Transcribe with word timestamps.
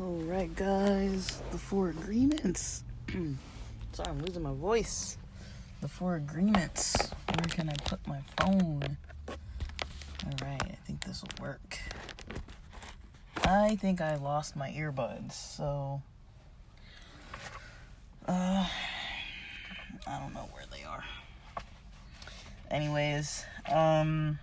Alright, 0.00 0.54
guys, 0.54 1.42
the 1.50 1.58
four 1.58 1.88
agreements. 1.88 2.84
Sorry, 3.92 4.08
I'm 4.08 4.20
losing 4.20 4.42
my 4.42 4.54
voice. 4.54 5.18
The 5.80 5.88
four 5.88 6.14
agreements. 6.14 7.10
Where 7.26 7.48
can 7.48 7.68
I 7.68 7.74
put 7.84 8.06
my 8.06 8.20
phone? 8.38 8.96
Alright, 9.28 10.62
I 10.62 10.78
think 10.86 11.04
this 11.04 11.22
will 11.22 11.44
work. 11.44 11.78
I 13.42 13.74
think 13.74 14.00
I 14.00 14.14
lost 14.14 14.54
my 14.54 14.70
earbuds, 14.70 15.32
so. 15.32 16.02
Uh, 18.28 18.64
I 20.06 20.18
don't 20.20 20.34
know 20.34 20.48
where 20.52 20.66
they 20.70 20.84
are. 20.84 21.02
Anyways, 22.74 23.44
um. 23.72 24.40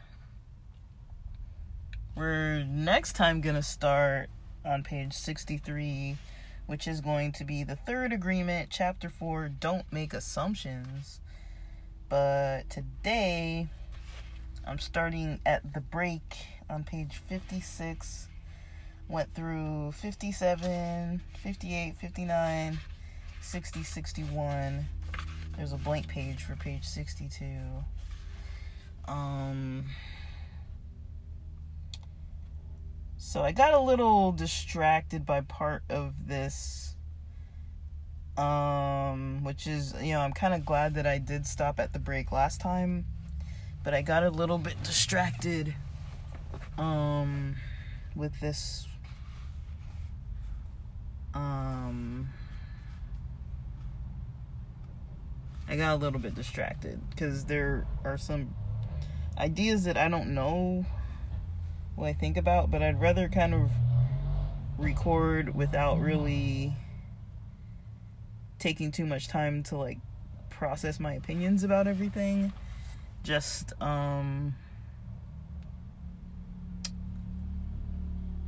We're 2.15 2.63
next 2.63 3.17
time 3.17 3.41
gonna 3.41 3.61
start 3.61 4.29
on 4.63 4.83
page 4.83 5.11
63, 5.11 6.15
which 6.65 6.87
is 6.87 7.01
going 7.01 7.33
to 7.33 7.43
be 7.43 7.65
the 7.65 7.75
third 7.75 8.13
agreement, 8.13 8.69
chapter 8.69 9.09
4 9.09 9.49
Don't 9.49 9.91
Make 9.91 10.13
Assumptions. 10.13 11.19
But 12.07 12.69
today, 12.69 13.67
I'm 14.65 14.79
starting 14.79 15.41
at 15.45 15.73
the 15.73 15.81
break 15.81 16.37
on 16.69 16.85
page 16.85 17.19
56, 17.27 18.29
went 19.09 19.35
through 19.35 19.91
57, 19.91 21.21
58, 21.43 21.97
59, 21.97 22.79
60, 23.41 23.83
61. 23.83 24.85
There's 25.57 25.73
a 25.73 25.77
blank 25.77 26.07
page 26.07 26.45
for 26.45 26.55
page 26.55 26.85
62. 26.85 27.45
Um 29.11 29.85
So 33.17 33.43
I 33.43 33.51
got 33.51 33.73
a 33.73 33.79
little 33.79 34.31
distracted 34.31 35.25
by 35.25 35.41
part 35.41 35.83
of 35.89 36.27
this. 36.27 36.95
Um, 38.37 39.43
which 39.43 39.67
is, 39.67 39.93
you 40.01 40.13
know, 40.13 40.21
I'm 40.21 40.33
kind 40.33 40.53
of 40.53 40.65
glad 40.65 40.95
that 40.95 41.05
I 41.05 41.17
did 41.17 41.45
stop 41.45 41.79
at 41.79 41.93
the 41.93 41.99
break 41.99 42.31
last 42.31 42.59
time, 42.59 43.05
but 43.83 43.93
I 43.93 44.01
got 44.01 44.23
a 44.23 44.29
little 44.29 44.57
bit 44.57 44.81
distracted 44.83 45.75
um 46.77 47.55
with 48.15 48.39
this 48.39 48.87
um 51.33 52.29
I 55.67 55.75
got 55.75 55.93
a 55.93 55.95
little 55.95 56.19
bit 56.19 56.35
distracted 56.35 56.99
cuz 57.15 57.45
there 57.45 57.85
are 58.03 58.17
some 58.17 58.53
ideas 59.41 59.85
that 59.85 59.97
I 59.97 60.07
don't 60.07 60.35
know 60.35 60.85
what 61.95 62.07
I 62.07 62.13
think 62.13 62.37
about, 62.37 62.69
but 62.69 62.83
I'd 62.83 63.01
rather 63.01 63.27
kind 63.27 63.55
of 63.55 63.71
record 64.77 65.55
without 65.55 65.99
really 65.99 66.73
taking 68.59 68.91
too 68.91 69.05
much 69.05 69.27
time 69.27 69.63
to 69.63 69.77
like 69.77 69.97
process 70.51 70.99
my 70.99 71.13
opinions 71.13 71.63
about 71.63 71.87
everything. 71.87 72.53
Just 73.23 73.73
um 73.81 74.55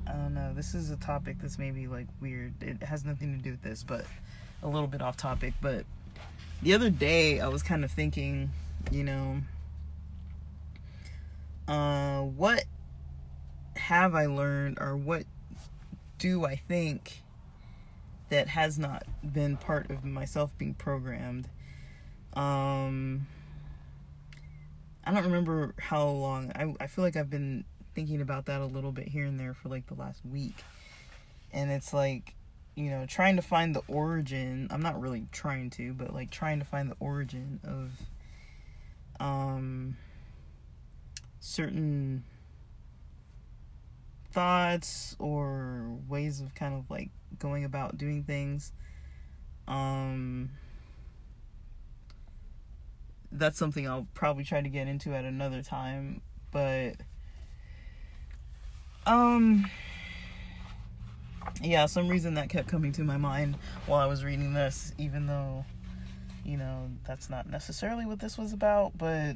I 0.06 0.12
don't 0.14 0.36
know. 0.36 0.54
This 0.54 0.76
is 0.76 0.92
a 0.92 0.98
topic 0.98 1.38
that's 1.42 1.58
maybe 1.58 1.88
like 1.88 2.08
weird. 2.22 2.54
It 2.62 2.84
has 2.84 3.04
nothing 3.04 3.36
to 3.36 3.44
do 3.44 3.52
with 3.52 3.64
this, 3.64 3.84
but 3.84 4.06
a 4.62 4.68
little 4.68 4.88
bit 4.88 5.02
off 5.02 5.18
topic, 5.18 5.56
but 5.60 5.86
the 6.62 6.76
other 6.76 6.92
day 6.92 7.40
I 7.40 7.48
was 7.48 7.64
kind 7.64 7.84
of 7.84 7.92
thinking, 7.92 8.52
you 8.92 9.04
know, 9.04 9.42
uh 11.68 12.22
what 12.22 12.66
have 13.76 14.16
I 14.16 14.26
learned 14.26 14.78
or 14.80 14.96
what 14.96 15.24
do 16.18 16.46
I 16.46 16.56
think 16.56 17.22
that 18.30 18.48
has 18.48 18.80
not 18.80 19.04
been 19.24 19.58
part 19.58 19.90
of 19.90 20.04
myself 20.04 20.58
being 20.58 20.74
programmed? 20.74 21.50
Um, 22.34 23.28
I 25.04 25.14
don't 25.14 25.26
remember 25.26 25.76
how 25.78 26.08
long. 26.08 26.52
I, 26.56 26.74
I 26.84 26.88
feel 26.88 27.04
like 27.04 27.16
I've 27.16 27.30
been 27.30 27.66
thinking 27.94 28.22
about 28.22 28.46
that 28.46 28.62
a 28.62 28.66
little 28.66 28.92
bit 28.92 29.08
here 29.08 29.26
and 29.26 29.40
there 29.40 29.54
for 29.54 29.70
like 29.70 29.88
the 29.88 29.96
last 29.96 30.26
week. 30.26 30.64
And 31.52 31.70
it's 31.72 31.94
like, 31.94 32.36
you 32.76 32.90
know, 32.90 33.06
trying 33.06 33.36
to 33.36 33.42
find 33.42 33.76
the 33.76 33.84
origin. 33.88 34.68
I'm 34.72 34.82
not 34.82 35.00
really 35.00 35.28
trying 35.32 35.70
to, 35.72 35.94
but 35.94 36.14
like 36.14 36.32
trying 36.32 36.60
to 36.60 36.66
find 36.66 36.90
the 36.90 36.98
origin 37.00 37.60
of 37.64 37.92
um 39.20 39.98
certain 41.44 42.24
thoughts 44.32 45.14
or 45.20 45.98
ways 46.08 46.40
of 46.40 46.56
kind 46.56 46.74
of 46.74 46.90
like 46.90 47.10
going 47.38 47.66
about 47.66 47.98
doing 47.98 48.24
things 48.24 48.72
um 49.68 50.50
that's 53.34 53.60
something 53.60 53.88
I'll 53.88 54.08
probably 54.14 54.46
try 54.46 54.62
to 54.62 54.70
get 54.70 54.88
into 54.88 55.14
at 55.14 55.26
another 55.26 55.62
time 55.62 56.22
but 56.52 56.94
um 59.06 59.70
yeah 61.62 61.88
some 61.88 62.08
reason 62.08 62.36
that 62.36 62.50
kept 62.50 62.70
coming 62.70 62.94
to 62.94 63.04
my 63.04 63.18
mind 63.18 63.58
while 63.86 64.00
I 64.00 64.06
was 64.06 64.24
reading 64.24 64.54
this 64.54 64.94
even 64.98 65.28
though 65.28 65.66
you 66.46 66.56
know 66.56 66.90
that's 67.06 67.30
not 67.30 67.50
necessarily 67.50 68.06
what 68.06 68.20
this 68.20 68.38
was 68.38 68.54
about 68.54 68.98
but 68.98 69.36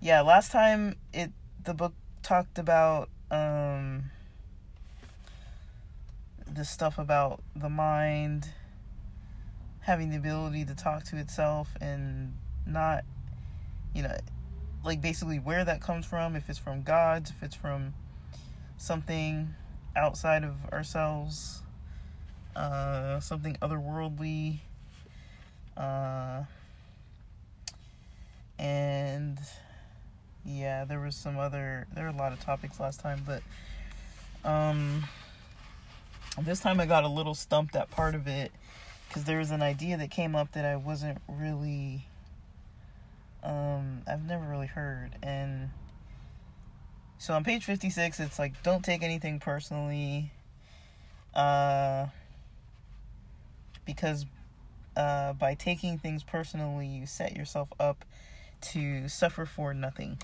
yeah 0.00 0.20
last 0.20 0.52
time 0.52 0.96
it 1.12 1.30
the 1.64 1.74
book 1.74 1.94
talked 2.22 2.58
about 2.58 3.08
um 3.30 4.10
the 6.52 6.64
stuff 6.64 6.98
about 6.98 7.42
the 7.54 7.68
mind 7.68 8.48
having 9.80 10.10
the 10.10 10.16
ability 10.16 10.64
to 10.64 10.74
talk 10.74 11.04
to 11.04 11.16
itself 11.16 11.68
and 11.80 12.34
not 12.66 13.04
you 13.94 14.02
know 14.02 14.16
like 14.84 15.00
basically 15.00 15.38
where 15.38 15.64
that 15.64 15.80
comes 15.80 16.04
from 16.04 16.36
if 16.36 16.48
it's 16.48 16.58
from 16.58 16.82
gods 16.82 17.30
if 17.30 17.42
it's 17.42 17.56
from 17.56 17.94
something 18.76 19.54
outside 19.96 20.44
of 20.44 20.54
ourselves 20.72 21.62
uh 22.54 23.18
something 23.20 23.56
otherworldly 23.62 24.58
uh 25.76 26.42
and 28.58 29.38
yeah, 30.46 30.84
there 30.84 31.00
was 31.00 31.16
some 31.16 31.38
other 31.38 31.86
there 31.94 32.04
were 32.04 32.10
a 32.10 32.16
lot 32.16 32.32
of 32.32 32.40
topics 32.40 32.78
last 32.78 33.00
time, 33.00 33.22
but 33.26 33.42
um 34.48 35.04
this 36.40 36.60
time 36.60 36.80
I 36.80 36.86
got 36.86 37.04
a 37.04 37.08
little 37.08 37.34
stumped 37.34 37.74
at 37.74 37.90
part 37.90 38.14
of 38.14 38.28
it 38.28 38.52
because 39.08 39.24
there 39.24 39.38
was 39.38 39.50
an 39.50 39.62
idea 39.62 39.96
that 39.96 40.10
came 40.10 40.36
up 40.36 40.52
that 40.52 40.64
I 40.64 40.76
wasn't 40.76 41.18
really 41.28 42.06
um 43.42 44.02
I've 44.06 44.24
never 44.24 44.44
really 44.44 44.66
heard 44.66 45.10
and 45.22 45.70
so 47.18 47.34
on 47.34 47.42
page 47.42 47.64
56 47.64 48.20
it's 48.20 48.38
like 48.38 48.62
don't 48.62 48.84
take 48.84 49.02
anything 49.02 49.40
personally 49.40 50.30
uh 51.34 52.06
because 53.86 54.26
uh 54.96 55.32
by 55.32 55.54
taking 55.54 55.98
things 55.98 56.22
personally 56.22 56.86
you 56.86 57.06
set 57.06 57.34
yourself 57.34 57.68
up 57.80 58.04
to 58.60 59.08
suffer 59.08 59.46
for 59.46 59.72
nothing 59.72 60.18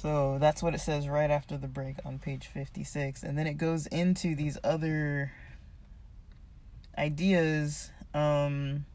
so 0.00 0.38
that's 0.38 0.62
what 0.62 0.74
it 0.74 0.80
says 0.80 1.08
right 1.08 1.30
after 1.30 1.56
the 1.56 1.66
break 1.66 1.96
on 2.04 2.20
page 2.20 2.46
56. 2.46 3.24
And 3.24 3.36
then 3.36 3.48
it 3.48 3.54
goes 3.54 3.86
into 3.88 4.36
these 4.36 4.56
other 4.62 5.32
ideas 6.96 7.90
um, 8.14 8.86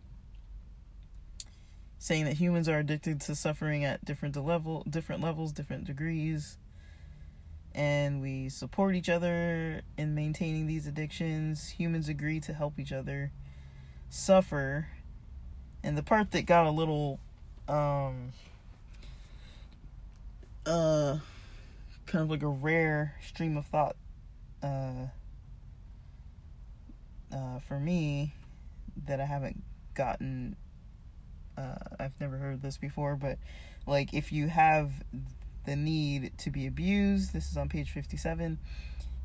saying 1.99 2.23
that 2.23 2.35
humans 2.35 2.69
are 2.69 2.79
addicted 2.79 3.19
to 3.21 3.35
suffering 3.35 3.83
at 3.83 4.05
different 4.05 4.37
level 4.37 4.85
different 4.89 5.21
levels, 5.21 5.51
different 5.51 5.85
degrees. 5.85 6.57
And 7.75 8.21
we 8.21 8.47
support 8.47 8.95
each 8.95 9.09
other 9.09 9.81
in 9.97 10.15
maintaining 10.15 10.67
these 10.67 10.87
addictions. 10.87 11.71
Humans 11.71 12.07
agree 12.07 12.39
to 12.41 12.53
help 12.53 12.79
each 12.79 12.93
other 12.93 13.31
suffer. 14.09 14.87
And 15.83 15.97
the 15.97 16.03
part 16.03 16.31
that 16.31 16.45
got 16.45 16.65
a 16.65 16.71
little 16.71 17.19
um 17.67 18.31
uh 20.65 21.17
kind 22.05 22.23
of 22.23 22.29
like 22.29 22.43
a 22.43 22.47
rare 22.47 23.15
stream 23.25 23.57
of 23.57 23.65
thought 23.65 23.95
uh 24.61 25.07
uh 27.33 27.59
for 27.67 27.79
me 27.79 28.33
that 29.05 29.19
I 29.19 29.25
haven't 29.25 29.61
gotten 29.93 30.55
uh 31.57 31.75
I've 31.99 32.19
never 32.19 32.37
heard 32.37 32.61
this 32.61 32.77
before 32.77 33.15
but 33.15 33.37
like 33.85 34.13
if 34.13 34.31
you 34.31 34.47
have 34.47 34.91
the 35.65 35.75
need 35.75 36.37
to 36.39 36.49
be 36.49 36.67
abused 36.67 37.33
this 37.33 37.49
is 37.49 37.57
on 37.57 37.69
page 37.69 37.91
57 37.91 38.59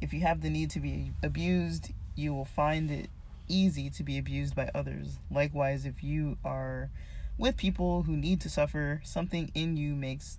if 0.01 0.13
you 0.13 0.21
have 0.21 0.41
the 0.41 0.51
need 0.51 0.71
to 0.71 0.81
be 0.81 1.13
abused 1.23 1.93
you 2.15 2.35
will 2.35 2.45
find 2.45 2.91
it 2.91 3.11
easy 3.49 3.91
to 3.91 4.03
be 4.03 4.19
abused 4.19 4.55
by 4.55 4.71
others 4.75 5.19
likewise 5.31 5.85
if 5.85 6.03
you 6.03 6.37
are 6.45 6.91
with 7.39 7.57
people 7.57 8.03
who 8.03 8.17
need 8.17 8.41
to 8.43 8.51
suffer. 8.51 9.01
Something 9.05 9.51
in 9.55 9.77
you 9.77 9.95
makes 9.95 10.39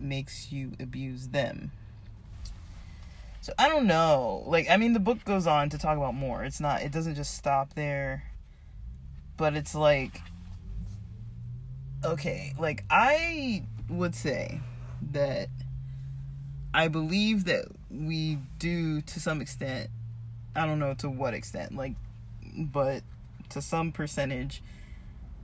makes 0.00 0.50
you 0.52 0.72
abuse 0.80 1.28
them. 1.28 1.72
So 3.42 3.52
I 3.58 3.68
don't 3.68 3.86
know. 3.86 4.44
Like 4.46 4.68
I 4.70 4.76
mean 4.76 4.92
the 4.92 5.00
book 5.00 5.24
goes 5.24 5.46
on 5.46 5.70
to 5.70 5.78
talk 5.78 5.96
about 5.96 6.14
more. 6.14 6.44
It's 6.44 6.60
not 6.60 6.82
it 6.82 6.92
doesn't 6.92 7.14
just 7.14 7.34
stop 7.34 7.74
there. 7.74 8.24
But 9.36 9.54
it's 9.54 9.74
like 9.74 10.20
okay, 12.04 12.54
like 12.58 12.84
I 12.90 13.64
would 13.88 14.14
say 14.14 14.60
that 15.12 15.48
I 16.72 16.88
believe 16.88 17.46
that 17.46 17.66
we 17.90 18.38
do 18.58 19.00
to 19.00 19.20
some 19.20 19.40
extent. 19.40 19.90
I 20.54 20.66
don't 20.66 20.78
know 20.78 20.94
to 20.94 21.08
what 21.08 21.32
extent, 21.32 21.74
like 21.74 21.94
but 22.56 23.02
to 23.50 23.62
some 23.62 23.92
percentage, 23.92 24.62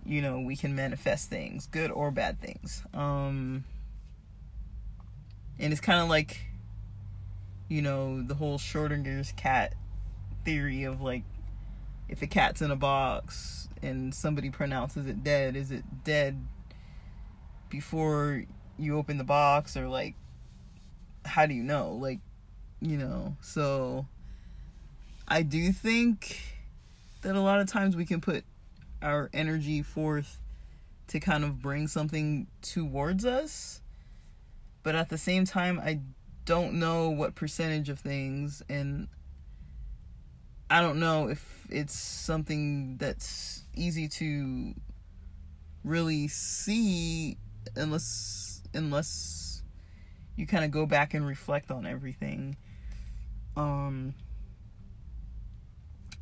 you 0.05 0.20
know, 0.20 0.41
we 0.41 0.56
can 0.56 0.75
manifest 0.76 1.31
things, 1.31 1.67
good 1.67 1.91
or 1.91 2.11
bad 2.11 2.41
things. 2.41 2.82
Um 2.93 3.64
and 5.58 5.73
it's 5.73 5.81
kind 5.81 6.00
of 6.00 6.08
like 6.08 6.41
you 7.69 7.82
know, 7.82 8.23
the 8.23 8.35
whole 8.35 8.58
Schrodinger's 8.58 9.32
cat 9.32 9.75
theory 10.44 10.85
of 10.85 11.00
like 11.00 11.25
if 12.08 12.23
a 12.23 12.26
cat's 12.26 12.62
in 12.62 12.70
a 12.70 12.76
box 12.76 13.69
and 13.82 14.14
somebody 14.14 14.50
pronounces 14.50 15.06
it 15.06 15.25
dead, 15.25 15.56
is 15.56 15.73
it 15.73 15.85
dead 16.05 16.47
before 17.69 18.44
you 18.79 18.97
open 18.97 19.19
the 19.19 19.25
box 19.25 19.76
or 19.76 19.88
like 19.88 20.14
how 21.25 21.47
do 21.47 21.55
you 21.55 21.64
know? 21.64 21.93
Like, 21.93 22.20
you 22.81 22.97
know, 22.97 23.37
so 23.41 24.06
I 25.26 25.43
do 25.43 25.73
think 25.73 26.41
that 27.23 27.35
a 27.35 27.41
lot 27.41 27.61
of 27.61 27.67
times 27.67 27.97
we 27.97 28.06
can 28.06 28.20
put 28.20 28.44
our 29.03 29.29
energy 29.32 29.82
forth 29.82 30.41
to 31.08 31.19
kind 31.19 31.44
of 31.44 31.61
bring 31.61 31.88
something 31.88 32.47
towards 32.62 33.25
us. 33.25 33.81
But 34.87 34.94
at 34.94 35.09
the 35.09 35.19
same 35.19 35.44
time, 35.44 35.81
I 35.81 35.99
don't 36.44 36.75
know 36.75 37.11
what 37.11 37.35
percentage 37.35 37.88
of 37.88 37.99
things 37.99 38.62
and 38.69 39.09
I 40.71 40.81
don't 40.81 41.00
know 41.00 41.29
if 41.29 41.67
it's 41.71 41.99
something 41.99 42.97
that's 42.97 43.65
easy 43.75 44.06
to 44.06 44.75
really 45.83 46.29
see 46.29 47.37
unless 47.75 48.62
unless 48.75 49.65
you 50.37 50.47
kind 50.47 50.65
of 50.65 50.71
go 50.71 50.87
back 50.87 51.15
and 51.15 51.27
reflect 51.27 51.73
on 51.73 51.85
everything 51.85 52.56
um 53.56 54.15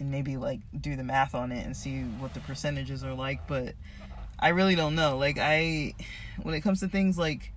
and 0.00 0.10
maybe 0.10 0.38
like 0.38 0.60
do 0.80 0.96
the 0.96 1.04
math 1.04 1.34
on 1.34 1.52
it 1.52 1.66
and 1.66 1.76
see 1.76 2.00
what 2.00 2.32
the 2.32 2.40
percentages 2.40 3.04
are 3.04 3.12
like 3.12 3.46
but 3.46 3.74
I 4.38 4.48
really 4.48 4.74
don't 4.74 4.94
know. 4.94 5.16
Like 5.16 5.38
I 5.38 5.94
when 6.42 6.54
it 6.54 6.62
comes 6.62 6.80
to 6.80 6.88
things 6.88 7.16
like 7.16 7.52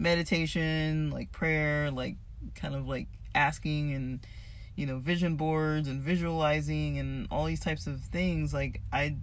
meditation, 0.00 1.10
like 1.10 1.30
prayer, 1.30 1.90
like 1.90 2.16
kind 2.54 2.74
of 2.74 2.88
like 2.88 3.06
asking 3.34 3.92
and 3.92 4.26
you 4.74 4.86
know 4.86 4.98
vision 4.98 5.36
boards 5.36 5.86
and 5.86 6.00
visualizing 6.00 6.98
and 6.98 7.28
all 7.30 7.44
these 7.44 7.60
types 7.60 7.86
of 7.86 8.00
things 8.00 8.52
like 8.52 8.80
I 8.92 9.16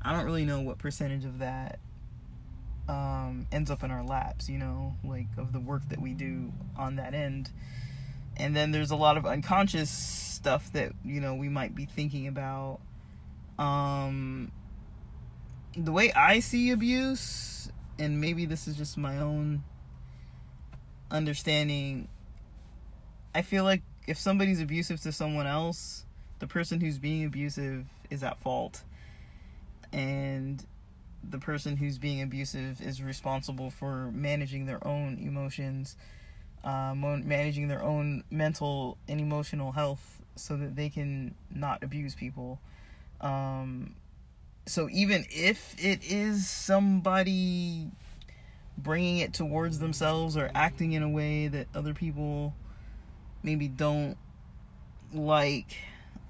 I 0.00 0.12
don't 0.12 0.24
really 0.24 0.44
know 0.44 0.60
what 0.60 0.78
percentage 0.78 1.24
of 1.24 1.40
that 1.40 1.78
um 2.88 3.46
ends 3.50 3.70
up 3.70 3.82
in 3.82 3.90
our 3.90 4.04
laps, 4.04 4.48
you 4.48 4.58
know, 4.58 4.94
like 5.02 5.26
of 5.36 5.52
the 5.52 5.60
work 5.60 5.82
that 5.88 6.00
we 6.00 6.14
do 6.14 6.52
on 6.76 6.96
that 6.96 7.14
end. 7.14 7.50
And 8.36 8.54
then 8.54 8.72
there's 8.72 8.90
a 8.90 8.96
lot 8.96 9.16
of 9.16 9.26
unconscious 9.26 9.90
stuff 9.90 10.72
that, 10.72 10.92
you 11.04 11.20
know, 11.20 11.34
we 11.34 11.48
might 11.48 11.74
be 11.74 11.84
thinking 11.84 12.26
about 12.26 12.80
um 13.58 14.52
the 15.76 15.92
way 15.92 16.12
I 16.12 16.40
see 16.40 16.70
abuse 16.70 17.70
and 17.98 18.20
maybe 18.20 18.44
this 18.44 18.66
is 18.66 18.76
just 18.76 18.96
my 18.96 19.18
own 19.18 19.62
understanding 21.10 22.08
i 23.34 23.42
feel 23.42 23.64
like 23.64 23.82
if 24.06 24.18
somebody's 24.18 24.60
abusive 24.60 25.00
to 25.00 25.12
someone 25.12 25.46
else 25.46 26.04
the 26.38 26.46
person 26.46 26.80
who's 26.80 26.98
being 26.98 27.24
abusive 27.24 27.86
is 28.10 28.22
at 28.22 28.38
fault. 28.38 28.82
And 29.92 30.64
the 31.28 31.38
person 31.38 31.76
who's 31.76 31.98
being 31.98 32.20
abusive 32.20 32.82
is 32.82 33.02
responsible 33.02 33.70
for 33.70 34.10
managing 34.12 34.66
their 34.66 34.86
own 34.86 35.18
emotions 35.18 35.96
uh, 36.64 36.94
managing 36.94 37.68
their 37.68 37.82
own 37.82 38.24
mental 38.30 38.96
and 39.06 39.20
emotional 39.20 39.72
health 39.72 40.22
so 40.34 40.56
that 40.56 40.76
they 40.76 40.88
can 40.88 41.34
not 41.50 41.82
abuse 41.82 42.14
people. 42.14 42.58
Um, 43.20 43.94
so 44.66 44.88
even 44.90 45.26
if 45.30 45.74
it 45.78 46.04
is 46.04 46.48
somebody 46.48 47.90
bringing 48.78 49.18
it 49.18 49.32
towards 49.32 49.78
themselves 49.78 50.36
or 50.36 50.50
acting 50.54 50.92
in 50.92 51.02
a 51.02 51.08
way 51.08 51.48
that 51.48 51.68
other 51.74 51.94
people 51.94 52.54
maybe 53.42 53.68
don't 53.68 54.16
like 55.12 55.76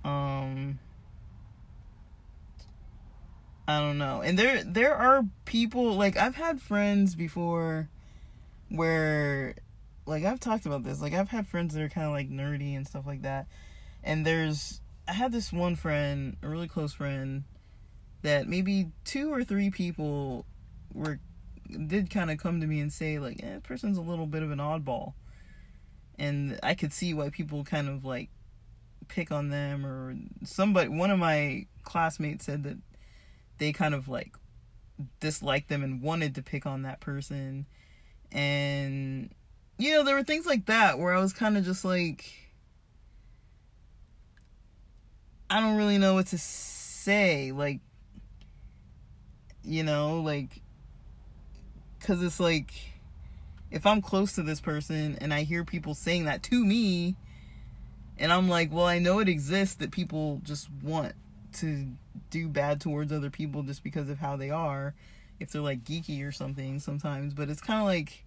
um 0.04 0.78
I 3.66 3.80
don't 3.80 3.96
know. 3.96 4.20
And 4.20 4.38
there 4.38 4.62
there 4.62 4.94
are 4.94 5.24
people 5.46 5.94
like 5.94 6.18
I've 6.18 6.34
had 6.34 6.60
friends 6.60 7.14
before 7.14 7.88
where 8.68 9.54
like 10.04 10.24
I've 10.24 10.40
talked 10.40 10.66
about 10.66 10.82
this. 10.82 11.00
Like 11.00 11.14
I've 11.14 11.30
had 11.30 11.46
friends 11.46 11.72
that 11.72 11.82
are 11.82 11.88
kind 11.88 12.06
of 12.06 12.12
like 12.12 12.28
nerdy 12.28 12.76
and 12.76 12.86
stuff 12.86 13.06
like 13.06 13.22
that. 13.22 13.46
And 14.02 14.26
there's 14.26 14.82
I 15.08 15.12
had 15.12 15.32
this 15.32 15.50
one 15.50 15.76
friend, 15.76 16.36
a 16.42 16.48
really 16.48 16.68
close 16.68 16.92
friend 16.92 17.44
that 18.24 18.48
maybe 18.48 18.90
two 19.04 19.32
or 19.32 19.44
three 19.44 19.70
people 19.70 20.46
were 20.94 21.20
did 21.86 22.08
kind 22.08 22.30
of 22.30 22.38
come 22.38 22.60
to 22.60 22.66
me 22.66 22.80
and 22.80 22.92
say 22.92 23.18
like, 23.18 23.40
"Eh, 23.42 23.58
person's 23.62 23.98
a 23.98 24.02
little 24.02 24.26
bit 24.26 24.42
of 24.42 24.50
an 24.50 24.58
oddball," 24.58 25.12
and 26.18 26.58
I 26.62 26.74
could 26.74 26.92
see 26.92 27.12
why 27.12 27.28
people 27.28 27.64
kind 27.64 27.88
of 27.88 28.04
like 28.04 28.30
pick 29.08 29.30
on 29.30 29.50
them 29.50 29.84
or 29.84 30.16
somebody. 30.42 30.88
One 30.88 31.10
of 31.10 31.18
my 31.18 31.66
classmates 31.82 32.46
said 32.46 32.62
that 32.64 32.78
they 33.58 33.72
kind 33.72 33.94
of 33.94 34.08
like 34.08 34.34
disliked 35.20 35.68
them 35.68 35.84
and 35.84 36.00
wanted 36.00 36.34
to 36.36 36.42
pick 36.42 36.64
on 36.64 36.82
that 36.82 37.00
person, 37.00 37.66
and 38.32 39.34
you 39.76 39.92
know 39.92 40.02
there 40.02 40.14
were 40.14 40.24
things 40.24 40.46
like 40.46 40.64
that 40.66 40.98
where 40.98 41.14
I 41.14 41.20
was 41.20 41.34
kind 41.34 41.58
of 41.58 41.64
just 41.64 41.84
like. 41.84 42.24
I 45.50 45.60
don't 45.60 45.76
really 45.76 45.98
know 45.98 46.14
what 46.14 46.28
to 46.28 46.38
say. 46.38 47.52
Like, 47.52 47.80
you 49.64 49.82
know, 49.82 50.20
like, 50.20 50.60
because 51.98 52.22
it's 52.22 52.38
like, 52.40 52.72
if 53.70 53.86
I'm 53.86 54.02
close 54.02 54.34
to 54.34 54.42
this 54.42 54.60
person 54.60 55.18
and 55.20 55.32
I 55.32 55.42
hear 55.42 55.64
people 55.64 55.94
saying 55.94 56.26
that 56.26 56.42
to 56.44 56.64
me, 56.64 57.16
and 58.18 58.32
I'm 58.32 58.48
like, 58.48 58.72
well, 58.72 58.86
I 58.86 58.98
know 58.98 59.18
it 59.18 59.28
exists 59.28 59.76
that 59.76 59.90
people 59.90 60.40
just 60.44 60.68
want 60.82 61.14
to 61.54 61.88
do 62.30 62.48
bad 62.48 62.80
towards 62.80 63.12
other 63.12 63.30
people 63.30 63.62
just 63.62 63.82
because 63.82 64.08
of 64.08 64.18
how 64.18 64.36
they 64.36 64.50
are, 64.50 64.94
if 65.40 65.50
they're 65.50 65.62
like 65.62 65.84
geeky 65.84 66.26
or 66.26 66.30
something 66.30 66.78
sometimes, 66.78 67.34
but 67.34 67.48
it's 67.48 67.60
kind 67.60 67.80
of 67.80 67.86
like, 67.86 68.24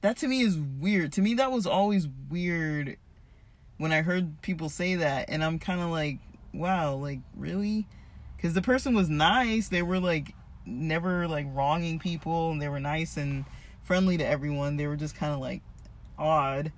that 0.00 0.16
to 0.18 0.28
me 0.28 0.40
is 0.40 0.58
weird. 0.58 1.12
To 1.12 1.22
me, 1.22 1.34
that 1.34 1.52
was 1.52 1.66
always 1.66 2.08
weird 2.30 2.96
when 3.76 3.92
I 3.92 4.02
heard 4.02 4.40
people 4.42 4.68
say 4.68 4.96
that, 4.96 5.26
and 5.28 5.44
I'm 5.44 5.58
kind 5.58 5.80
of 5.80 5.90
like, 5.90 6.18
wow, 6.52 6.94
like, 6.94 7.20
really? 7.36 7.86
Because 8.40 8.54
the 8.54 8.62
person 8.62 8.94
was 8.94 9.10
nice. 9.10 9.68
They 9.68 9.82
were 9.82 10.00
like 10.00 10.34
never 10.64 11.28
like 11.28 11.46
wronging 11.52 11.98
people, 11.98 12.50
and 12.50 12.62
they 12.62 12.70
were 12.70 12.80
nice 12.80 13.18
and 13.18 13.44
friendly 13.82 14.16
to 14.16 14.26
everyone. 14.26 14.78
They 14.78 14.86
were 14.86 14.96
just 14.96 15.14
kind 15.14 15.34
of 15.34 15.40
like 15.40 15.60
odd, 16.18 16.72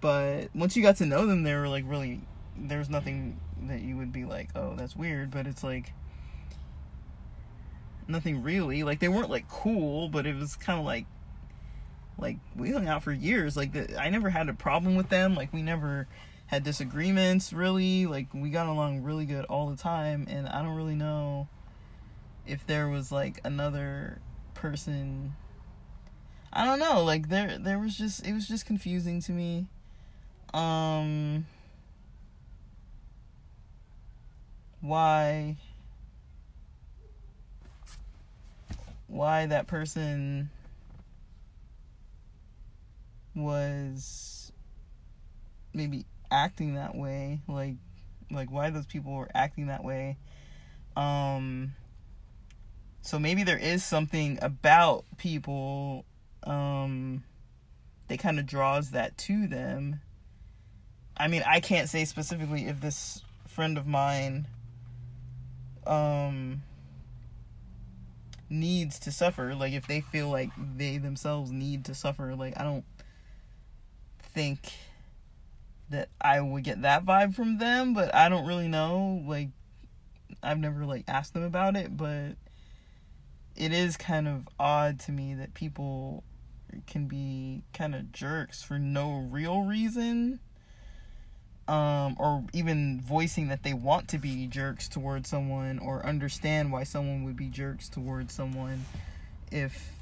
but 0.00 0.48
once 0.54 0.74
you 0.74 0.82
got 0.82 0.96
to 0.96 1.06
know 1.06 1.26
them, 1.26 1.42
they 1.42 1.54
were 1.54 1.68
like 1.68 1.84
really. 1.86 2.22
There's 2.56 2.88
nothing 2.88 3.40
that 3.66 3.80
you 3.80 3.96
would 3.96 4.12
be 4.12 4.24
like, 4.24 4.50
oh, 4.54 4.74
that's 4.76 4.94
weird, 4.96 5.30
but 5.30 5.46
it's 5.46 5.62
like 5.62 5.92
nothing 8.08 8.42
really. 8.42 8.82
Like 8.82 9.00
they 9.00 9.08
weren't 9.08 9.30
like 9.30 9.48
cool, 9.48 10.08
but 10.08 10.26
it 10.26 10.34
was 10.34 10.56
kind 10.56 10.78
of 10.78 10.86
like 10.86 11.04
like 12.16 12.38
we 12.56 12.70
hung 12.70 12.88
out 12.88 13.02
for 13.02 13.12
years. 13.12 13.54
Like 13.54 13.72
the, 13.72 14.00
I 14.00 14.08
never 14.08 14.30
had 14.30 14.48
a 14.48 14.54
problem 14.54 14.94
with 14.94 15.10
them. 15.10 15.34
Like 15.34 15.52
we 15.52 15.60
never 15.60 16.08
had 16.52 16.64
disagreements 16.64 17.52
really. 17.52 18.04
Like 18.06 18.32
we 18.34 18.50
got 18.50 18.66
along 18.66 19.02
really 19.02 19.24
good 19.24 19.46
all 19.46 19.70
the 19.70 19.76
time 19.76 20.26
and 20.28 20.46
i 20.46 20.60
don't 20.62 20.76
really 20.76 20.94
know 20.94 21.48
if 22.46 22.66
there 22.66 22.88
was 22.88 23.10
like 23.10 23.40
another 23.44 24.20
person. 24.54 25.34
I 26.52 26.64
don't 26.66 26.78
know. 26.78 27.02
Like 27.02 27.28
there 27.28 27.56
there 27.58 27.78
was 27.78 27.96
just 27.96 28.26
it 28.26 28.34
was 28.34 28.46
just 28.46 28.66
confusing 28.66 29.20
to 29.22 29.32
me. 29.32 29.68
Um 30.52 31.46
why 34.80 35.56
why 39.06 39.46
that 39.46 39.66
person 39.68 40.50
was 43.34 44.52
maybe 45.72 46.04
acting 46.32 46.74
that 46.74 46.94
way 46.94 47.40
like 47.46 47.74
like 48.30 48.50
why 48.50 48.70
those 48.70 48.86
people 48.86 49.12
were 49.12 49.28
acting 49.34 49.66
that 49.66 49.84
way. 49.84 50.16
Um 50.96 51.74
so 53.02 53.18
maybe 53.18 53.44
there 53.44 53.58
is 53.58 53.84
something 53.84 54.38
about 54.40 55.04
people 55.18 56.04
um 56.44 57.24
that 58.08 58.18
kind 58.18 58.38
of 58.38 58.46
draws 58.46 58.90
that 58.90 59.16
to 59.18 59.46
them. 59.46 60.00
I 61.16 61.28
mean 61.28 61.42
i 61.46 61.60
can't 61.60 61.88
say 61.88 62.04
specifically 62.04 62.66
if 62.66 62.80
this 62.80 63.22
friend 63.46 63.76
of 63.76 63.86
mine 63.86 64.48
um 65.86 66.62
needs 68.48 68.98
to 68.98 69.12
suffer 69.12 69.54
like 69.54 69.72
if 69.72 69.86
they 69.86 70.00
feel 70.00 70.28
like 70.28 70.50
they 70.76 70.98
themselves 70.98 71.50
need 71.50 71.84
to 71.86 71.94
suffer 71.94 72.34
like 72.34 72.58
i 72.58 72.62
don't 72.62 72.84
think 74.34 74.72
that 75.92 76.08
i 76.20 76.40
would 76.40 76.64
get 76.64 76.82
that 76.82 77.04
vibe 77.04 77.34
from 77.34 77.58
them 77.58 77.94
but 77.94 78.14
i 78.14 78.28
don't 78.28 78.46
really 78.46 78.68
know 78.68 79.22
like 79.26 79.48
i've 80.42 80.58
never 80.58 80.84
like 80.84 81.04
asked 81.08 81.34
them 81.34 81.42
about 81.42 81.76
it 81.76 81.96
but 81.96 82.36
it 83.56 83.72
is 83.72 83.96
kind 83.96 84.26
of 84.26 84.48
odd 84.58 84.98
to 84.98 85.12
me 85.12 85.34
that 85.34 85.54
people 85.54 86.24
can 86.86 87.06
be 87.06 87.62
kind 87.74 87.94
of 87.94 88.12
jerks 88.12 88.62
for 88.62 88.78
no 88.78 89.28
real 89.30 89.62
reason 89.62 90.40
um, 91.68 92.16
or 92.18 92.44
even 92.52 93.00
voicing 93.00 93.48
that 93.48 93.62
they 93.62 93.72
want 93.72 94.08
to 94.08 94.18
be 94.18 94.46
jerks 94.46 94.88
towards 94.88 95.28
someone 95.28 95.78
or 95.78 96.04
understand 96.04 96.72
why 96.72 96.82
someone 96.82 97.24
would 97.24 97.36
be 97.36 97.48
jerks 97.48 97.88
towards 97.88 98.34
someone 98.34 98.84
if 99.50 99.92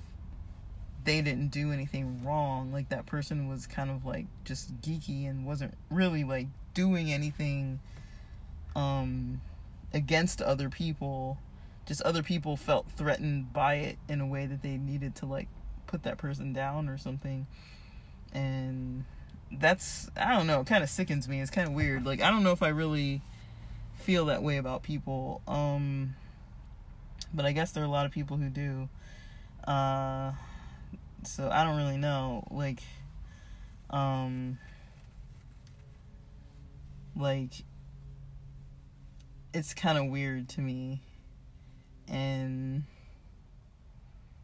they 1.05 1.21
didn't 1.23 1.49
do 1.49 1.73
anything 1.73 2.23
wrong 2.25 2.73
like 2.73 2.89
that 2.89 3.07
person 3.07 3.49
was 3.49 3.67
kind 3.67 3.91
of 3.91 4.05
like 4.05 4.27
just 4.45 4.79
geeky 4.81 5.29
and 5.29 5.47
wasn't 5.47 5.73
really 5.91 6.25
like 6.25 6.47
doing 6.75 7.13
anything 7.13 7.81
um 8.77 9.41
against 9.93 10.41
other 10.43 10.69
people 10.69 11.39
just 11.87 12.03
other 12.03 12.23
people 12.23 12.57
felt 12.57 12.87
threatened 12.97 13.53
by 13.53 13.75
it 13.75 13.99
in 14.09 14.21
a 14.21 14.27
way 14.27 14.47
that 14.47 14.63
they 14.63 14.77
needed 14.77 15.15
to 15.15 15.27
like 15.27 15.49
put 15.87 16.03
that 16.03 16.19
person 16.19 16.53
down 16.53 16.89
or 16.89 16.97
something 16.97 17.47
and 18.33 19.05
that's 19.53 20.09
I 20.17 20.35
don't 20.35 20.47
know, 20.47 20.65
kind 20.65 20.85
of 20.85 20.91
sickens 20.91 21.29
me. 21.29 21.41
It's 21.41 21.51
kind 21.51 21.69
of 21.69 21.75
weird. 21.75 22.07
Like 22.07 22.21
I 22.21 22.31
don't 22.31 22.45
know 22.45 22.53
if 22.53 22.63
I 22.63 22.69
really 22.69 23.23
feel 23.95 24.27
that 24.27 24.43
way 24.43 24.57
about 24.57 24.83
people. 24.83 25.43
Um 25.49 26.15
but 27.33 27.45
I 27.45 27.53
guess 27.53 27.73
there 27.73 27.83
are 27.83 27.87
a 27.87 27.91
lot 27.91 28.07
of 28.07 28.13
people 28.13 28.37
who 28.37 28.49
do. 28.49 28.89
Uh 29.67 30.33
so 31.27 31.51
I 31.51 31.65
don't 31.65 31.77
really 31.77 31.97
know 31.97 32.47
like 32.51 32.81
um 33.91 34.59
like 37.17 37.53
it's 39.53 39.75
kind 39.75 39.99
of 39.99 40.07
weird 40.07 40.49
to 40.51 40.61
me 40.61 41.03
and 42.09 42.85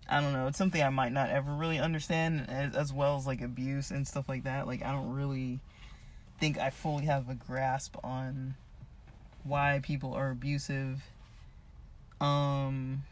I 0.09 0.21
don't 0.21 0.33
know. 0.33 0.47
It's 0.47 0.59
something 0.59 0.83
I 0.83 0.91
might 0.91 1.13
not 1.13 1.31
ever 1.31 1.53
really 1.53 1.81
understand, 1.81 2.49
as, 2.49 2.77
as 2.77 2.93
well 2.93 3.17
as 3.17 3.27
like 3.27 3.41
abuse 3.41 3.91
and 3.91 4.07
stuff 4.07 4.29
like 4.29 4.45
that. 4.45 4.67
Like 4.67 4.85
I 4.85 4.93
don't 4.93 5.13
really 5.13 5.61
think 6.39 6.59
I 6.59 6.71
fully 6.71 7.07
have 7.07 7.29
a 7.29 7.35
grasp 7.35 7.97
on 8.05 8.55
why 9.43 9.81
people 9.83 10.15
are 10.15 10.31
abusive. 10.31 11.03
Um, 12.21 13.03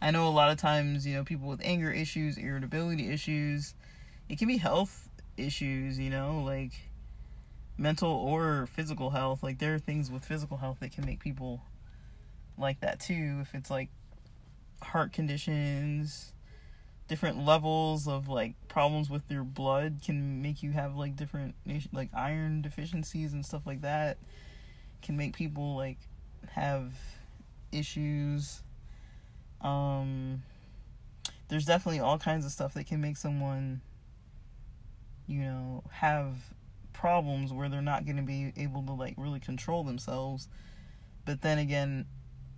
I 0.00 0.10
know 0.10 0.28
a 0.28 0.30
lot 0.30 0.50
of 0.50 0.58
times, 0.58 1.06
you 1.06 1.14
know, 1.14 1.24
people 1.24 1.48
with 1.48 1.60
anger 1.62 1.90
issues, 1.90 2.38
irritability 2.38 3.10
issues, 3.10 3.74
it 4.28 4.38
can 4.38 4.46
be 4.46 4.58
health 4.58 5.08
issues, 5.36 5.98
you 5.98 6.10
know, 6.10 6.42
like 6.44 6.72
mental 7.76 8.10
or 8.10 8.66
physical 8.66 9.10
health. 9.10 9.42
Like 9.42 9.58
there 9.58 9.74
are 9.74 9.78
things 9.78 10.10
with 10.10 10.24
physical 10.24 10.58
health 10.58 10.78
that 10.80 10.92
can 10.92 11.04
make 11.04 11.20
people 11.20 11.62
like 12.56 12.80
that 12.80 13.00
too. 13.00 13.38
If 13.40 13.54
it's 13.54 13.70
like 13.70 13.88
heart 14.82 15.12
conditions, 15.12 16.32
different 17.08 17.44
levels 17.44 18.06
of 18.06 18.28
like 18.28 18.54
problems 18.68 19.10
with 19.10 19.22
your 19.30 19.44
blood 19.44 20.00
can 20.04 20.42
make 20.42 20.62
you 20.62 20.72
have 20.72 20.94
like 20.94 21.16
different 21.16 21.54
like 21.92 22.10
iron 22.14 22.62
deficiencies 22.62 23.32
and 23.32 23.44
stuff 23.44 23.66
like 23.66 23.80
that 23.80 24.18
can 25.00 25.16
make 25.16 25.34
people 25.34 25.74
like 25.74 25.98
have 26.50 26.92
issues 27.72 28.60
um 29.60 30.42
there's 31.48 31.64
definitely 31.64 32.00
all 32.00 32.18
kinds 32.18 32.44
of 32.44 32.52
stuff 32.52 32.74
that 32.74 32.86
can 32.86 33.00
make 33.00 33.16
someone 33.16 33.80
you 35.26 35.40
know 35.40 35.82
have 35.90 36.36
problems 36.92 37.52
where 37.52 37.68
they're 37.68 37.80
not 37.80 38.04
going 38.04 38.16
to 38.16 38.22
be 38.22 38.52
able 38.56 38.82
to 38.82 38.92
like 38.92 39.14
really 39.16 39.40
control 39.40 39.84
themselves 39.84 40.48
but 41.24 41.42
then 41.42 41.58
again 41.58 42.06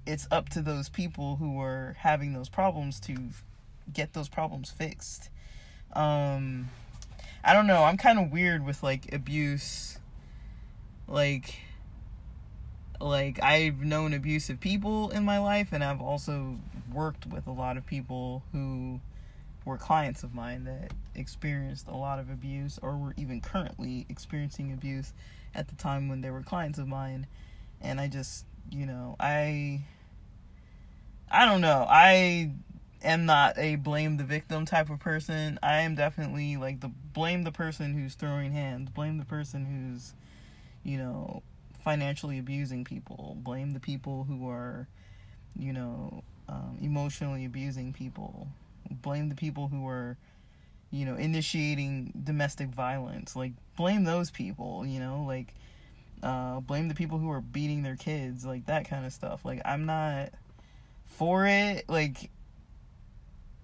it's 0.07 0.26
up 0.30 0.49
to 0.50 0.62
those 0.62 0.88
people 0.88 1.37
who 1.37 1.61
are 1.61 1.97
having 1.99 2.33
those 2.33 2.49
problems 2.49 2.99
to 3.00 3.16
get 3.92 4.12
those 4.12 4.28
problems 4.28 4.71
fixed. 4.71 5.30
Um, 5.92 6.69
I 7.45 7.52
don't 7.52 7.66
know. 7.66 7.85
I'm 7.85 7.97
kind 7.97 8.19
of 8.19 8.30
weird 8.30 8.64
with 8.64 8.83
like 8.83 9.12
abuse. 9.12 9.99
Like, 11.07 11.61
like 13.00 13.42
I've 13.42 13.80
known 13.80 14.12
abusive 14.12 14.61
people 14.61 15.11
in 15.11 15.25
my 15.25 15.38
life, 15.38 15.69
and 15.73 15.83
I've 15.83 16.00
also 16.00 16.57
worked 16.92 17.26
with 17.26 17.47
a 17.47 17.52
lot 17.52 17.76
of 17.76 17.87
people 17.87 18.42
who 18.52 19.00
were 19.64 19.76
clients 19.76 20.23
of 20.23 20.35
mine 20.35 20.64
that 20.64 20.92
experienced 21.14 21.87
a 21.88 21.97
lot 21.97 22.19
of 22.19 22.30
abuse 22.30 22.78
or 22.83 22.97
were 22.97 23.14
even 23.16 23.40
currently 23.40 24.07
experiencing 24.09 24.73
abuse 24.73 25.12
at 25.54 25.69
the 25.69 25.75
time 25.76 26.09
when 26.09 26.21
they 26.21 26.30
were 26.30 26.42
clients 26.42 26.78
of 26.78 26.88
mine. 26.88 27.26
And 27.80 28.00
I 28.00 28.09
just 28.09 28.45
you 28.71 28.87
know, 28.87 29.16
I 29.19 29.80
I 31.30 31.47
don't 31.47 31.61
know. 31.61 31.87
I 31.88 32.50
am 33.02 33.26
not 33.26 33.59
a 33.59 33.76
blame 33.76 34.16
the 34.16 34.25
victim 34.25 34.66
type 34.66 34.90
of 34.90 34.99
person. 35.00 35.59
I 35.62 35.80
am 35.80 35.95
definitely 35.95 36.57
like 36.57 36.80
the 36.80 36.88
blame 36.88 37.45
the 37.45 37.52
person 37.52 37.95
who's 37.95 38.14
throwing 38.14 38.52
hands, 38.52 38.90
blame 38.90 39.19
the 39.19 39.25
person 39.25 39.64
who's, 39.64 40.14
you 40.83 40.99
know, 40.99 41.42
financially 41.82 42.38
abusing 42.38 42.84
people, 42.84 43.37
blame 43.40 43.72
the 43.72 43.80
people 43.80 44.25
who 44.25 44.49
are, 44.49 44.88
you 45.58 45.72
know, 45.72 46.22
um, 46.49 46.78
emotionally 46.80 47.44
abusing 47.44 47.92
people, 47.92 48.49
blame 48.90 49.28
the 49.28 49.34
people 49.34 49.68
who 49.68 49.87
are, 49.87 50.16
you 50.90 51.04
know, 51.04 51.14
initiating 51.14 52.12
domestic 52.25 52.68
violence. 52.68 53.37
Like, 53.37 53.52
blame 53.76 54.04
those 54.04 54.30
people, 54.30 54.84
you 54.87 55.00
know, 55.00 55.25
like, 55.26 55.54
uh, 56.22 56.60
blame 56.60 56.88
the 56.88 56.94
people 56.94 57.18
who 57.18 57.30
are 57.30 57.40
beating 57.40 57.82
their 57.82 57.96
kids, 57.96 58.44
like 58.44 58.66
that 58.66 58.88
kind 58.88 59.06
of 59.06 59.12
stuff. 59.12 59.44
Like 59.44 59.62
I'm 59.64 59.87
not 59.87 60.30
for 61.06 61.46
it, 61.46 61.88
like, 61.88 62.30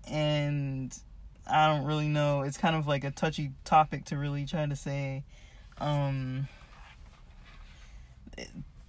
and 0.09 0.97
I 1.47 1.69
don't 1.69 1.85
really 1.85 2.09
know. 2.09 2.43
It's 2.43 2.59
kind 2.59 2.77
of 2.77 2.87
like 2.87 3.05
a 3.05 3.11
touchy 3.11 3.53
topic 3.65 4.07
to 4.07 4.17
really 4.17 4.47
try 4.47 4.67
to 4.67 4.77
say, 4.77 5.25
um, 5.79 6.49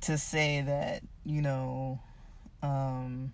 to 0.01 0.17
say 0.17 0.61
that 0.61 1.03
you 1.25 1.41
know, 1.41 1.99
um, 2.63 3.33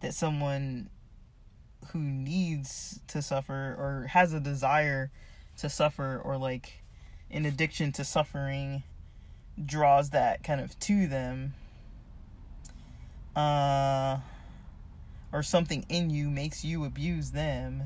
that 0.00 0.14
someone 0.14 0.90
who 1.92 2.00
needs 2.00 3.00
to 3.08 3.22
suffer 3.22 3.76
or 3.78 4.06
has 4.10 4.32
a 4.32 4.40
desire 4.40 5.10
to 5.58 5.68
suffer 5.68 6.20
or 6.24 6.36
like 6.36 6.82
an 7.30 7.46
addiction 7.46 7.92
to 7.92 8.04
suffering 8.04 8.82
draws 9.64 10.10
that 10.10 10.42
kind 10.42 10.60
of 10.60 10.78
to 10.78 11.06
them 11.06 11.54
uh 13.34 14.18
or 15.32 15.42
something 15.42 15.84
in 15.88 16.10
you 16.10 16.28
makes 16.28 16.62
you 16.64 16.84
abuse 16.84 17.30
them 17.30 17.84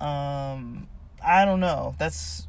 um 0.00 0.88
i 1.24 1.44
don't 1.44 1.60
know. 1.60 1.94
That's 1.98 2.46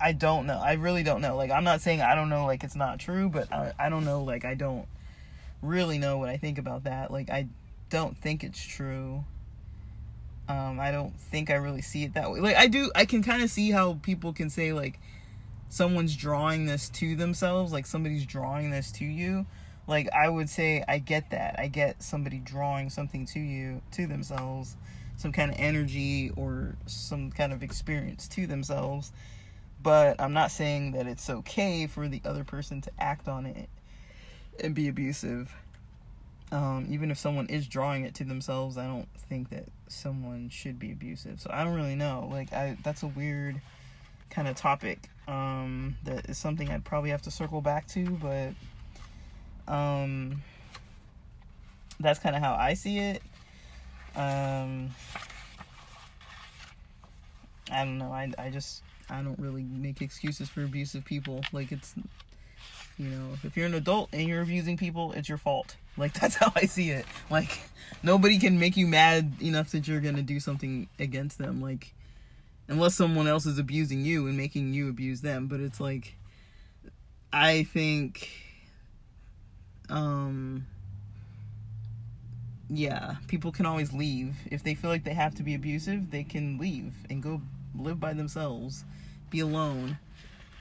i 0.00 0.12
don't 0.12 0.46
know. 0.46 0.60
I 0.62 0.74
really 0.74 1.02
don't 1.02 1.20
know. 1.20 1.36
Like 1.36 1.50
i'm 1.50 1.64
not 1.64 1.80
saying 1.80 2.00
i 2.00 2.14
don't 2.14 2.28
know 2.28 2.46
like 2.46 2.64
it's 2.64 2.76
not 2.76 2.98
true 2.98 3.28
but 3.28 3.52
i, 3.52 3.72
I 3.78 3.88
don't 3.88 4.04
know. 4.04 4.22
Like 4.22 4.44
i 4.44 4.54
don't 4.54 4.86
really 5.62 5.98
know 5.98 6.18
what 6.18 6.28
i 6.28 6.36
think 6.36 6.58
about 6.58 6.84
that. 6.84 7.10
Like 7.10 7.30
i 7.30 7.48
don't 7.90 8.16
think 8.16 8.44
it's 8.44 8.62
true. 8.62 9.24
Um 10.48 10.80
i 10.80 10.90
don't 10.90 11.14
think 11.18 11.50
i 11.50 11.54
really 11.54 11.82
see 11.82 12.04
it 12.04 12.14
that 12.14 12.30
way. 12.30 12.40
Like 12.40 12.56
i 12.56 12.66
do 12.66 12.90
i 12.94 13.04
can 13.04 13.22
kind 13.22 13.42
of 13.42 13.50
see 13.50 13.70
how 13.70 13.94
people 14.02 14.32
can 14.32 14.50
say 14.50 14.72
like 14.72 14.98
someone's 15.68 16.16
drawing 16.16 16.66
this 16.66 16.88
to 16.88 17.14
themselves, 17.14 17.72
like 17.72 17.86
somebody's 17.86 18.24
drawing 18.24 18.70
this 18.70 18.90
to 18.92 19.04
you, 19.04 19.46
like 19.88 20.08
I 20.12 20.28
would 20.28 20.48
say 20.48 20.84
I 20.86 20.98
get 20.98 21.30
that. 21.30 21.56
I 21.58 21.68
get 21.68 22.02
somebody 22.02 22.38
drawing 22.38 22.90
something 22.90 23.26
to 23.26 23.40
you 23.40 23.82
to 23.92 24.06
themselves, 24.06 24.76
some 25.16 25.32
kind 25.32 25.50
of 25.50 25.56
energy 25.58 26.30
or 26.36 26.76
some 26.86 27.30
kind 27.32 27.52
of 27.52 27.62
experience 27.62 28.28
to 28.28 28.46
themselves. 28.46 29.12
But 29.88 30.20
I'm 30.20 30.34
not 30.34 30.50
saying 30.50 30.92
that 30.92 31.06
it's 31.06 31.30
okay 31.30 31.86
for 31.86 32.08
the 32.08 32.20
other 32.26 32.44
person 32.44 32.82
to 32.82 32.90
act 32.98 33.26
on 33.26 33.46
it 33.46 33.70
and 34.62 34.74
be 34.74 34.86
abusive. 34.88 35.50
Um, 36.52 36.88
even 36.90 37.10
if 37.10 37.16
someone 37.16 37.46
is 37.46 37.66
drawing 37.66 38.04
it 38.04 38.14
to 38.16 38.24
themselves, 38.24 38.76
I 38.76 38.86
don't 38.86 39.08
think 39.16 39.48
that 39.48 39.64
someone 39.86 40.50
should 40.50 40.78
be 40.78 40.92
abusive. 40.92 41.40
So 41.40 41.48
I 41.50 41.64
don't 41.64 41.74
really 41.74 41.94
know. 41.94 42.28
Like 42.30 42.52
I 42.52 42.76
that's 42.84 43.02
a 43.02 43.06
weird 43.06 43.62
kind 44.28 44.46
of 44.46 44.56
topic 44.56 45.08
um, 45.26 45.96
that 46.04 46.28
is 46.28 46.36
something 46.36 46.68
I'd 46.68 46.84
probably 46.84 47.08
have 47.08 47.22
to 47.22 47.30
circle 47.30 47.62
back 47.62 47.86
to, 47.86 48.04
but 48.10 49.72
um, 49.74 50.42
that's 51.98 52.18
kind 52.18 52.36
of 52.36 52.42
how 52.42 52.52
I 52.52 52.74
see 52.74 52.98
it. 52.98 53.22
Um, 54.14 54.90
I 57.72 57.86
don't 57.86 57.96
know. 57.96 58.12
I 58.12 58.30
I 58.36 58.50
just 58.50 58.82
I 59.10 59.22
don't 59.22 59.38
really 59.38 59.62
make 59.62 60.02
excuses 60.02 60.48
for 60.48 60.62
abusive 60.62 61.04
people. 61.04 61.42
Like 61.52 61.72
it's 61.72 61.94
you 62.98 63.10
know, 63.10 63.38
if 63.44 63.56
you're 63.56 63.66
an 63.66 63.74
adult 63.74 64.08
and 64.12 64.28
you're 64.28 64.42
abusing 64.42 64.76
people, 64.76 65.12
it's 65.12 65.28
your 65.28 65.38
fault. 65.38 65.76
Like 65.96 66.12
that's 66.20 66.36
how 66.36 66.52
I 66.54 66.62
see 66.62 66.90
it. 66.90 67.06
Like 67.30 67.60
nobody 68.02 68.38
can 68.38 68.58
make 68.58 68.76
you 68.76 68.86
mad 68.86 69.34
enough 69.40 69.70
that 69.70 69.88
you're 69.88 70.00
going 70.00 70.16
to 70.16 70.22
do 70.22 70.40
something 70.40 70.88
against 70.98 71.38
them 71.38 71.60
like 71.60 71.94
unless 72.68 72.94
someone 72.94 73.26
else 73.26 73.46
is 73.46 73.58
abusing 73.58 74.04
you 74.04 74.26
and 74.26 74.36
making 74.36 74.74
you 74.74 74.88
abuse 74.88 75.22
them, 75.22 75.46
but 75.46 75.60
it's 75.60 75.80
like 75.80 76.14
I 77.32 77.64
think 77.64 78.28
um 79.88 80.66
yeah, 82.70 83.16
people 83.28 83.50
can 83.50 83.64
always 83.64 83.94
leave. 83.94 84.36
If 84.50 84.62
they 84.62 84.74
feel 84.74 84.90
like 84.90 85.04
they 85.04 85.14
have 85.14 85.34
to 85.36 85.42
be 85.42 85.54
abusive, 85.54 86.10
they 86.10 86.22
can 86.22 86.58
leave 86.58 86.92
and 87.08 87.22
go 87.22 87.40
live 87.74 88.00
by 88.00 88.12
themselves, 88.12 88.84
be 89.30 89.40
alone. 89.40 89.98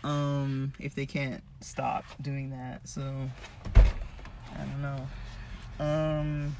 Um, 0.03 0.73
if 0.79 0.95
they 0.95 1.05
can't 1.05 1.43
stop 1.61 2.05
doing 2.21 2.51
that. 2.51 2.87
So 2.87 3.29
I 3.75 4.57
don't 4.57 4.81
know. 4.81 5.07
Um 5.79 6.55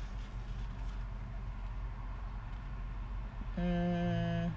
uh, 3.58 4.50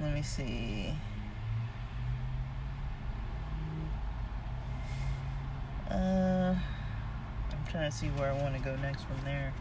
let 0.00 0.14
me 0.14 0.22
see. 0.22 0.94
Uh 5.90 6.54
I'm 7.52 7.66
trying 7.70 7.90
to 7.90 7.96
see 7.96 8.08
where 8.08 8.32
I 8.32 8.42
want 8.42 8.54
to 8.56 8.60
go 8.60 8.76
next 8.76 9.02
from 9.04 9.24
there. 9.24 9.52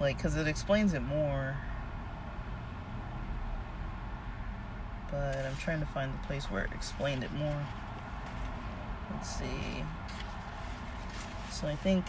Like, 0.00 0.16
because 0.16 0.36
it 0.36 0.48
explains 0.48 0.92
it 0.92 1.00
more. 1.00 1.56
But 5.14 5.46
I'm 5.46 5.56
trying 5.56 5.80
to 5.80 5.86
find 5.86 6.12
the 6.12 6.26
place 6.26 6.44
where 6.50 6.64
it 6.64 6.72
explained 6.72 7.22
it 7.22 7.32
more. 7.32 7.64
Let's 9.12 9.36
see. 9.36 9.84
So 11.52 11.68
I 11.68 11.76
think 11.76 12.04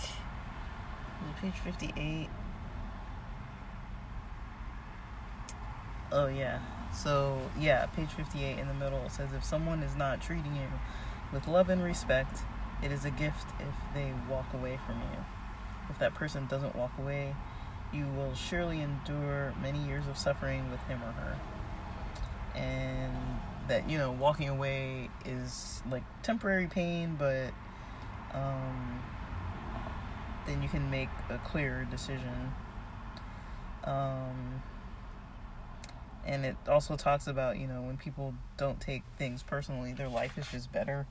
page 1.41 1.53
58. 1.63 2.29
Oh, 6.11 6.27
yeah. 6.27 6.59
So, 6.93 7.39
yeah, 7.59 7.85
page 7.87 8.09
58 8.09 8.57
in 8.57 8.67
the 8.67 8.73
middle 8.73 9.07
says 9.09 9.29
if 9.33 9.43
someone 9.43 9.83
is 9.83 9.95
not 9.95 10.21
treating 10.21 10.55
you 10.55 10.67
with 11.31 11.47
love 11.47 11.69
and 11.69 11.83
respect, 11.83 12.39
it 12.81 12.91
is 12.91 13.05
a 13.05 13.11
gift 13.11 13.47
if 13.59 13.93
they 13.93 14.11
walk 14.29 14.53
away 14.53 14.79
from 14.85 14.99
you. 15.01 15.25
If 15.89 15.99
that 15.99 16.15
person 16.15 16.47
doesn't 16.47 16.75
walk 16.75 16.91
away, 16.97 17.35
you 17.93 18.05
will 18.15 18.33
surely 18.33 18.81
endure 18.81 19.53
many 19.61 19.79
years 19.79 20.07
of 20.07 20.17
suffering 20.17 20.71
with 20.71 20.79
him 20.87 21.01
or 21.03 21.11
her. 21.11 21.37
And 22.55 23.13
that, 23.67 23.89
you 23.89 23.97
know, 23.97 24.11
walking 24.11 24.49
away 24.49 25.09
is 25.25 25.81
like 25.89 26.03
temporary 26.23 26.67
pain, 26.67 27.15
but 27.17 27.51
um, 28.33 29.03
then 30.47 30.61
you 30.61 30.69
can 30.69 30.89
make 30.89 31.09
a 31.29 31.37
clearer 31.39 31.85
decision. 31.89 32.53
Um, 33.83 34.61
and 36.25 36.45
it 36.45 36.55
also 36.67 36.95
talks 36.95 37.27
about, 37.27 37.59
you 37.59 37.67
know, 37.67 37.81
when 37.81 37.97
people 37.97 38.33
don't 38.57 38.79
take 38.79 39.03
things 39.17 39.43
personally, 39.43 39.93
their 39.93 40.09
life 40.09 40.37
is 40.37 40.47
just 40.47 40.71
better 40.71 41.05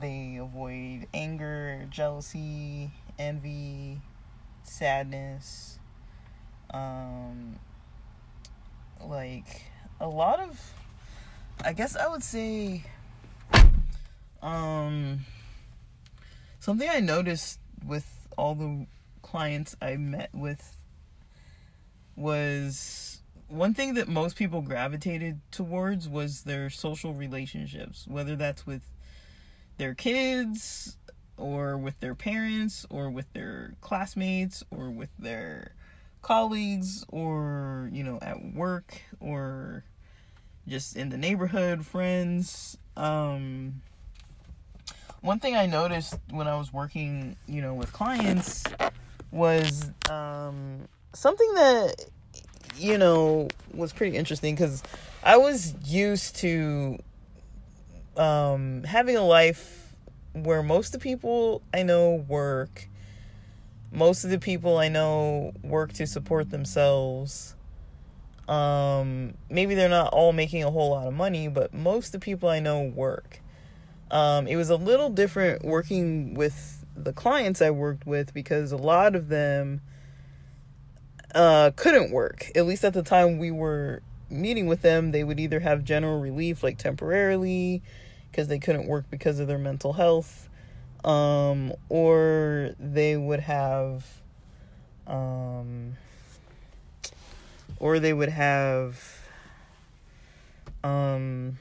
they 0.00 0.38
avoid 0.40 1.06
anger, 1.12 1.86
jealousy, 1.90 2.90
envy, 3.18 4.00
sadness. 4.62 5.78
Um, 6.72 7.58
like 9.04 9.62
a 10.00 10.08
lot 10.08 10.40
of, 10.40 10.58
I 11.62 11.72
guess 11.72 11.94
I 11.94 12.08
would 12.08 12.22
say, 12.22 12.84
um, 14.42 15.20
something 16.58 16.88
I 16.88 17.00
noticed 17.00 17.60
with 17.86 18.28
all 18.36 18.54
the 18.54 18.86
clients 19.22 19.76
I 19.82 19.96
met 19.96 20.30
with 20.32 20.76
was 22.16 23.22
one 23.48 23.74
thing 23.74 23.94
that 23.94 24.08
most 24.08 24.36
people 24.36 24.62
gravitated 24.62 25.40
towards 25.50 26.08
was 26.08 26.42
their 26.42 26.70
social 26.70 27.12
relationships, 27.12 28.06
whether 28.08 28.36
that's 28.36 28.66
with 28.66 28.82
their 29.76 29.94
kids 29.94 30.96
or 31.36 31.76
with 31.76 31.98
their 32.00 32.14
parents 32.14 32.86
or 32.90 33.10
with 33.10 33.30
their 33.32 33.74
classmates 33.80 34.62
or 34.70 34.90
with 34.90 35.10
their 35.18 35.72
colleagues 36.22 37.04
or 37.08 37.88
you 37.92 38.04
know 38.04 38.18
at 38.20 38.52
work 38.54 39.00
or 39.20 39.84
just 40.66 40.96
in 40.96 41.08
the 41.08 41.16
neighborhood 41.16 41.84
friends 41.84 42.76
um 42.96 43.80
one 45.20 45.38
thing 45.38 45.56
i 45.56 45.66
noticed 45.66 46.14
when 46.30 46.46
i 46.46 46.56
was 46.56 46.72
working 46.72 47.36
you 47.46 47.60
know 47.60 47.74
with 47.74 47.92
clients 47.92 48.64
was 49.30 49.90
um 50.08 50.80
something 51.12 51.54
that 51.54 51.94
you 52.76 52.96
know 52.98 53.48
was 53.74 53.92
pretty 53.92 54.16
interesting 54.16 54.56
cuz 54.56 54.82
i 55.22 55.36
was 55.36 55.74
used 55.84 56.36
to 56.36 56.98
um, 58.16 58.82
having 58.84 59.16
a 59.16 59.24
life 59.24 59.94
where 60.32 60.62
most 60.62 60.88
of 60.88 60.92
the 60.92 60.98
people 60.98 61.62
I 61.72 61.82
know 61.82 62.24
work, 62.28 62.88
most 63.90 64.24
of 64.24 64.30
the 64.30 64.38
people 64.38 64.78
I 64.78 64.88
know 64.88 65.52
work 65.62 65.92
to 65.94 66.06
support 66.06 66.50
themselves. 66.50 67.54
Um, 68.50 69.34
maybe 69.48 69.76
they're 69.76 69.88
not 69.88 70.12
all 70.12 70.32
making 70.32 70.64
a 70.64 70.70
whole 70.70 70.90
lot 70.90 71.06
of 71.06 71.14
money, 71.14 71.46
but 71.46 71.72
most 71.72 72.06
of 72.06 72.12
the 72.12 72.18
people 72.18 72.48
I 72.48 72.58
know 72.58 72.82
work. 72.82 73.40
Um, 74.10 74.48
it 74.48 74.56
was 74.56 74.70
a 74.70 74.76
little 74.76 75.08
different 75.08 75.64
working 75.64 76.34
with 76.34 76.84
the 76.96 77.12
clients 77.12 77.62
I 77.62 77.70
worked 77.70 78.06
with 78.06 78.34
because 78.34 78.72
a 78.72 78.76
lot 78.76 79.14
of 79.14 79.28
them 79.28 79.82
uh, 81.32 81.70
couldn't 81.76 82.10
work. 82.10 82.50
At 82.56 82.66
least 82.66 82.84
at 82.84 82.92
the 82.92 83.04
time 83.04 83.38
we 83.38 83.52
were 83.52 84.02
meeting 84.28 84.66
with 84.66 84.82
them, 84.82 85.12
they 85.12 85.22
would 85.22 85.38
either 85.38 85.60
have 85.60 85.84
general 85.84 86.20
relief, 86.20 86.64
like 86.64 86.76
temporarily, 86.76 87.82
because 88.30 88.48
they 88.48 88.58
couldn't 88.58 88.88
work 88.88 89.04
because 89.10 89.38
of 89.38 89.46
their 89.46 89.58
mental 89.58 89.92
health, 89.92 90.48
um, 91.04 91.72
or 91.88 92.74
they 92.80 93.16
would 93.16 93.40
have, 93.40 94.04
um, 95.06 95.96
or 97.80 97.98
they 97.98 98.12
would 98.12 98.28
have, 98.28 99.28
um, 100.84 101.58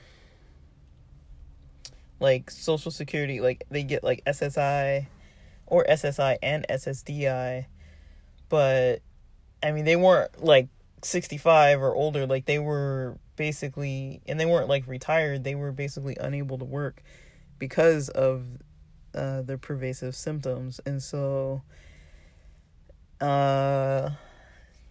like 2.20 2.52
social 2.52 2.92
security, 2.92 3.40
like 3.42 3.64
they 3.72 3.84
get 3.84 4.04
like 4.04 4.24
SSI 4.26 5.08
or 5.66 5.86
SSI 5.86 6.38
and 6.44 6.66
SSDI, 6.70 7.66
but 8.50 9.02
I 9.64 9.72
mean, 9.72 9.86
they 9.86 9.96
weren't 9.96 10.44
like 10.44 10.68
65 11.02 11.82
or 11.82 11.96
older, 11.96 12.28
like 12.28 12.46
they 12.46 12.60
were 12.60 13.18
basically, 13.36 14.22
and 14.28 14.40
they 14.40 14.46
weren't 14.46 14.68
like 14.68 14.88
retired, 14.88 15.44
they 15.44 15.56
were 15.56 15.72
basically 15.72 16.18
unable 16.20 16.58
to 16.58 16.66
work 16.66 17.02
because 17.58 18.10
of 18.10 18.46
uh, 19.16 19.42
their 19.42 19.58
pervasive 19.58 20.16
symptoms. 20.16 20.80
And 20.86 21.02
so, 21.02 21.62
uh, 23.22 24.12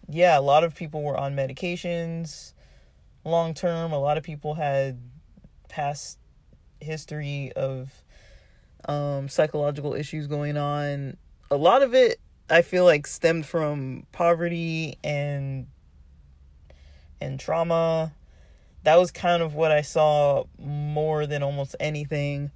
yeah, 0.09 0.39
a 0.39 0.41
lot 0.41 0.65
of 0.65 0.75
people 0.75 1.03
were 1.03 1.17
on 1.17 1.37
medications 1.37 2.53
long 3.25 3.55
term. 3.55 3.93
A 3.93 3.99
lot 3.99 4.17
of 4.17 4.25
people 4.25 4.55
had 4.55 4.99
past 5.69 6.19
history 6.81 7.53
of 7.55 8.03
um, 8.87 9.29
psychological 9.29 9.95
issues 9.95 10.27
going 10.27 10.57
on. 10.57 11.17
A 11.51 11.57
lot 11.57 11.83
of 11.83 11.95
it, 11.95 12.21
I 12.49 12.63
feel 12.63 12.85
like, 12.85 13.07
stemmed 13.07 13.47
from 13.47 14.07
poverty 14.13 14.99
and 15.03 15.67
and 17.21 17.41
trauma 17.41 18.13
that 18.85 18.99
was 18.99 19.11
kind 19.11 19.43
of 19.43 19.55
what 19.55 19.71
I 19.71 19.83
saw 19.83 20.45
more 20.59 21.27
than 21.27 21.43
almost 21.43 21.77
anything 21.81 22.51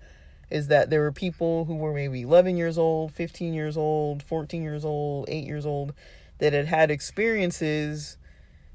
is 0.51 0.69
that 0.69 0.91
there 0.91 1.01
were 1.01 1.13
people 1.13 1.65
who 1.65 1.77
were 1.77 1.93
maybe 1.93 2.23
11 2.23 2.57
years 2.57 2.79
old, 2.79 3.13
15 3.13 3.55
years 3.55 3.77
old, 3.77 4.23
14 4.23 4.63
years 4.63 4.85
old, 4.85 5.29
8 5.29 5.45
years 5.45 5.67
old 5.67 5.95
that 6.43 6.53
had 6.53 6.67
had 6.67 6.91
experiences 6.91 8.17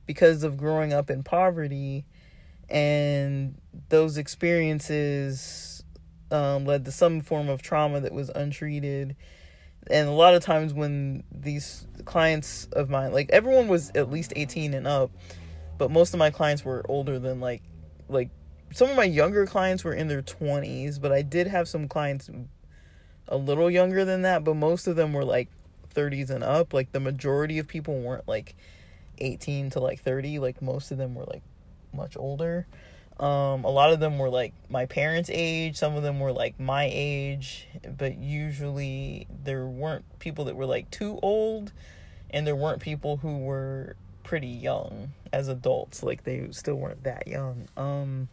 because 0.06 0.45
of 0.45 0.56
growing 0.56 0.93
up 0.93 1.10
in 1.10 1.21
poverty 1.21 2.06
and 2.69 3.60
those 3.89 4.17
experiences 4.17 5.84
um, 6.32 6.63
led 6.63 6.86
to 6.86 6.93
some 6.93 7.19
form 7.19 7.49
of 7.49 7.62
trauma 7.62 7.99
that 7.99 8.13
was 8.13 8.30
untreated. 8.30 9.17
And 9.91 10.08
a 10.08 10.13
lot 10.13 10.34
of 10.34 10.41
times 10.41 10.73
when 10.73 11.25
these 11.30 11.86
clients 12.06 12.69
of 12.71 12.89
mine 12.89 13.12
like 13.12 13.30
everyone 13.32 13.67
was 13.67 13.91
at 13.95 14.10
least 14.10 14.32
18 14.34 14.73
and 14.73 14.88
up 14.88 15.12
but 15.77 15.91
most 15.91 16.13
of 16.13 16.19
my 16.19 16.30
clients 16.30 16.63
were 16.63 16.86
older 16.88 17.19
than 17.19 17.41
like 17.41 17.62
like 18.08 18.30
some 18.71 18.89
of 18.89 18.95
my 18.95 19.03
younger 19.03 19.45
clients 19.45 19.84
were 19.84 19.93
in 19.93 20.08
their 20.08 20.21
20s 20.21 21.01
but 21.01 21.12
i 21.12 21.21
did 21.21 21.47
have 21.47 21.67
some 21.67 21.89
clients 21.89 22.30
a 23.27 23.38
little 23.38 23.69
younger 23.69 24.06
than 24.06 24.21
that, 24.21 24.43
but 24.43 24.56
most 24.56 24.88
of 24.88 24.95
them 24.95 25.13
were 25.13 25.25
like 25.25 25.49
30s 25.97 26.29
and 26.29 26.43
up. 26.43 26.73
Like 26.73 26.91
the 26.91 26.99
majority 26.99 27.60
of 27.60 27.67
people 27.67 27.99
weren't 27.99 28.27
like 28.27 28.55
18 29.17 29.71
to 29.71 29.79
like 29.79 30.01
30. 30.01 30.39
Like 30.39 30.62
most 30.62 30.91
of 30.91 30.97
them 30.97 31.15
were 31.15 31.25
like 31.25 31.43
much 31.93 32.15
older. 32.17 32.67
Um, 33.19 33.63
a 33.63 33.69
lot 33.69 33.91
of 33.91 33.99
them 33.99 34.19
were 34.19 34.29
like 34.29 34.53
my 34.69 34.86
parents' 34.86 35.31
age, 35.33 35.75
some 35.75 35.95
of 35.95 36.03
them 36.03 36.19
were 36.19 36.31
like 36.31 36.60
my 36.60 36.88
age, 36.91 37.67
but 37.97 38.17
usually 38.17 39.27
there 39.43 39.65
weren't 39.65 40.05
people 40.19 40.45
that 40.45 40.55
were 40.55 40.67
like 40.67 40.91
too 40.91 41.17
old, 41.23 41.71
and 42.29 42.45
there 42.45 42.55
weren't 42.55 42.79
people 42.79 43.17
who 43.17 43.39
were 43.39 43.95
pretty 44.23 44.47
young 44.47 45.13
as 45.33 45.47
adults, 45.47 46.03
like 46.03 46.25
they 46.25 46.47
still 46.51 46.75
weren't 46.75 47.03
that 47.05 47.27
young. 47.27 47.67
Um, 47.75 48.27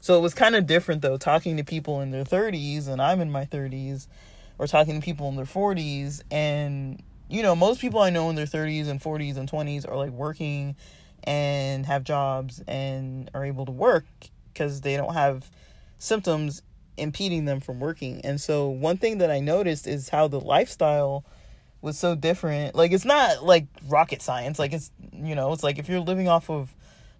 so 0.00 0.16
it 0.16 0.20
was 0.20 0.34
kind 0.34 0.54
of 0.54 0.66
different 0.68 1.02
though, 1.02 1.16
talking 1.16 1.56
to 1.56 1.64
people 1.64 2.00
in 2.00 2.12
their 2.12 2.24
30s, 2.24 2.86
and 2.86 3.02
I'm 3.02 3.20
in 3.20 3.30
my 3.30 3.44
30s, 3.44 4.06
or 4.62 4.68
talking 4.68 5.00
to 5.00 5.04
people 5.04 5.28
in 5.28 5.34
their 5.34 5.44
40s, 5.44 6.22
and 6.30 7.02
you 7.28 7.42
know, 7.42 7.56
most 7.56 7.80
people 7.80 7.98
I 7.98 8.10
know 8.10 8.30
in 8.30 8.36
their 8.36 8.46
30s 8.46 8.86
and 8.86 9.00
40s 9.00 9.36
and 9.36 9.50
20s 9.50 9.90
are 9.90 9.96
like 9.96 10.10
working 10.10 10.76
and 11.24 11.84
have 11.84 12.04
jobs 12.04 12.62
and 12.68 13.28
are 13.34 13.44
able 13.44 13.66
to 13.66 13.72
work 13.72 14.04
because 14.52 14.82
they 14.82 14.96
don't 14.96 15.14
have 15.14 15.50
symptoms 15.98 16.62
impeding 16.96 17.44
them 17.44 17.58
from 17.58 17.80
working. 17.80 18.20
And 18.22 18.40
so 18.40 18.68
one 18.68 18.98
thing 18.98 19.18
that 19.18 19.32
I 19.32 19.40
noticed 19.40 19.88
is 19.88 20.10
how 20.10 20.28
the 20.28 20.38
lifestyle 20.38 21.24
was 21.80 21.98
so 21.98 22.14
different. 22.14 22.76
Like 22.76 22.92
it's 22.92 23.04
not 23.04 23.44
like 23.44 23.66
rocket 23.88 24.22
science. 24.22 24.60
Like 24.60 24.72
it's 24.72 24.92
you 25.12 25.34
know, 25.34 25.52
it's 25.52 25.64
like 25.64 25.80
if 25.80 25.88
you're 25.88 25.98
living 25.98 26.28
off 26.28 26.48
of 26.48 26.72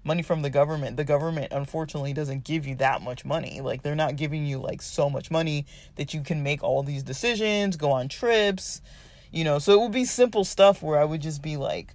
money 0.05 0.23
from 0.23 0.43
the 0.43 0.51
government, 0.51 0.97
the 0.97 1.05
government 1.05 1.53
unfortunately 1.53 2.13
doesn't 2.13 2.45
give 2.45 2.67
you 2.67 2.75
that 2.77 3.03
much 3.03 3.25
money. 3.25 3.61
Like 3.61 3.83
they're 3.83 3.95
not 3.95 4.17
giving 4.17 4.47
you 4.47 4.59
like 4.59 4.83
so 4.83 5.09
much 5.09 5.31
money 5.31 5.67
that 5.97 6.13
you 6.15 6.23
can 6.23 6.43
make 6.43 6.63
all 6.63 6.83
these 6.83 7.03
decisions, 7.03 7.77
go 7.77 7.91
on 7.91 8.09
trips, 8.09 8.81
you 9.31 9.45
know. 9.45 9.59
So 9.59 9.73
it 9.73 9.81
would 9.81 9.93
be 9.93 10.05
simple 10.05 10.45
stuff 10.45 10.83
where 10.83 10.99
I 10.99 11.05
would 11.05 11.23
just 11.23 11.43
be 11.43 11.57
like, 11.57 11.95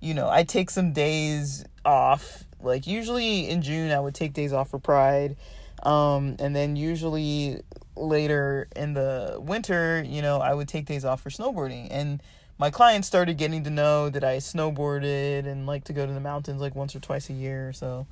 you 0.00 0.14
know, 0.14 0.28
I 0.28 0.44
take 0.44 0.70
some 0.70 0.92
days 0.92 1.64
off. 1.84 2.44
Like 2.60 2.86
usually 2.86 3.48
in 3.48 3.62
June, 3.62 3.90
I 3.90 4.00
would 4.00 4.14
take 4.14 4.32
days 4.32 4.52
off 4.52 4.70
for 4.70 4.78
Pride. 4.78 5.36
Um, 5.82 6.36
and 6.38 6.56
then 6.56 6.76
usually 6.76 7.60
later 7.96 8.68
in 8.74 8.94
the 8.94 9.36
winter, 9.38 10.02
you 10.06 10.22
know, 10.22 10.38
I 10.38 10.54
would 10.54 10.68
take 10.68 10.86
days 10.86 11.04
off 11.04 11.20
for 11.20 11.30
snowboarding. 11.30 11.88
And 11.90 12.22
my 12.58 12.70
clients 12.70 13.08
started 13.08 13.36
getting 13.36 13.64
to 13.64 13.70
know 13.70 14.10
that 14.10 14.24
I 14.24 14.36
snowboarded 14.38 15.46
and 15.46 15.66
like 15.66 15.84
to 15.84 15.92
go 15.92 16.06
to 16.06 16.12
the 16.12 16.20
mountains 16.20 16.60
like 16.60 16.74
once 16.74 16.94
or 16.94 17.00
twice 17.00 17.30
a 17.30 17.32
year 17.32 17.68
or 17.68 17.72
so. 17.72 18.06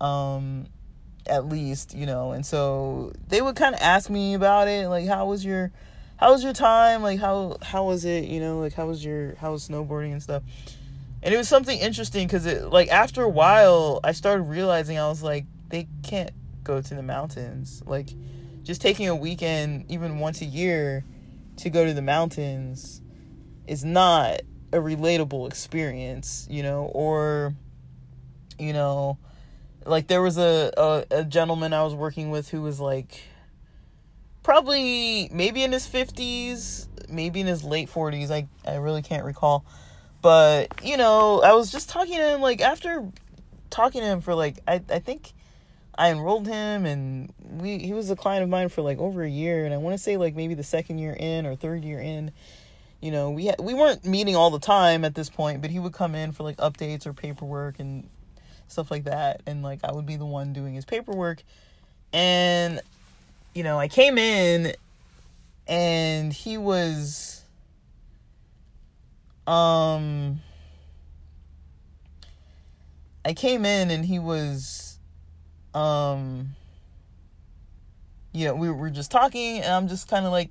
Um, 0.00 0.66
at 1.28 1.46
least, 1.46 1.94
you 1.94 2.06
know, 2.06 2.32
and 2.32 2.46
so 2.46 3.12
they 3.28 3.42
would 3.42 3.56
kind 3.56 3.74
of 3.74 3.80
ask 3.80 4.08
me 4.08 4.34
about 4.34 4.68
it, 4.68 4.88
like 4.88 5.06
how 5.06 5.26
was 5.26 5.44
your 5.44 5.72
how 6.16 6.32
was 6.32 6.44
your 6.44 6.52
time? 6.52 7.02
Like 7.02 7.18
how 7.18 7.56
how 7.62 7.84
was 7.84 8.04
it, 8.04 8.24
you 8.24 8.40
know, 8.40 8.60
like 8.60 8.74
how 8.74 8.86
was 8.86 9.04
your 9.04 9.34
how 9.36 9.52
was 9.52 9.68
snowboarding 9.68 10.12
and 10.12 10.22
stuff 10.22 10.42
and 11.22 11.34
it 11.34 11.36
was 11.36 11.48
something 11.48 11.78
interesting 11.78 12.26
because 12.26 12.46
it 12.46 12.70
like 12.70 12.88
after 12.88 13.22
a 13.22 13.28
while 13.28 14.00
i 14.04 14.12
started 14.12 14.42
realizing 14.42 14.96
i 14.96 15.08
was 15.08 15.22
like 15.22 15.44
they 15.68 15.88
can't 16.02 16.30
go 16.62 16.80
to 16.80 16.94
the 16.94 17.02
mountains 17.02 17.82
like 17.86 18.10
just 18.62 18.80
taking 18.80 19.08
a 19.08 19.16
weekend 19.16 19.84
even 19.90 20.18
once 20.18 20.40
a 20.40 20.44
year 20.44 21.04
to 21.56 21.70
go 21.70 21.84
to 21.84 21.92
the 21.92 22.02
mountains 22.02 23.02
is 23.66 23.84
not 23.84 24.40
a 24.72 24.78
relatable 24.78 25.48
experience 25.48 26.46
you 26.50 26.62
know 26.62 26.84
or 26.92 27.54
you 28.58 28.72
know 28.72 29.18
like 29.84 30.08
there 30.08 30.22
was 30.22 30.38
a, 30.38 30.72
a, 30.76 31.04
a 31.18 31.24
gentleman 31.24 31.72
i 31.72 31.82
was 31.82 31.94
working 31.94 32.30
with 32.30 32.50
who 32.50 32.60
was 32.60 32.80
like 32.80 33.22
probably 34.42 35.28
maybe 35.32 35.62
in 35.62 35.72
his 35.72 35.86
50s 35.86 36.88
maybe 37.08 37.40
in 37.40 37.46
his 37.46 37.62
late 37.62 37.88
40s 37.88 38.30
i, 38.30 38.48
I 38.68 38.76
really 38.76 39.02
can't 39.02 39.24
recall 39.24 39.64
but, 40.26 40.84
you 40.84 40.96
know, 40.96 41.40
I 41.40 41.52
was 41.52 41.70
just 41.70 41.88
talking 41.88 42.16
to 42.16 42.34
him, 42.34 42.40
like, 42.40 42.60
after 42.60 43.08
talking 43.70 44.00
to 44.00 44.06
him 44.08 44.20
for, 44.20 44.34
like, 44.34 44.58
I, 44.66 44.82
I 44.90 44.98
think 44.98 45.32
I 45.96 46.10
enrolled 46.10 46.48
him 46.48 46.84
and 46.84 47.32
we 47.38 47.78
he 47.78 47.92
was 47.92 48.10
a 48.10 48.16
client 48.16 48.42
of 48.42 48.48
mine 48.48 48.68
for, 48.68 48.82
like, 48.82 48.98
over 48.98 49.22
a 49.22 49.30
year. 49.30 49.64
And 49.64 49.72
I 49.72 49.76
want 49.76 49.94
to 49.94 50.02
say, 50.02 50.16
like, 50.16 50.34
maybe 50.34 50.54
the 50.54 50.64
second 50.64 50.98
year 50.98 51.16
in 51.16 51.46
or 51.46 51.54
third 51.54 51.84
year 51.84 52.00
in, 52.00 52.32
you 53.06 53.12
know, 53.12 53.30
we 53.30 53.46
had, 53.46 53.60
we 53.60 53.72
weren't 53.72 54.04
meeting 54.04 54.34
all 54.34 54.50
the 54.50 54.58
time 54.58 55.04
at 55.04 55.14
this 55.14 55.30
point, 55.30 55.62
but 55.62 55.70
he 55.70 55.78
would 55.78 55.92
come 55.92 56.16
in 56.16 56.32
for, 56.32 56.42
like, 56.42 56.56
updates 56.56 57.06
or 57.06 57.12
paperwork 57.12 57.78
and 57.78 58.10
stuff 58.66 58.90
like 58.90 59.04
that. 59.04 59.42
And, 59.46 59.62
like, 59.62 59.78
I 59.84 59.92
would 59.92 60.06
be 60.06 60.16
the 60.16 60.26
one 60.26 60.52
doing 60.52 60.74
his 60.74 60.84
paperwork. 60.84 61.44
And, 62.12 62.80
you 63.54 63.62
know, 63.62 63.78
I 63.78 63.86
came 63.86 64.18
in 64.18 64.74
and 65.68 66.32
he 66.32 66.58
was 66.58 67.44
um 69.46 70.40
I 73.24 73.34
came 73.34 73.64
in 73.64 73.92
and 73.92 74.04
he 74.04 74.18
was 74.18 74.98
um 75.74 76.56
you 78.32 78.46
know, 78.46 78.56
we 78.56 78.68
were 78.68 78.90
just 78.90 79.12
talking 79.12 79.58
and 79.58 79.72
I'm 79.72 79.86
just 79.86 80.08
kind 80.08 80.26
of 80.26 80.32
like 80.32 80.50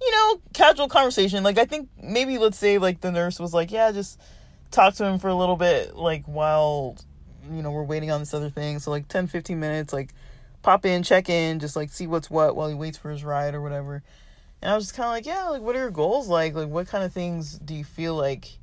you 0.00 0.10
know, 0.10 0.40
casual 0.52 0.88
conversation. 0.88 1.42
Like 1.42 1.58
I 1.58 1.64
think 1.64 1.88
maybe 2.02 2.38
let's 2.38 2.58
say 2.58 2.78
like 2.78 3.00
the 3.00 3.12
nurse 3.12 3.38
was 3.38 3.52
like, 3.54 3.70
"Yeah, 3.70 3.92
just 3.92 4.20
talk 4.70 4.94
to 4.94 5.04
him 5.04 5.18
for 5.18 5.28
a 5.28 5.34
little 5.34 5.56
bit 5.56 5.96
like 5.96 6.24
while 6.26 6.96
you 7.50 7.62
know, 7.62 7.70
we're 7.70 7.84
waiting 7.84 8.10
on 8.10 8.20
this 8.20 8.34
other 8.34 8.50
thing." 8.50 8.78
So 8.78 8.90
like 8.90 9.08
10 9.08 9.26
15 9.26 9.58
minutes 9.58 9.92
like 9.92 10.14
pop 10.62 10.84
in, 10.84 11.02
check 11.02 11.28
in, 11.28 11.58
just 11.58 11.76
like 11.76 11.90
see 11.90 12.06
what's 12.06 12.30
what 12.30 12.56
while 12.56 12.68
he 12.68 12.74
waits 12.74 12.98
for 12.98 13.10
his 13.10 13.24
ride 13.24 13.54
or 13.54 13.62
whatever. 13.62 14.02
And 14.60 14.72
I 14.72 14.74
was 14.74 14.86
just 14.86 14.96
kind 14.96 15.06
of 15.06 15.12
like, 15.12 15.26
yeah, 15.26 15.48
like, 15.48 15.62
what 15.62 15.76
are 15.76 15.80
your 15.80 15.90
goals 15.90 16.28
like? 16.28 16.54
Like, 16.54 16.68
what 16.68 16.88
kind 16.88 17.04
of 17.04 17.12
things 17.12 17.58
do 17.58 17.74
you 17.74 17.84
feel 17.84 18.14
like 18.14 18.58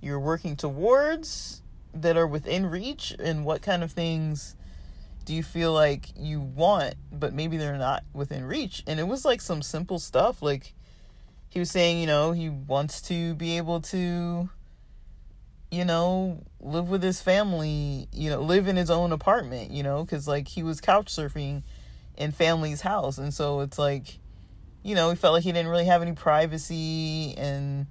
you're 0.00 0.20
working 0.20 0.56
towards 0.56 1.62
that 1.92 2.16
are 2.16 2.26
within 2.26 2.66
reach? 2.66 3.14
And 3.18 3.44
what 3.44 3.60
kind 3.60 3.82
of 3.82 3.92
things 3.92 4.56
do 5.28 5.34
you 5.34 5.42
feel 5.42 5.74
like 5.74 6.06
you 6.16 6.40
want, 6.40 6.94
but 7.12 7.34
maybe 7.34 7.58
they're 7.58 7.76
not 7.76 8.02
within 8.14 8.46
reach? 8.46 8.82
And 8.86 8.98
it 8.98 9.06
was 9.06 9.26
like 9.26 9.42
some 9.42 9.60
simple 9.60 9.98
stuff. 9.98 10.40
Like, 10.40 10.72
he 11.50 11.58
was 11.58 11.70
saying, 11.70 12.00
you 12.00 12.06
know, 12.06 12.32
he 12.32 12.48
wants 12.48 13.02
to 13.02 13.34
be 13.34 13.58
able 13.58 13.82
to, 13.82 14.48
you 15.70 15.84
know, 15.84 16.42
live 16.60 16.88
with 16.88 17.02
his 17.02 17.20
family, 17.20 18.08
you 18.10 18.30
know, 18.30 18.40
live 18.40 18.68
in 18.68 18.76
his 18.76 18.88
own 18.88 19.12
apartment, 19.12 19.70
you 19.70 19.82
know, 19.82 20.02
because 20.02 20.26
like 20.26 20.48
he 20.48 20.62
was 20.62 20.80
couch 20.80 21.14
surfing 21.14 21.62
in 22.16 22.32
family's 22.32 22.80
house. 22.80 23.18
And 23.18 23.34
so 23.34 23.60
it's 23.60 23.78
like, 23.78 24.20
you 24.82 24.94
know, 24.94 25.10
he 25.10 25.16
felt 25.16 25.34
like 25.34 25.44
he 25.44 25.52
didn't 25.52 25.70
really 25.70 25.84
have 25.84 26.00
any 26.00 26.12
privacy 26.12 27.34
and 27.36 27.86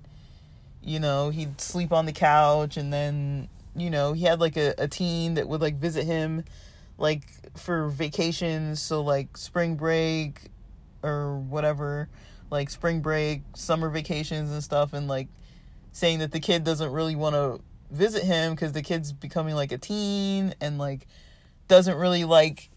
you 0.82 1.00
know, 1.00 1.30
he'd 1.30 1.62
sleep 1.62 1.91
on 1.91 2.08
the 2.08 2.13
couch 2.13 2.78
and 2.78 2.91
then, 2.91 3.47
you 3.76 3.91
know, 3.91 4.13
he 4.13 4.23
had 4.26 4.39
like 4.39 4.58
a, 4.58 4.73
a 4.80 4.88
teen 4.88 5.36
that 5.36 5.47
would 5.47 5.62
like 5.62 5.76
visit 5.76 6.04
him 6.04 6.43
like 6.97 7.23
for 7.57 7.89
vacations, 7.89 8.81
so 8.81 9.01
like 9.01 9.38
spring 9.38 9.75
break 9.75 10.41
or 11.03 11.38
whatever, 11.38 12.10
like 12.49 12.69
spring 12.69 13.01
break, 13.01 13.41
summer 13.55 13.89
vacations 13.89 14.51
and 14.51 14.63
stuff 14.63 14.93
and 14.93 15.07
like 15.07 15.27
saying 15.91 16.19
that 16.19 16.31
the 16.31 16.39
kid 16.39 16.63
doesn't 16.63 16.91
really 16.91 17.15
want 17.15 17.36
to 17.36 17.60
visit 17.91 18.23
him 18.23 18.55
cuz 18.55 18.73
the 18.73 18.81
kid's 18.81 19.13
becoming 19.13 19.55
like 19.55 19.71
a 19.71 19.77
teen 19.77 20.53
and 20.60 20.77
like 20.77 21.07
doesn't 21.67 21.97
really 21.97 22.23
like 22.23 22.69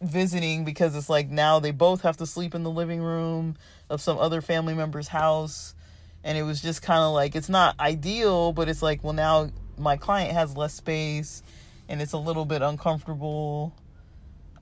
visiting 0.00 0.64
because 0.64 0.94
it's 0.94 1.08
like 1.08 1.28
now 1.30 1.58
they 1.58 1.70
both 1.70 2.02
have 2.02 2.16
to 2.16 2.26
sleep 2.26 2.54
in 2.54 2.62
the 2.62 2.70
living 2.70 3.02
room 3.02 3.56
of 3.88 4.00
some 4.00 4.18
other 4.18 4.40
family 4.40 4.74
member's 4.74 5.08
house. 5.08 5.74
And 6.22 6.36
it 6.36 6.42
was 6.42 6.60
just 6.60 6.82
kind 6.82 7.00
of 7.00 7.12
like 7.12 7.36
it's 7.36 7.48
not 7.48 7.78
ideal 7.78 8.52
but 8.52 8.68
it's 8.68 8.82
like 8.82 9.04
well 9.04 9.12
now 9.12 9.50
my 9.78 9.96
client 9.96 10.32
has 10.32 10.56
less 10.56 10.74
space 10.74 11.42
and 11.88 12.02
it's 12.02 12.12
a 12.12 12.18
little 12.18 12.44
bit 12.44 12.62
uncomfortable 12.62 13.74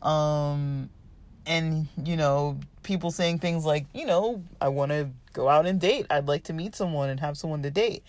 um 0.02 0.88
and 1.46 1.88
you 2.02 2.16
know 2.16 2.58
people 2.82 3.10
saying 3.10 3.38
things 3.38 3.64
like 3.64 3.86
you 3.94 4.06
know 4.06 4.42
I 4.60 4.68
want 4.68 4.92
to 4.92 5.10
go 5.32 5.48
out 5.48 5.66
and 5.66 5.80
date 5.80 6.06
I'd 6.10 6.28
like 6.28 6.44
to 6.44 6.52
meet 6.52 6.74
someone 6.74 7.08
and 7.08 7.20
have 7.20 7.36
someone 7.36 7.62
to 7.62 7.70
date 7.70 8.02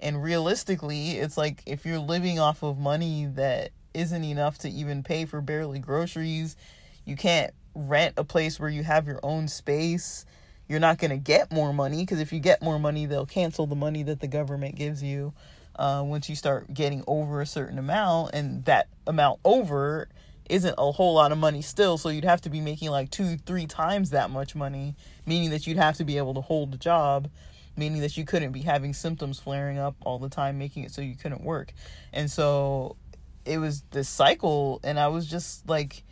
and 0.00 0.22
realistically 0.22 1.12
it's 1.12 1.36
like 1.36 1.62
if 1.66 1.84
you're 1.84 1.98
living 1.98 2.38
off 2.38 2.62
of 2.62 2.78
money 2.78 3.26
that 3.26 3.70
isn't 3.94 4.24
enough 4.24 4.58
to 4.58 4.70
even 4.70 5.02
pay 5.02 5.24
for 5.24 5.40
barely 5.40 5.78
groceries. 5.78 6.56
You 7.04 7.16
can't 7.16 7.52
rent 7.74 8.14
a 8.16 8.24
place 8.24 8.60
where 8.60 8.70
you 8.70 8.82
have 8.82 9.06
your 9.06 9.20
own 9.22 9.48
space. 9.48 10.24
You're 10.68 10.80
not 10.80 10.98
going 10.98 11.10
to 11.10 11.16
get 11.16 11.52
more 11.52 11.72
money 11.72 11.98
because 11.98 12.20
if 12.20 12.32
you 12.32 12.40
get 12.40 12.62
more 12.62 12.78
money, 12.78 13.06
they'll 13.06 13.26
cancel 13.26 13.66
the 13.66 13.74
money 13.74 14.02
that 14.04 14.20
the 14.20 14.28
government 14.28 14.76
gives 14.76 15.02
you 15.02 15.32
uh, 15.76 16.02
once 16.04 16.28
you 16.28 16.36
start 16.36 16.72
getting 16.72 17.04
over 17.06 17.40
a 17.40 17.46
certain 17.46 17.78
amount. 17.78 18.34
And 18.34 18.64
that 18.64 18.88
amount 19.06 19.40
over 19.44 20.08
isn't 20.48 20.74
a 20.76 20.92
whole 20.92 21.14
lot 21.14 21.32
of 21.32 21.38
money 21.38 21.62
still. 21.62 21.98
So 21.98 22.08
you'd 22.08 22.24
have 22.24 22.40
to 22.42 22.50
be 22.50 22.60
making 22.60 22.90
like 22.90 23.10
two, 23.10 23.36
three 23.36 23.66
times 23.66 24.10
that 24.10 24.30
much 24.30 24.54
money, 24.54 24.94
meaning 25.26 25.50
that 25.50 25.66
you'd 25.66 25.78
have 25.78 25.96
to 25.96 26.04
be 26.04 26.18
able 26.18 26.34
to 26.34 26.40
hold 26.40 26.72
the 26.72 26.78
job 26.78 27.28
meaning 27.76 28.02
that 28.02 28.16
you 28.16 28.24
couldn't 28.24 28.52
be 28.52 28.62
having 28.62 28.92
symptoms 28.92 29.40
flaring 29.40 29.78
up 29.78 29.96
all 30.04 30.18
the 30.18 30.28
time, 30.28 30.58
making 30.58 30.84
it 30.84 30.92
so 30.92 31.00
you 31.00 31.16
couldn't 31.16 31.42
work. 31.42 31.72
And 32.12 32.30
so 32.30 32.96
it 33.44 33.58
was 33.58 33.82
this 33.90 34.08
cycle 34.08 34.80
and 34.84 34.98
I 34.98 35.08
was 35.08 35.26
just 35.26 35.68
like 35.68 36.04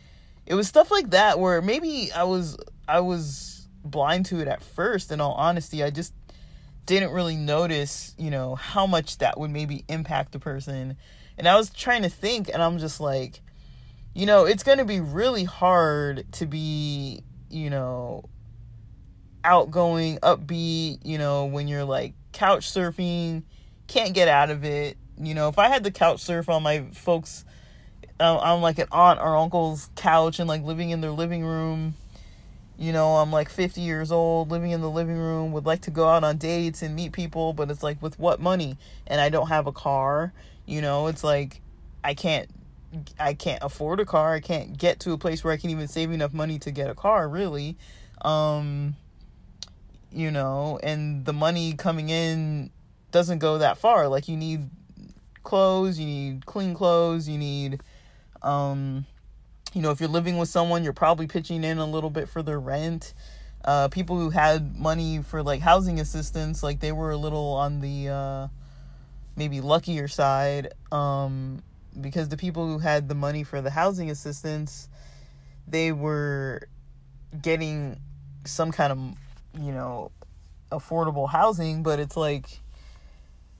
it 0.45 0.55
was 0.55 0.67
stuff 0.67 0.91
like 0.91 1.11
that 1.11 1.39
where 1.39 1.61
maybe 1.61 2.11
I 2.11 2.23
was 2.23 2.57
I 2.87 2.99
was 2.99 3.67
blind 3.83 4.25
to 4.27 4.39
it 4.39 4.47
at 4.47 4.61
first, 4.61 5.11
in 5.11 5.21
all 5.21 5.33
honesty. 5.33 5.83
I 5.83 5.89
just 5.89 6.13
didn't 6.85 7.11
really 7.11 7.35
notice, 7.35 8.13
you 8.17 8.31
know, 8.31 8.55
how 8.55 8.87
much 8.87 9.19
that 9.19 9.39
would 9.39 9.51
maybe 9.51 9.85
impact 9.87 10.35
a 10.35 10.39
person. 10.39 10.97
And 11.37 11.47
I 11.47 11.55
was 11.55 11.69
trying 11.69 12.03
to 12.03 12.09
think, 12.09 12.49
and 12.51 12.61
I'm 12.61 12.77
just 12.79 12.99
like, 12.99 13.41
you 14.13 14.25
know, 14.25 14.45
it's 14.45 14.63
going 14.63 14.77
to 14.79 14.85
be 14.85 14.99
really 14.99 15.43
hard 15.43 16.31
to 16.33 16.45
be, 16.45 17.23
you 17.49 17.69
know, 17.69 18.25
outgoing, 19.43 20.17
upbeat, 20.19 20.99
you 21.03 21.17
know, 21.17 21.45
when 21.45 21.67
you're 21.67 21.85
like 21.85 22.13
couch 22.31 22.71
surfing, 22.71 23.43
can't 23.87 24.13
get 24.13 24.27
out 24.27 24.49
of 24.49 24.63
it. 24.63 24.97
You 25.19 25.33
know, 25.33 25.47
if 25.47 25.59
I 25.59 25.67
had 25.67 25.83
to 25.83 25.91
couch 25.91 26.21
surf 26.21 26.49
on 26.49 26.63
my 26.63 26.85
folks, 26.93 27.45
uh, 28.19 28.37
on 28.37 28.61
like 28.61 28.79
an 28.79 28.87
aunt 28.91 29.19
or 29.19 29.37
uncle's 29.37 29.89
couch 29.95 30.39
and 30.39 30.47
like 30.47 30.63
living 30.63 30.89
in 30.89 31.01
their 31.01 31.11
living 31.11 31.43
room, 31.43 31.95
you 32.81 32.91
know, 32.91 33.17
I'm 33.17 33.31
like 33.31 33.47
50 33.47 33.79
years 33.79 34.11
old, 34.11 34.49
living 34.49 34.71
in 34.71 34.81
the 34.81 34.89
living 34.89 35.15
room, 35.15 35.51
would 35.51 35.67
like 35.67 35.81
to 35.81 35.91
go 35.91 36.07
out 36.07 36.23
on 36.23 36.37
dates 36.37 36.81
and 36.81 36.95
meet 36.95 37.11
people, 37.11 37.53
but 37.53 37.69
it's 37.69 37.83
like 37.83 38.01
with 38.01 38.17
what 38.17 38.39
money? 38.39 38.75
And 39.05 39.21
I 39.21 39.29
don't 39.29 39.49
have 39.49 39.67
a 39.67 39.71
car, 39.71 40.33
you 40.65 40.81
know, 40.81 41.05
it's 41.05 41.23
like 41.23 41.61
I 42.03 42.15
can't 42.15 42.49
I 43.19 43.35
can't 43.35 43.61
afford 43.61 43.99
a 43.99 44.05
car. 44.05 44.33
I 44.33 44.39
can't 44.39 44.75
get 44.75 44.99
to 45.01 45.11
a 45.11 45.17
place 45.19 45.43
where 45.43 45.53
I 45.53 45.57
can 45.57 45.69
even 45.69 45.87
save 45.87 46.11
enough 46.11 46.33
money 46.33 46.57
to 46.57 46.71
get 46.71 46.89
a 46.89 46.95
car, 46.95 47.29
really. 47.29 47.77
Um 48.23 48.95
you 50.11 50.31
know, 50.31 50.79
and 50.81 51.23
the 51.23 51.33
money 51.33 51.73
coming 51.73 52.09
in 52.09 52.71
doesn't 53.11 53.39
go 53.39 53.59
that 53.59 53.77
far. 53.77 54.07
Like 54.07 54.27
you 54.27 54.35
need 54.35 54.71
clothes, 55.43 55.99
you 55.99 56.07
need 56.07 56.47
clean 56.47 56.73
clothes, 56.73 57.29
you 57.29 57.37
need 57.37 57.79
um 58.41 59.05
you 59.73 59.81
know, 59.81 59.91
if 59.91 59.99
you're 59.99 60.09
living 60.09 60.37
with 60.37 60.49
someone, 60.49 60.83
you're 60.83 60.93
probably 60.93 61.27
pitching 61.27 61.63
in 61.63 61.77
a 61.77 61.85
little 61.85 62.09
bit 62.09 62.29
for 62.29 62.41
their 62.41 62.59
rent. 62.59 63.13
Uh 63.63 63.87
people 63.89 64.17
who 64.17 64.31
had 64.31 64.77
money 64.77 65.21
for 65.21 65.43
like 65.43 65.61
housing 65.61 65.99
assistance, 65.99 66.63
like 66.63 66.79
they 66.79 66.91
were 66.91 67.11
a 67.11 67.17
little 67.17 67.53
on 67.53 67.79
the 67.79 68.09
uh 68.09 68.47
maybe 69.35 69.61
luckier 69.61 70.07
side 70.07 70.73
um 70.91 71.63
because 71.99 72.29
the 72.29 72.37
people 72.37 72.67
who 72.67 72.79
had 72.79 73.07
the 73.07 73.15
money 73.15 73.43
for 73.43 73.61
the 73.61 73.69
housing 73.69 74.09
assistance, 74.09 74.89
they 75.67 75.91
were 75.91 76.67
getting 77.41 77.99
some 78.45 78.71
kind 78.71 78.91
of 78.91 78.99
you 79.59 79.71
know, 79.71 80.11
affordable 80.71 81.29
housing, 81.29 81.83
but 81.83 81.99
it's 81.99 82.15
like 82.15 82.61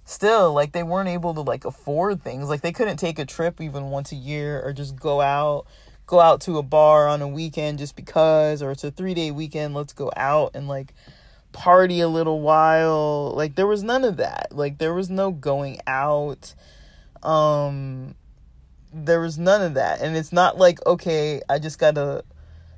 still 0.05 0.53
like 0.53 0.71
they 0.71 0.83
weren't 0.83 1.09
able 1.09 1.33
to 1.33 1.41
like 1.41 1.65
afford 1.65 2.23
things. 2.23 2.49
Like 2.49 2.61
they 2.61 2.71
couldn't 2.71 2.97
take 2.97 3.19
a 3.19 3.25
trip 3.25 3.61
even 3.61 3.89
once 3.89 4.11
a 4.11 4.15
year 4.15 4.61
or 4.63 4.73
just 4.73 4.95
go 4.95 5.21
out 5.21 5.67
go 6.11 6.19
out 6.19 6.41
to 6.41 6.57
a 6.57 6.63
bar 6.63 7.07
on 7.07 7.21
a 7.21 7.27
weekend 7.27 7.79
just 7.79 7.95
because 7.95 8.61
or 8.61 8.71
it's 8.71 8.83
a 8.83 8.91
3-day 8.91 9.31
weekend, 9.31 9.73
let's 9.73 9.93
go 9.93 10.11
out 10.17 10.51
and 10.53 10.67
like 10.67 10.93
party 11.53 12.01
a 12.01 12.07
little 12.09 12.41
while. 12.41 13.31
Like 13.33 13.55
there 13.55 13.65
was 13.65 13.81
none 13.81 14.03
of 14.03 14.17
that. 14.17 14.49
Like 14.51 14.77
there 14.77 14.93
was 14.93 15.09
no 15.09 15.31
going 15.31 15.79
out. 15.87 16.53
Um 17.23 18.15
there 18.93 19.21
was 19.21 19.37
none 19.37 19.61
of 19.61 19.75
that. 19.75 20.01
And 20.01 20.17
it's 20.17 20.33
not 20.33 20.57
like 20.57 20.85
okay, 20.85 21.41
I 21.47 21.59
just 21.59 21.79
got 21.79 21.95
to 21.95 22.25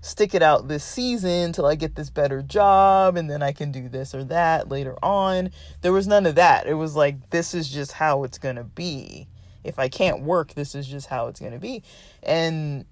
stick 0.01 0.35
it 0.35 0.43
out 0.43 0.67
this 0.67 0.83
season 0.83 1.53
till 1.53 1.65
I 1.65 1.73
get 1.73 1.95
this 1.95 2.11
better 2.11 2.43
job 2.43 3.17
and 3.17 3.31
then 3.31 3.41
I 3.41 3.51
can 3.51 3.71
do 3.71 3.89
this 3.89 4.13
or 4.13 4.23
that 4.25 4.69
later 4.69 4.95
on. 5.01 5.49
There 5.81 5.93
was 5.93 6.07
none 6.07 6.27
of 6.27 6.35
that. 6.35 6.67
It 6.67 6.73
was 6.75 6.95
like, 6.95 7.31
this 7.31 7.55
is 7.55 7.67
just 7.69 7.93
how 7.93 8.25
it's 8.25 8.37
going 8.37 8.57
to 8.57 8.65
be. 8.65 9.27
If 9.63 9.79
I 9.79 9.87
can't 9.87 10.21
work, 10.21 10.55
this 10.55 10.75
is 10.75 10.87
just 10.87 11.07
how 11.07 11.27
it's 11.27 11.39
going 11.39 11.53
to 11.53 11.59
be. 11.59 11.83
And 12.21 12.83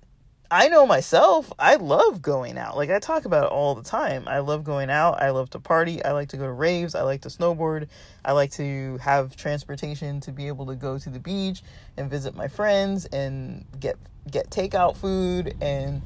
I 0.53 0.67
know 0.67 0.85
myself, 0.85 1.53
I 1.57 1.75
love 1.75 2.21
going 2.21 2.57
out. 2.57 2.75
Like 2.75 2.89
I 2.89 2.99
talk 2.99 3.23
about 3.23 3.45
it 3.45 3.51
all 3.51 3.73
the 3.73 3.83
time. 3.83 4.27
I 4.27 4.39
love 4.39 4.65
going 4.65 4.89
out. 4.89 5.21
I 5.21 5.29
love 5.29 5.49
to 5.51 5.59
party. 5.59 6.03
I 6.03 6.11
like 6.11 6.27
to 6.29 6.37
go 6.37 6.43
to 6.43 6.51
raves. 6.51 6.93
I 6.93 7.03
like 7.03 7.21
to 7.21 7.29
snowboard. 7.29 7.87
I 8.25 8.33
like 8.33 8.51
to 8.53 8.97
have 8.97 9.37
transportation 9.37 10.19
to 10.19 10.33
be 10.33 10.47
able 10.47 10.65
to 10.65 10.75
go 10.75 10.97
to 10.99 11.09
the 11.09 11.19
beach 11.19 11.63
and 11.95 12.09
visit 12.09 12.35
my 12.35 12.49
friends 12.49 13.05
and 13.05 13.65
get 13.79 13.97
get 14.29 14.49
takeout 14.49 14.97
food 14.97 15.55
and 15.61 16.01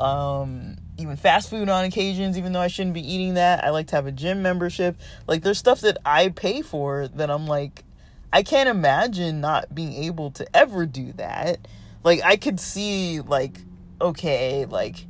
um, 0.00 0.76
even 0.96 1.16
fast 1.16 1.50
food 1.50 1.68
on 1.68 1.84
occasions, 1.84 2.38
even 2.38 2.52
though 2.52 2.60
I 2.60 2.68
shouldn't 2.68 2.94
be 2.94 3.12
eating 3.12 3.34
that. 3.34 3.64
I 3.64 3.70
like 3.70 3.88
to 3.88 3.96
have 3.96 4.06
a 4.06 4.12
gym 4.12 4.42
membership. 4.42 4.96
Like, 5.26 5.42
there's 5.42 5.58
stuff 5.58 5.80
that 5.80 5.98
I 6.04 6.28
pay 6.28 6.62
for 6.62 7.08
that 7.08 7.30
I'm 7.30 7.46
like, 7.46 7.84
I 8.32 8.42
can't 8.42 8.68
imagine 8.68 9.40
not 9.40 9.74
being 9.74 9.92
able 9.94 10.30
to 10.32 10.56
ever 10.56 10.86
do 10.86 11.12
that. 11.14 11.66
Like, 12.04 12.22
I 12.22 12.36
could 12.36 12.60
see, 12.60 13.20
like, 13.20 13.58
okay, 14.00 14.64
like, 14.66 15.06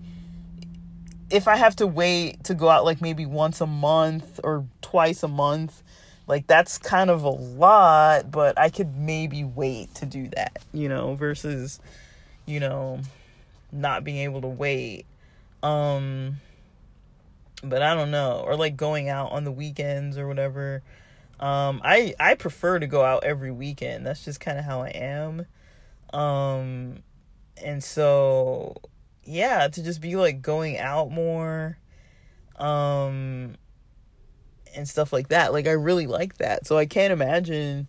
if 1.30 1.46
I 1.48 1.56
have 1.56 1.76
to 1.76 1.86
wait 1.86 2.44
to 2.44 2.54
go 2.54 2.68
out, 2.68 2.84
like, 2.84 3.00
maybe 3.00 3.26
once 3.26 3.60
a 3.60 3.66
month 3.66 4.40
or 4.42 4.66
twice 4.82 5.22
a 5.22 5.28
month, 5.28 5.82
like, 6.26 6.46
that's 6.46 6.78
kind 6.78 7.10
of 7.10 7.22
a 7.22 7.30
lot, 7.30 8.30
but 8.30 8.58
I 8.58 8.68
could 8.68 8.96
maybe 8.96 9.44
wait 9.44 9.94
to 9.96 10.06
do 10.06 10.28
that, 10.36 10.62
you 10.72 10.88
know, 10.88 11.14
versus, 11.14 11.80
you 12.46 12.60
know, 12.60 13.00
not 13.72 14.04
being 14.04 14.18
able 14.18 14.40
to 14.42 14.48
wait. 14.48 15.06
Um 15.62 16.36
but 17.62 17.82
I 17.82 17.94
don't 17.94 18.10
know 18.10 18.42
or 18.46 18.56
like 18.56 18.76
going 18.76 19.08
out 19.08 19.32
on 19.32 19.44
the 19.44 19.52
weekends 19.52 20.16
or 20.16 20.28
whatever. 20.28 20.82
Um 21.40 21.80
I 21.84 22.14
I 22.18 22.34
prefer 22.34 22.78
to 22.78 22.86
go 22.86 23.04
out 23.04 23.24
every 23.24 23.50
weekend. 23.50 24.06
That's 24.06 24.24
just 24.24 24.40
kind 24.40 24.58
of 24.58 24.64
how 24.64 24.82
I 24.82 24.88
am. 24.88 25.46
Um 26.12 27.02
and 27.62 27.82
so 27.82 28.76
yeah, 29.24 29.68
to 29.68 29.82
just 29.82 30.00
be 30.00 30.16
like 30.16 30.42
going 30.42 30.78
out 30.78 31.10
more 31.10 31.78
um 32.56 33.56
and 34.74 34.88
stuff 34.88 35.12
like 35.12 35.28
that. 35.28 35.52
Like 35.52 35.66
I 35.66 35.72
really 35.72 36.06
like 36.06 36.38
that. 36.38 36.66
So 36.66 36.76
I 36.78 36.86
can't 36.86 37.12
imagine 37.12 37.88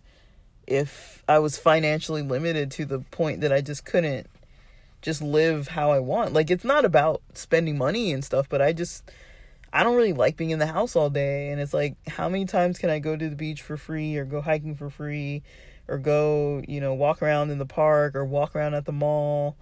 if 0.66 1.22
I 1.28 1.38
was 1.38 1.58
financially 1.58 2.22
limited 2.22 2.70
to 2.72 2.84
the 2.84 3.00
point 3.00 3.40
that 3.40 3.52
I 3.52 3.60
just 3.60 3.84
couldn't 3.84 4.28
just 5.02 5.22
live 5.22 5.68
how 5.68 5.90
I 5.92 5.98
want. 5.98 6.32
Like 6.32 6.50
it's 6.50 6.64
not 6.64 6.84
about 6.84 7.22
spending 7.34 7.78
money 7.78 8.12
and 8.12 8.24
stuff, 8.24 8.48
but 8.48 8.60
I 8.60 8.72
just 8.72 9.10
I 9.72 9.82
don't 9.82 9.96
really 9.96 10.12
like 10.12 10.36
being 10.36 10.50
in 10.50 10.58
the 10.58 10.66
house 10.66 10.96
all 10.96 11.10
day 11.10 11.50
and 11.50 11.60
it's 11.60 11.74
like 11.74 11.96
how 12.08 12.28
many 12.28 12.44
times 12.44 12.78
can 12.78 12.90
I 12.90 12.98
go 12.98 13.16
to 13.16 13.28
the 13.28 13.36
beach 13.36 13.62
for 13.62 13.76
free 13.76 14.16
or 14.16 14.24
go 14.24 14.40
hiking 14.40 14.74
for 14.74 14.90
free 14.90 15.42
or 15.90 15.98
go, 15.98 16.62
you 16.66 16.80
know, 16.80 16.94
walk 16.94 17.20
around 17.20 17.50
in 17.50 17.58
the 17.58 17.66
park 17.66 18.14
or 18.14 18.24
walk 18.24 18.54
around 18.54 18.74
at 18.74 18.84
the 18.86 18.92
mall. 18.92 19.56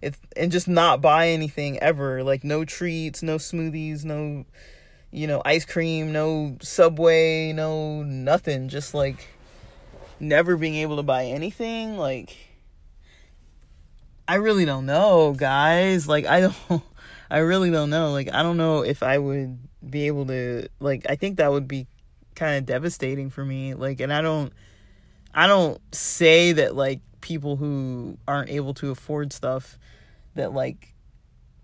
It's 0.00 0.18
and 0.36 0.50
just 0.50 0.68
not 0.68 1.00
buy 1.00 1.28
anything 1.28 1.78
ever. 1.80 2.22
Like 2.22 2.44
no 2.44 2.64
treats, 2.64 3.22
no 3.22 3.36
smoothies, 3.36 4.04
no 4.04 4.46
you 5.10 5.26
know, 5.26 5.42
ice 5.44 5.66
cream, 5.66 6.12
no 6.12 6.56
Subway, 6.62 7.52
no 7.52 8.02
nothing. 8.02 8.68
Just 8.68 8.94
like 8.94 9.28
never 10.18 10.56
being 10.56 10.76
able 10.76 10.96
to 10.96 11.02
buy 11.02 11.24
anything 11.24 11.98
like 11.98 12.36
I 14.28 14.36
really 14.36 14.64
don't 14.64 14.86
know, 14.86 15.34
guys. 15.36 16.08
Like 16.08 16.26
I 16.26 16.40
don't 16.68 16.82
I 17.30 17.38
really 17.38 17.70
don't 17.70 17.90
know. 17.90 18.12
Like 18.12 18.32
I 18.32 18.42
don't 18.42 18.56
know 18.56 18.82
if 18.82 19.02
I 19.02 19.18
would 19.18 19.58
be 19.88 20.06
able 20.06 20.26
to 20.26 20.68
like 20.80 21.06
I 21.08 21.16
think 21.16 21.38
that 21.38 21.50
would 21.50 21.68
be 21.68 21.86
kind 22.34 22.56
of 22.56 22.66
devastating 22.66 23.30
for 23.30 23.44
me. 23.44 23.74
Like 23.74 24.00
and 24.00 24.12
I 24.12 24.22
don't 24.22 24.52
I 25.34 25.46
don't 25.46 25.80
say 25.94 26.52
that 26.52 26.74
like 26.74 27.00
people 27.20 27.56
who 27.56 28.18
aren't 28.28 28.50
able 28.50 28.74
to 28.74 28.90
afford 28.90 29.32
stuff 29.32 29.78
that 30.34 30.52
like 30.52 30.94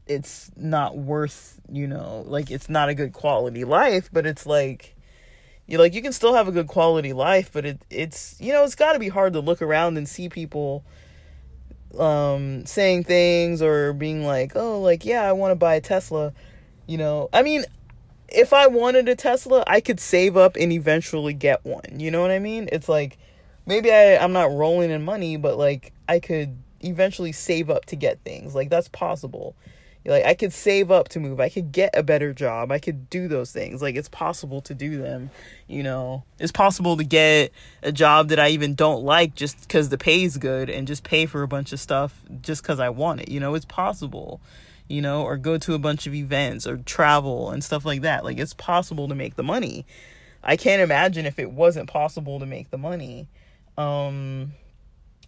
it's 0.06 0.50
not 0.56 0.96
worth, 0.96 1.60
you 1.70 1.86
know, 1.86 2.24
like 2.26 2.50
it's 2.50 2.68
not 2.68 2.88
a 2.88 2.94
good 2.94 3.12
quality 3.12 3.64
life, 3.64 4.08
but 4.12 4.26
it's 4.26 4.46
like 4.46 4.96
you 5.66 5.78
like 5.78 5.94
you 5.94 6.00
can 6.00 6.12
still 6.12 6.34
have 6.34 6.48
a 6.48 6.52
good 6.52 6.66
quality 6.66 7.12
life, 7.12 7.50
but 7.52 7.66
it 7.66 7.82
it's 7.90 8.36
you 8.40 8.52
know, 8.52 8.64
it's 8.64 8.74
got 8.74 8.94
to 8.94 8.98
be 8.98 9.08
hard 9.08 9.34
to 9.34 9.40
look 9.40 9.60
around 9.60 9.98
and 9.98 10.08
see 10.08 10.28
people 10.28 10.84
um 11.98 12.64
saying 12.66 13.04
things 13.04 13.60
or 13.60 13.92
being 13.92 14.24
like, 14.24 14.52
"Oh, 14.54 14.80
like 14.80 15.04
yeah, 15.04 15.22
I 15.22 15.32
want 15.32 15.52
to 15.52 15.56
buy 15.56 15.74
a 15.74 15.80
Tesla." 15.80 16.32
You 16.86 16.96
know, 16.96 17.28
I 17.34 17.42
mean, 17.42 17.64
if 18.30 18.54
I 18.54 18.66
wanted 18.66 19.08
a 19.10 19.14
Tesla, 19.14 19.62
I 19.66 19.80
could 19.80 20.00
save 20.00 20.38
up 20.38 20.56
and 20.56 20.72
eventually 20.72 21.34
get 21.34 21.64
one. 21.66 22.00
You 22.00 22.10
know 22.10 22.22
what 22.22 22.30
I 22.30 22.38
mean? 22.38 22.70
It's 22.72 22.88
like 22.88 23.18
maybe 23.68 23.92
I 23.92 24.16
I'm 24.16 24.32
not 24.32 24.50
rolling 24.50 24.90
in 24.90 25.04
money, 25.04 25.36
but 25.36 25.56
like 25.56 25.92
I 26.08 26.18
could 26.18 26.56
eventually 26.80 27.32
save 27.32 27.70
up 27.70 27.84
to 27.86 27.96
get 27.96 28.18
things. 28.24 28.54
Like 28.54 28.70
that's 28.70 28.88
possible. 28.88 29.54
Like 30.04 30.24
I 30.24 30.32
could 30.32 30.54
save 30.54 30.90
up 30.90 31.08
to 31.10 31.20
move. 31.20 31.38
I 31.38 31.50
could 31.50 31.70
get 31.70 31.90
a 31.94 32.02
better 32.02 32.32
job. 32.32 32.72
I 32.72 32.78
could 32.78 33.10
do 33.10 33.28
those 33.28 33.52
things. 33.52 33.82
Like 33.82 33.94
it's 33.94 34.08
possible 34.08 34.62
to 34.62 34.74
do 34.74 34.96
them, 35.02 35.30
you 35.66 35.82
know. 35.82 36.24
It's 36.38 36.50
possible 36.50 36.96
to 36.96 37.04
get 37.04 37.52
a 37.82 37.92
job 37.92 38.28
that 38.28 38.40
I 38.40 38.48
even 38.48 38.74
don't 38.74 39.04
like 39.04 39.34
just 39.34 39.68
cuz 39.68 39.90
the 39.90 39.98
pay's 39.98 40.38
good 40.38 40.70
and 40.70 40.88
just 40.88 41.04
pay 41.04 41.26
for 41.26 41.42
a 41.42 41.48
bunch 41.48 41.72
of 41.74 41.80
stuff 41.80 42.22
just 42.40 42.64
cuz 42.64 42.80
I 42.80 42.88
want 42.88 43.20
it. 43.20 43.28
You 43.28 43.38
know, 43.38 43.54
it's 43.54 43.66
possible. 43.66 44.40
You 44.88 45.02
know, 45.02 45.22
or 45.22 45.36
go 45.36 45.58
to 45.58 45.74
a 45.74 45.78
bunch 45.78 46.06
of 46.06 46.14
events 46.14 46.66
or 46.66 46.78
travel 46.78 47.50
and 47.50 47.62
stuff 47.62 47.84
like 47.84 48.00
that. 48.00 48.24
Like 48.24 48.38
it's 48.38 48.54
possible 48.54 49.08
to 49.08 49.14
make 49.14 49.36
the 49.36 49.42
money. 49.42 49.84
I 50.42 50.56
can't 50.56 50.80
imagine 50.80 51.26
if 51.26 51.38
it 51.38 51.50
wasn't 51.50 51.90
possible 51.90 52.40
to 52.40 52.46
make 52.46 52.70
the 52.70 52.78
money. 52.78 53.28
Um 53.78 54.52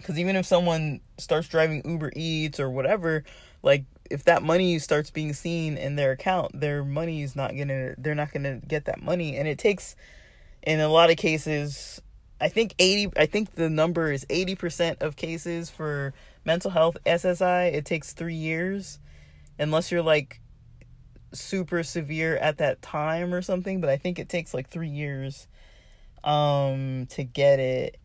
cuz 0.03 0.19
even 0.19 0.37
if 0.37 0.45
someone 0.47 1.01
starts 1.19 1.49
driving 1.49 1.83
Uber 1.89 2.13
Eats 2.17 2.61
or 2.61 2.69
whatever, 2.71 3.25
like 3.63 3.85
if 4.11 4.25
that 4.25 4.43
money 4.43 4.79
starts 4.79 5.11
being 5.11 5.33
seen 5.33 5.79
in 5.79 5.97
their 5.97 6.13
account, 6.13 6.59
their 6.61 6.85
money 6.85 7.23
is 7.23 7.37
not 7.37 7.57
gonna 7.57 7.95
they're 7.97 8.15
not 8.15 8.33
gonna 8.33 8.61
get 8.67 8.87
that 8.87 9.03
money, 9.03 9.37
and 9.37 9.47
it 9.49 9.59
takes 9.59 9.95
in 10.63 10.81
a 10.81 10.89
lot 10.89 11.11
of 11.11 11.17
cases. 11.17 12.03
I 12.41 12.49
think 12.49 12.75
eighty. 12.79 13.11
I 13.17 13.27
think 13.27 13.53
the 13.53 13.71
number 13.71 14.11
is 14.13 14.27
eighty 14.31 14.55
percent 14.57 15.03
of 15.03 15.17
cases 15.17 15.71
for 15.71 16.13
mental 16.45 16.71
health 16.73 16.97
SSI. 17.07 17.73
It 17.73 17.85
takes 17.85 18.13
three 18.13 18.35
years, 18.35 18.99
unless 19.59 19.93
you're 19.93 20.03
like 20.03 20.41
super 21.33 21.83
severe 21.85 22.37
at 22.39 22.59
that 22.59 22.83
time 22.83 23.33
or 23.35 23.43
something. 23.43 23.81
But 23.81 23.91
I 23.91 23.97
think 23.97 24.19
it 24.19 24.29
takes 24.29 24.55
like 24.55 24.69
three 24.69 24.89
years 24.89 25.47
um 26.25 27.07
to 27.11 27.25
get 27.25 27.59
it 27.61 28.00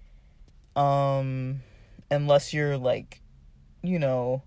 um 0.75 1.61
unless 2.11 2.53
you're 2.53 2.77
like 2.77 3.21
you 3.81 3.99
know 3.99 4.41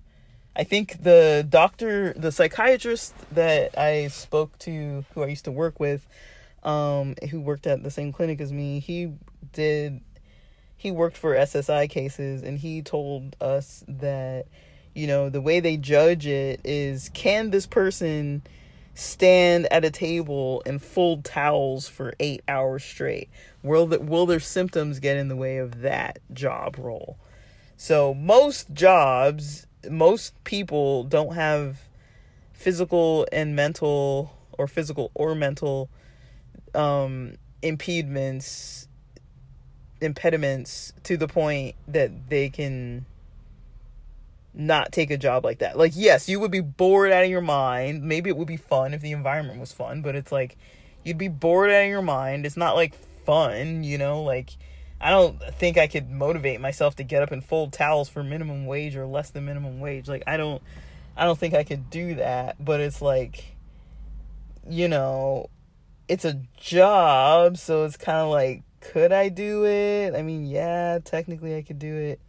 I 0.58 0.64
think 0.64 1.04
the 1.04 1.46
doctor, 1.48 2.12
the 2.14 2.32
psychiatrist 2.32 3.14
that 3.30 3.78
I 3.78 4.08
spoke 4.08 4.58
to, 4.60 5.04
who 5.14 5.22
I 5.22 5.28
used 5.28 5.44
to 5.44 5.52
work 5.52 5.78
with, 5.78 6.04
um, 6.64 7.14
who 7.30 7.40
worked 7.40 7.68
at 7.68 7.84
the 7.84 7.92
same 7.92 8.12
clinic 8.12 8.40
as 8.40 8.52
me, 8.52 8.80
he 8.80 9.12
did, 9.52 10.00
he 10.76 10.90
worked 10.90 11.16
for 11.16 11.36
SSI 11.36 11.88
cases, 11.88 12.42
and 12.42 12.58
he 12.58 12.82
told 12.82 13.36
us 13.40 13.84
that, 13.86 14.46
you 14.96 15.06
know, 15.06 15.28
the 15.28 15.40
way 15.40 15.60
they 15.60 15.76
judge 15.76 16.26
it 16.26 16.60
is 16.64 17.08
can 17.14 17.50
this 17.50 17.66
person 17.66 18.42
stand 18.98 19.66
at 19.70 19.84
a 19.84 19.90
table 19.90 20.60
and 20.66 20.82
fold 20.82 21.24
towels 21.24 21.86
for 21.88 22.14
eight 22.18 22.42
hours 22.48 22.82
straight? 22.82 23.30
Will 23.62 23.86
the, 23.86 24.00
will 24.00 24.26
their 24.26 24.40
symptoms 24.40 24.98
get 24.98 25.16
in 25.16 25.28
the 25.28 25.36
way 25.36 25.58
of 25.58 25.82
that 25.82 26.18
job 26.32 26.76
role? 26.78 27.16
So 27.76 28.12
most 28.12 28.72
jobs 28.72 29.66
most 29.88 30.42
people 30.42 31.04
don't 31.04 31.34
have 31.34 31.78
physical 32.52 33.26
and 33.30 33.54
mental 33.54 34.36
or 34.52 34.66
physical 34.66 35.12
or 35.14 35.36
mental 35.36 35.88
um 36.74 37.34
impediments 37.62 38.88
impediments 40.00 40.92
to 41.04 41.16
the 41.16 41.28
point 41.28 41.76
that 41.86 42.28
they 42.28 42.48
can 42.48 43.06
not 44.54 44.92
take 44.92 45.10
a 45.10 45.16
job 45.16 45.44
like 45.44 45.60
that. 45.60 45.76
Like 45.78 45.92
yes, 45.94 46.28
you 46.28 46.40
would 46.40 46.50
be 46.50 46.60
bored 46.60 47.12
out 47.12 47.24
of 47.24 47.30
your 47.30 47.40
mind. 47.40 48.02
Maybe 48.02 48.30
it 48.30 48.36
would 48.36 48.48
be 48.48 48.56
fun 48.56 48.94
if 48.94 49.00
the 49.00 49.12
environment 49.12 49.60
was 49.60 49.72
fun, 49.72 50.02
but 50.02 50.14
it's 50.14 50.32
like 50.32 50.56
you'd 51.04 51.18
be 51.18 51.28
bored 51.28 51.70
out 51.70 51.82
of 51.82 51.88
your 51.88 52.02
mind. 52.02 52.46
It's 52.46 52.56
not 52.56 52.74
like 52.74 52.94
fun, 53.24 53.84
you 53.84 53.98
know, 53.98 54.22
like 54.22 54.50
I 55.00 55.10
don't 55.10 55.40
think 55.54 55.78
I 55.78 55.86
could 55.86 56.10
motivate 56.10 56.60
myself 56.60 56.96
to 56.96 57.04
get 57.04 57.22
up 57.22 57.30
and 57.30 57.44
fold 57.44 57.72
towels 57.72 58.08
for 58.08 58.24
minimum 58.24 58.66
wage 58.66 58.96
or 58.96 59.06
less 59.06 59.30
than 59.30 59.44
minimum 59.44 59.80
wage. 59.80 60.08
Like 60.08 60.24
I 60.26 60.36
don't 60.36 60.62
I 61.16 61.24
don't 61.24 61.38
think 61.38 61.54
I 61.54 61.64
could 61.64 61.90
do 61.90 62.16
that, 62.16 62.62
but 62.62 62.80
it's 62.80 63.00
like 63.00 63.56
you 64.68 64.88
know, 64.88 65.48
it's 66.08 66.24
a 66.24 66.42
job, 66.56 67.56
so 67.56 67.84
it's 67.84 67.96
kind 67.96 68.18
of 68.18 68.30
like 68.30 68.62
could 68.80 69.12
I 69.12 69.28
do 69.28 69.66
it? 69.66 70.14
I 70.14 70.22
mean, 70.22 70.46
yeah, 70.46 70.98
technically 71.04 71.56
I 71.56 71.62
could 71.62 71.78
do 71.78 71.94
it. 71.94 72.20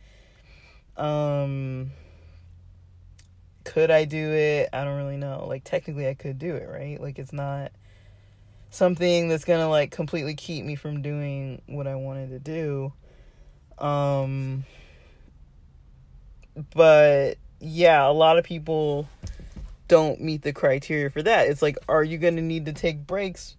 Um 0.95 1.91
could 3.69 3.91
I 3.91 4.05
do 4.05 4.31
it? 4.31 4.69
I 4.73 4.83
don't 4.83 4.97
really 4.97 5.17
know. 5.17 5.45
Like 5.47 5.63
technically 5.63 6.07
I 6.07 6.15
could 6.15 6.39
do 6.39 6.55
it, 6.55 6.67
right? 6.67 6.99
Like 6.99 7.19
it's 7.19 7.31
not 7.31 7.71
something 8.71 9.29
that's 9.29 9.45
gonna 9.45 9.69
like 9.69 9.91
completely 9.91 10.33
keep 10.33 10.65
me 10.65 10.75
from 10.75 11.03
doing 11.03 11.61
what 11.67 11.85
I 11.85 11.95
wanted 11.95 12.31
to 12.31 12.39
do. 12.39 12.93
Um, 13.77 14.65
but 16.73 17.35
yeah, 17.59 18.07
a 18.07 18.11
lot 18.11 18.39
of 18.39 18.43
people 18.43 19.07
don't 19.87 20.19
meet 20.19 20.41
the 20.41 20.51
criteria 20.51 21.11
for 21.11 21.21
that. 21.21 21.47
It's 21.47 21.61
like, 21.61 21.77
are 21.87 22.03
you 22.03 22.17
gonna 22.17 22.41
need 22.41 22.65
to 22.65 22.73
take 22.73 23.05
breaks? 23.05 23.55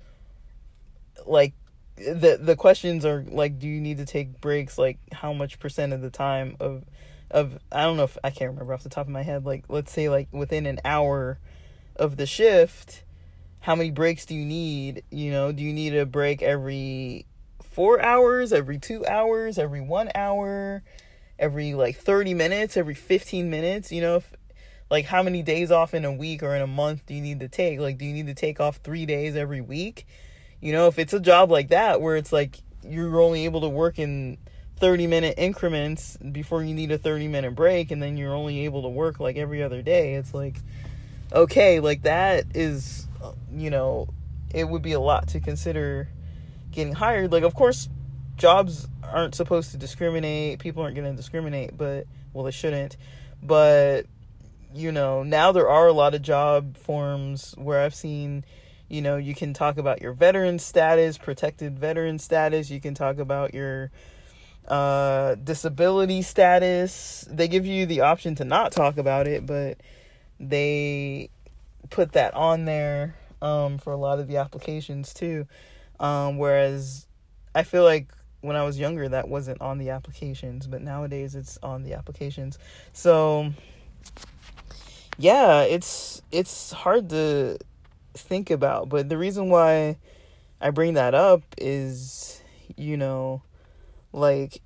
Like, 1.25 1.53
the 1.96 2.37
the 2.40 2.57
questions 2.57 3.05
are 3.05 3.25
like, 3.29 3.61
do 3.61 3.68
you 3.68 3.81
need 3.81 3.99
to 3.99 4.07
take 4.07 4.40
breaks? 4.40 4.77
Like, 4.77 4.99
how 5.12 5.33
much 5.33 5.61
percent 5.61 5.92
of 5.92 6.01
the 6.01 6.11
time 6.11 6.57
of 6.59 6.83
of 7.31 7.59
I 7.71 7.85
don't 7.85 7.97
know 7.97 8.05
if 8.05 8.19
I 8.25 8.31
can't 8.31 8.51
remember 8.51 8.75
off 8.75 8.83
the 8.83 8.88
top 8.88 9.07
of 9.07 9.12
my 9.12 9.23
head. 9.23 9.45
Like, 9.45 9.64
let's 9.69 9.93
say 9.93 10.09
like 10.09 10.29
within 10.33 10.66
an 10.66 10.81
hour 10.85 11.38
of 11.97 12.16
the 12.16 12.27
shift 12.27 13.05
how 13.61 13.75
many 13.75 13.90
breaks 13.90 14.25
do 14.27 14.35
you 14.35 14.45
need? 14.45 15.05
You 15.11 15.31
know, 15.31 15.53
do 15.53 15.62
you 15.62 15.73
need 15.73 15.95
a 15.95 16.07
break 16.07 16.43
every 16.43 17.27
four 17.62 18.03
hours, 18.03 18.53
every 18.53 18.79
two 18.79 19.07
hours, 19.07 19.59
every 19.59 19.83
one 19.83 20.11
hour, 20.14 20.83
every 21.38 21.75
like 21.75 21.97
30 21.97 22.35
minutes, 22.35 22.77
every 22.77 22.95
15 22.95 23.51
minutes? 23.51 23.93
You 23.93 24.01
know, 24.01 24.16
if, 24.16 24.35
like 24.90 25.05
how 25.05 25.23
many 25.23 25.43
days 25.43 25.71
off 25.71 25.93
in 25.93 26.07
a 26.07 26.12
week 26.12 26.43
or 26.43 26.57
in 26.57 26.62
a 26.62 26.66
month 26.66 27.05
do 27.07 27.14
you 27.14 27.21
need 27.21 27.40
to 27.40 27.49
take? 27.49 27.79
Like, 27.79 27.99
do 27.99 28.07
you 28.07 28.14
need 28.14 28.27
to 28.27 28.35
take 28.35 28.61
off 28.61 28.79
three 28.79 29.05
days 29.05 29.37
every 29.37 29.61
week? 29.61 30.07
You 30.61 30.73
know, 30.73 30.88
if 30.88 30.99
it's 30.99 31.12
a 31.12 31.21
job 31.21 31.51
like 31.51 31.69
that 31.69 32.01
where 32.01 32.16
it's 32.16 32.33
like 32.33 32.61
you're 32.83 33.21
only 33.21 33.45
able 33.45 33.61
to 33.61 33.69
work 33.69 33.99
in 33.99 34.38
30 34.81 35.07
minute 35.07 35.35
increments 35.38 36.16
before 36.16 36.62
you 36.62 36.75
need 36.75 36.90
a 36.90 36.99
30 36.99 37.29
minute 37.29 37.55
break 37.55 37.90
and 37.90 38.03
then 38.03 38.16
you're 38.16 38.35
only 38.35 38.64
able 38.64 38.83
to 38.83 38.88
work 38.88 39.21
like 39.21 39.37
every 39.37 39.62
other 39.62 39.83
day, 39.83 40.14
it's 40.14 40.35
like, 40.35 40.57
okay, 41.33 41.81
like 41.81 42.03
that 42.03 42.47
is 42.55 43.07
you 43.53 43.71
know, 43.71 44.09
it 44.55 44.69
would 44.69 44.83
be 44.83 44.93
a 44.93 45.01
lot 45.01 45.29
to 45.29 45.40
consider 45.40 46.09
getting 46.71 46.93
hired. 46.95 47.33
Like, 47.33 47.43
of 47.43 47.55
course, 47.55 47.88
jobs 48.37 48.88
aren't 49.03 49.35
supposed 49.35 49.73
to 49.73 49.77
discriminate. 49.77 50.59
People 50.59 50.83
aren't 50.83 50.97
going 50.97 51.11
to 51.11 51.16
discriminate, 51.16 51.77
but, 51.77 52.07
well, 52.33 52.45
they 52.45 52.51
shouldn't. 52.51 52.97
But, 53.43 54.07
you 54.75 54.93
know, 54.93 55.23
now 55.23 55.53
there 55.53 55.69
are 55.69 55.87
a 55.87 55.93
lot 55.93 56.14
of 56.14 56.23
job 56.23 56.77
forms 56.77 57.55
where 57.57 57.81
I've 57.81 57.95
seen, 57.95 58.45
you 58.88 59.03
know, 59.03 59.16
you 59.16 59.35
can 59.35 59.55
talk 59.55 59.79
about 59.79 60.03
your 60.03 60.12
veteran 60.12 60.59
status, 60.59 61.19
protected 61.19 61.79
veteran 61.79 62.19
status. 62.19 62.71
You 62.71 62.81
can 62.81 62.95
talk 62.95 63.19
about 63.19 63.55
your 63.55 63.90
uh, 64.68 65.35
disability 65.37 66.23
status. 66.23 67.27
They 67.31 67.49
give 67.49 67.66
you 67.66 67.87
the 67.87 68.03
option 68.03 68.35
to 68.37 68.44
not 68.44 68.73
talk 68.73 68.99
about 68.99 69.27
it, 69.27 69.46
but 69.46 69.79
they 70.38 71.31
put 71.90 72.12
that 72.12 72.35
on 72.35 72.64
there 72.64 73.16
um, 73.42 73.79
for 73.79 73.92
a 73.92 73.96
lot 73.96 74.18
of 74.18 74.29
the 74.29 74.37
applications 74.37 75.12
too. 75.12 75.46
Um, 75.99 76.38
whereas 76.38 77.07
I 77.55 77.62
feel 77.62 77.85
like 77.85 78.12
when 78.40 78.57
I 78.57 78.64
was 78.64 78.79
younger, 78.79 79.09
that 79.09 79.29
wasn't 79.29 79.61
on 79.61 79.79
the 79.79 79.90
applications, 79.90 80.66
but 80.66 80.81
nowadays 80.81 81.35
it's 81.35 81.59
on 81.62 81.83
the 81.83 81.94
applications. 81.94 82.59
So 82.92 83.53
yeah, 85.18 85.62
it's 85.62 86.23
it's 86.33 86.73
hard 86.73 87.11
to 87.11 87.59
think 88.14 88.51
about, 88.51 88.88
but 88.88 89.09
the 89.09 89.18
reason 89.18 89.51
why 89.51 89.99
I 90.61 90.70
bring 90.70 90.94
that 90.94 91.14
up 91.14 91.42
is, 91.59 92.42
you 92.77 92.96
know, 92.96 93.42
like 94.12 94.61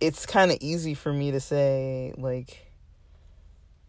it's 0.00 0.26
kind 0.26 0.50
of 0.50 0.58
easy 0.60 0.94
for 0.94 1.12
me 1.12 1.30
to 1.30 1.40
say 1.40 2.12
like 2.16 2.64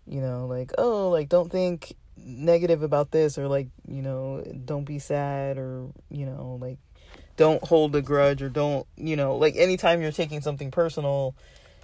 you 0.07 0.21
know, 0.21 0.45
like 0.45 0.71
oh, 0.77 1.09
like 1.09 1.29
don't 1.29 1.51
think 1.51 1.95
negative 2.17 2.83
about 2.83 3.11
this 3.11 3.37
or 3.37 3.47
like 3.47 3.67
you 3.87 4.01
know 4.01 4.41
don't 4.63 4.85
be 4.85 4.99
sad 4.99 5.57
or 5.57 5.87
you 6.09 6.25
know 6.25 6.57
like 6.61 6.77
don't 7.35 7.61
hold 7.65 7.93
a 7.95 8.01
grudge 8.01 8.41
or 8.41 8.47
don't 8.47 8.87
you 8.95 9.17
know 9.17 9.35
like 9.35 9.55
anytime 9.57 10.01
you're 10.01 10.13
taking 10.13 10.39
something 10.39 10.71
personal 10.71 11.35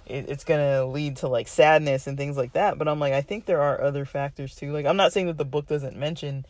it, 0.06 0.30
it's 0.30 0.42
gonna 0.42 0.86
lead 0.86 1.18
to 1.18 1.28
like 1.28 1.48
sadness 1.48 2.06
and 2.06 2.16
things 2.16 2.36
like 2.36 2.54
that. 2.54 2.78
But 2.78 2.88
i'm 2.88 2.98
like 2.98 3.12
i 3.12 3.20
think 3.20 3.44
there 3.44 3.60
are 3.60 3.82
other 3.82 4.04
factors 4.04 4.54
too. 4.54 4.72
Like 4.72 4.86
i'm 4.86 4.96
not 4.96 5.12
saying 5.12 5.26
that 5.26 5.38
the 5.38 5.44
book 5.44 5.66
doesn't 5.66 5.96
mention 5.96 6.46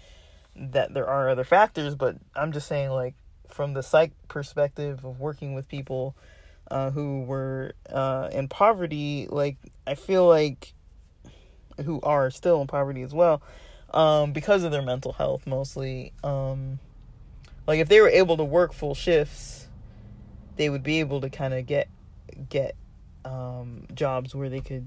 that 0.54 0.94
there 0.94 1.08
are 1.08 1.30
other 1.30 1.44
factors 1.44 1.94
but 1.94 2.14
i'm 2.36 2.52
just 2.52 2.68
saying 2.68 2.90
like 2.90 3.14
from 3.52 3.74
the 3.74 3.82
psych 3.82 4.12
perspective 4.28 5.04
of 5.04 5.20
working 5.20 5.54
with 5.54 5.68
people 5.68 6.14
uh, 6.70 6.90
who 6.90 7.22
were 7.22 7.72
uh, 7.90 8.28
in 8.32 8.48
poverty 8.48 9.26
like 9.30 9.56
i 9.86 9.94
feel 9.94 10.26
like 10.26 10.72
who 11.84 12.00
are 12.02 12.30
still 12.30 12.60
in 12.60 12.66
poverty 12.66 13.02
as 13.02 13.12
well 13.12 13.42
um, 13.92 14.32
because 14.32 14.64
of 14.64 14.72
their 14.72 14.82
mental 14.82 15.12
health 15.12 15.46
mostly. 15.46 16.12
Um, 16.24 16.78
like 17.66 17.80
if 17.80 17.88
they 17.88 18.00
were 18.00 18.08
able 18.08 18.36
to 18.38 18.44
work 18.44 18.72
full 18.72 18.94
shifts, 18.94 19.68
they 20.56 20.68
would 20.68 20.82
be 20.82 21.00
able 21.00 21.20
to 21.20 21.30
kind 21.30 21.54
of 21.54 21.66
get 21.66 21.88
get 22.48 22.74
um, 23.24 23.86
jobs 23.94 24.34
where 24.34 24.48
they 24.48 24.60
could, 24.60 24.86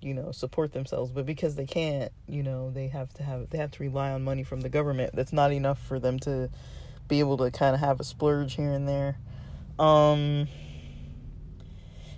you 0.00 0.14
know, 0.14 0.30
support 0.32 0.72
themselves. 0.72 1.10
But 1.10 1.26
because 1.26 1.56
they 1.56 1.66
can't, 1.66 2.12
you 2.28 2.42
know, 2.42 2.70
they 2.70 2.88
have 2.88 3.12
to 3.14 3.22
have 3.22 3.50
they 3.50 3.58
have 3.58 3.70
to 3.72 3.82
rely 3.82 4.12
on 4.12 4.22
money 4.22 4.44
from 4.44 4.60
the 4.60 4.68
government. 4.68 5.14
That's 5.14 5.32
not 5.32 5.52
enough 5.52 5.80
for 5.80 5.98
them 5.98 6.18
to 6.20 6.50
be 7.08 7.20
able 7.20 7.36
to 7.38 7.50
kind 7.50 7.74
of 7.74 7.80
have 7.80 8.00
a 8.00 8.04
splurge 8.04 8.54
here 8.54 8.72
and 8.72 8.88
there. 8.88 9.18
Um, 9.78 10.48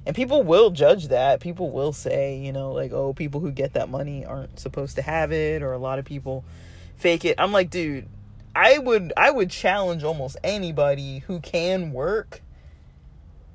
and 0.07 0.17
people 0.17 0.43
will 0.43 0.71
judge 0.71 1.09
that. 1.09 1.41
People 1.41 1.71
will 1.71 1.93
say, 1.93 2.39
you 2.39 2.53
know, 2.53 2.73
like, 2.73 2.93
oh, 2.93 3.13
people 3.13 3.41
who 3.41 3.51
get 3.51 3.75
that 3.75 3.89
money 3.89 4.25
aren't 4.25 4.59
supposed 4.59 4.97
to 4.97 5.03
have 5.03 5.33
it, 5.33 5.63
or 5.63 5.73
a 5.73 5.79
lot 5.79 5.99
of 5.99 6.05
people 6.05 6.45
fake 6.97 7.25
it. 7.25 7.37
I'm 7.39 7.53
like, 7.53 7.71
dude, 7.71 8.09
I 8.55 8.79
would 8.79 9.13
I 9.17 9.31
would 9.31 9.51
challenge 9.51 10.05
almost 10.05 10.37
anybody 10.43 11.19
who 11.19 11.41
can 11.41 11.93
work 11.93 12.43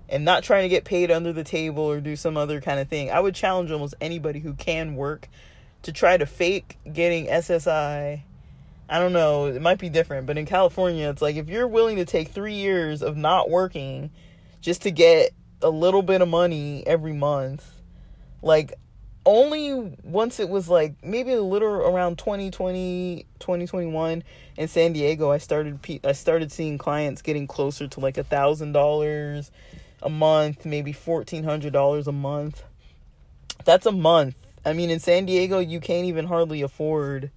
and 0.07 0.23
not 0.23 0.43
trying 0.43 0.63
to 0.63 0.69
get 0.69 0.85
paid 0.85 1.11
under 1.11 1.33
the 1.33 1.43
table 1.43 1.83
or 1.83 1.99
do 1.99 2.15
some 2.15 2.37
other 2.37 2.61
kind 2.61 2.79
of 2.79 2.87
thing. 2.87 3.09
I 3.09 3.19
would 3.19 3.35
challenge 3.35 3.71
almost 3.71 3.95
anybody 3.99 4.39
who 4.39 4.53
can 4.53 4.95
work 4.95 5.27
to 5.81 5.91
try 5.91 6.17
to 6.17 6.25
fake 6.25 6.77
getting 6.91 7.25
SSI. 7.27 8.21
I 8.89 8.99
don't 8.99 9.13
know, 9.13 9.45
it 9.45 9.61
might 9.61 9.79
be 9.79 9.89
different, 9.89 10.27
but 10.27 10.37
in 10.37 10.45
California, 10.45 11.09
it's 11.09 11.21
like 11.21 11.35
if 11.35 11.49
you're 11.49 11.67
willing 11.67 11.97
to 11.97 12.05
take 12.05 12.29
three 12.29 12.55
years 12.55 13.01
of 13.01 13.17
not 13.17 13.49
working 13.49 14.11
just 14.61 14.83
to 14.83 14.91
get 14.91 15.31
a 15.61 15.69
little 15.69 16.01
bit 16.01 16.21
of 16.21 16.27
money 16.27 16.85
every 16.85 17.13
month, 17.13 17.65
like 18.41 18.73
only 19.25 19.97
once 20.03 20.39
it 20.39 20.49
was 20.49 20.67
like 20.67 20.95
maybe 21.01 21.31
a 21.31 21.41
little 21.41 21.69
around 21.69 22.17
2020 22.17 23.25
2021 23.39 24.21
in 24.57 24.67
san 24.67 24.91
diego 24.91 25.31
i 25.31 25.37
started 25.37 25.79
i 26.03 26.11
started 26.11 26.51
seeing 26.51 26.77
clients 26.77 27.21
getting 27.21 27.47
closer 27.47 27.87
to 27.87 28.01
like 28.01 28.17
a 28.17 28.23
thousand 28.25 28.73
dollars 28.73 29.49
a 30.03 30.09
month 30.09 30.65
maybe 30.65 30.91
fourteen 30.91 31.43
hundred 31.43 31.73
dollars 31.73 32.07
a 32.07 32.11
month. 32.11 32.63
That's 33.65 33.85
a 33.85 33.91
month. 33.91 34.35
I 34.65 34.73
mean 34.73 34.89
in 34.89 34.99
san 34.99 35.25
diego 35.25 35.59
you 35.59 35.79
can't 35.79 36.05
even 36.05 36.27
hardly 36.27 36.61
afford 36.61 37.31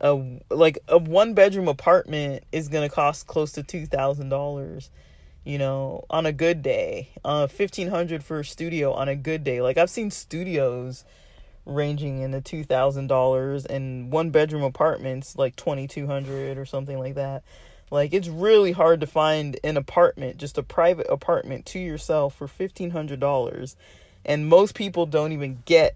a 0.00 0.40
like 0.50 0.78
a 0.88 0.98
one 0.98 1.34
bedroom 1.34 1.68
apartment 1.68 2.44
is 2.52 2.68
gonna 2.68 2.88
cost 2.88 3.26
close 3.26 3.52
to 3.52 3.62
two 3.62 3.86
thousand 3.86 4.28
dollars 4.28 4.90
you 5.44 5.58
know, 5.58 6.04
on 6.08 6.24
a 6.26 6.32
good 6.32 6.62
day. 6.62 7.10
Uh, 7.24 7.46
fifteen 7.46 7.88
hundred 7.88 8.24
for 8.24 8.40
a 8.40 8.44
studio 8.44 8.92
on 8.92 9.08
a 9.08 9.16
good 9.16 9.44
day. 9.44 9.60
Like 9.60 9.76
I've 9.76 9.90
seen 9.90 10.10
studios 10.10 11.04
ranging 11.66 12.20
in 12.22 12.30
the 12.30 12.40
two 12.40 12.64
thousand 12.64 13.06
dollars 13.06 13.66
and 13.66 14.10
one 14.10 14.30
bedroom 14.30 14.62
apartments 14.62 15.36
like 15.36 15.54
twenty 15.56 15.86
two 15.86 16.06
hundred 16.06 16.58
or 16.58 16.64
something 16.64 16.98
like 16.98 17.14
that. 17.14 17.42
Like 17.90 18.14
it's 18.14 18.28
really 18.28 18.72
hard 18.72 19.00
to 19.00 19.06
find 19.06 19.58
an 19.62 19.76
apartment, 19.76 20.38
just 20.38 20.58
a 20.58 20.62
private 20.62 21.06
apartment 21.10 21.66
to 21.66 21.78
yourself 21.78 22.34
for 22.34 22.48
fifteen 22.48 22.90
hundred 22.90 23.20
dollars, 23.20 23.76
and 24.24 24.48
most 24.48 24.74
people 24.74 25.04
don't 25.04 25.32
even 25.32 25.62
get 25.66 25.94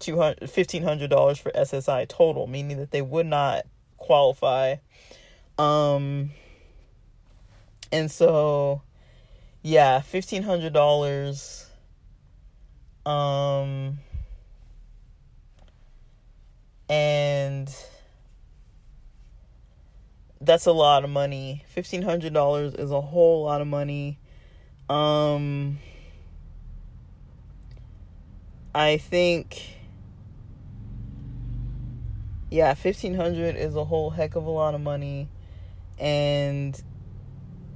two 0.00 0.18
hundred 0.18 0.50
fifteen 0.50 0.82
hundred 0.82 1.10
dollars 1.10 1.38
for 1.38 1.52
SSI 1.52 2.08
total, 2.08 2.46
meaning 2.46 2.78
that 2.78 2.90
they 2.90 3.02
would 3.02 3.26
not 3.26 3.66
qualify. 3.96 4.76
Um, 5.58 6.30
and 7.92 8.10
so, 8.10 8.82
yeah, 9.62 10.00
fifteen 10.00 10.42
hundred 10.42 10.72
dollars. 10.72 11.66
Um, 13.06 13.98
and 16.88 17.74
that's 20.40 20.66
a 20.66 20.72
lot 20.72 21.04
of 21.04 21.10
money. 21.10 21.64
Fifteen 21.68 22.02
hundred 22.02 22.32
dollars 22.32 22.74
is 22.74 22.90
a 22.90 23.00
whole 23.00 23.44
lot 23.44 23.60
of 23.60 23.66
money. 23.66 24.18
Um, 24.88 25.78
I 28.74 28.96
think, 28.96 29.62
yeah, 32.50 32.74
fifteen 32.74 33.14
hundred 33.14 33.56
is 33.56 33.76
a 33.76 33.84
whole 33.84 34.10
heck 34.10 34.34
of 34.34 34.44
a 34.44 34.50
lot 34.50 34.74
of 34.74 34.80
money, 34.80 35.28
and 35.98 36.80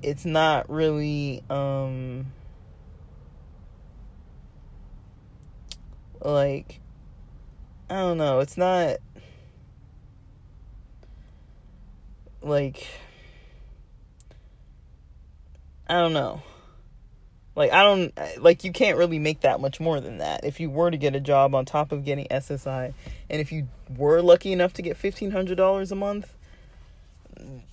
it's 0.03 0.25
not 0.25 0.69
really 0.69 1.43
um 1.49 2.27
like 6.21 6.81
I 7.89 7.95
don't 7.97 8.19
know, 8.19 8.41
it's 8.41 8.57
not 8.57 8.97
like 12.43 12.87
I 15.87 15.95
don't 15.95 16.15
know. 16.15 16.43
Like 17.57 17.73
I 17.73 17.83
don't 17.83 18.13
like 18.39 18.65
you 18.65 18.73
can't 18.73 18.99
really 18.99 19.19
make 19.19 19.41
that 19.41 19.61
much 19.61 19.79
more 19.79 20.01
than 20.01 20.19
that. 20.19 20.45
If 20.45 20.59
you 20.59 20.71
were 20.71 20.91
to 20.91 20.97
get 20.97 21.15
a 21.15 21.21
job 21.21 21.55
on 21.55 21.65
top 21.65 21.93
of 21.93 22.05
getting 22.05 22.27
SSI 22.27 22.93
and 23.31 23.41
if 23.41 23.53
you 23.53 23.69
were 23.97 24.21
lucky 24.23 24.53
enough 24.53 24.73
to 24.75 24.83
get 24.83 25.01
$1500 25.01 25.91
a 25.91 25.95
month 25.95 26.35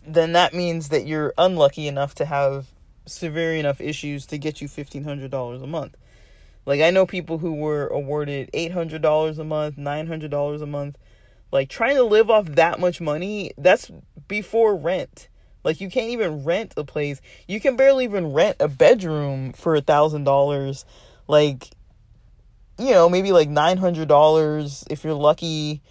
then 0.06 0.34
that 0.34 0.54
means 0.54 0.90
that 0.90 1.06
you're 1.06 1.34
unlucky 1.38 1.88
enough 1.88 2.16
to 2.16 2.26
have 2.26 2.68
severe 3.06 3.54
enough 3.54 3.80
issues 3.80 4.26
to 4.28 4.38
get 4.38 4.62
you 4.62 4.68
$1500 4.68 5.64
a 5.64 5.68
month. 5.68 5.98
Like 6.66 6.82
i 6.82 6.92
know 6.92 7.08
people 7.08 7.40
who 7.40 7.54
were 7.54 7.88
awarded 7.88 8.52
$800 8.54 9.40
a 9.40 9.44
month 9.44 9.78
$900 9.78 10.62
a 10.62 10.66
month. 10.66 10.98
Like 11.52 11.70
trying 11.70 11.96
to 11.96 12.04
live 12.04 12.30
off 12.30 12.46
that 12.46 12.80
much 12.80 13.02
money 13.02 13.52
that's 13.58 13.92
before 14.28 14.76
rent 14.76 15.28
like 15.64 15.82
you 15.82 15.90
can't 15.90 16.10
even 16.10 16.44
rent 16.44 16.74
a 16.78 16.84
place. 16.84 17.22
You 17.48 17.60
can 17.60 17.76
barely 17.76 18.06
even 18.06 18.34
rent 18.34 18.58
a 18.60 18.68
bedroom 18.68 19.54
for 19.54 19.76
a 19.76 19.82
thousand 19.82 20.24
dollars. 20.24 20.86
Like 21.28 21.70
you 22.80 22.92
know 22.92 23.10
maybe 23.10 23.32
like 23.32 23.50
$900 23.50 24.88
if 24.90 25.04
you're 25.04 25.14
lucky. 25.14 25.82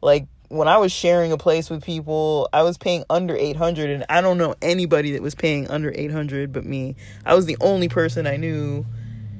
Like 0.00 0.26
when 0.48 0.68
I 0.68 0.78
was 0.78 0.92
sharing 0.92 1.32
a 1.32 1.38
place 1.38 1.70
with 1.70 1.82
people, 1.82 2.48
I 2.52 2.62
was 2.62 2.76
paying 2.76 3.04
under 3.08 3.36
800 3.36 3.90
and 3.90 4.04
I 4.08 4.20
don't 4.20 4.38
know 4.38 4.54
anybody 4.60 5.12
that 5.12 5.22
was 5.22 5.34
paying 5.34 5.68
under 5.68 5.92
800 5.94 6.52
but 6.52 6.64
me. 6.64 6.96
I 7.24 7.34
was 7.34 7.46
the 7.46 7.56
only 7.60 7.88
person 7.88 8.26
I 8.26 8.36
knew 8.36 8.84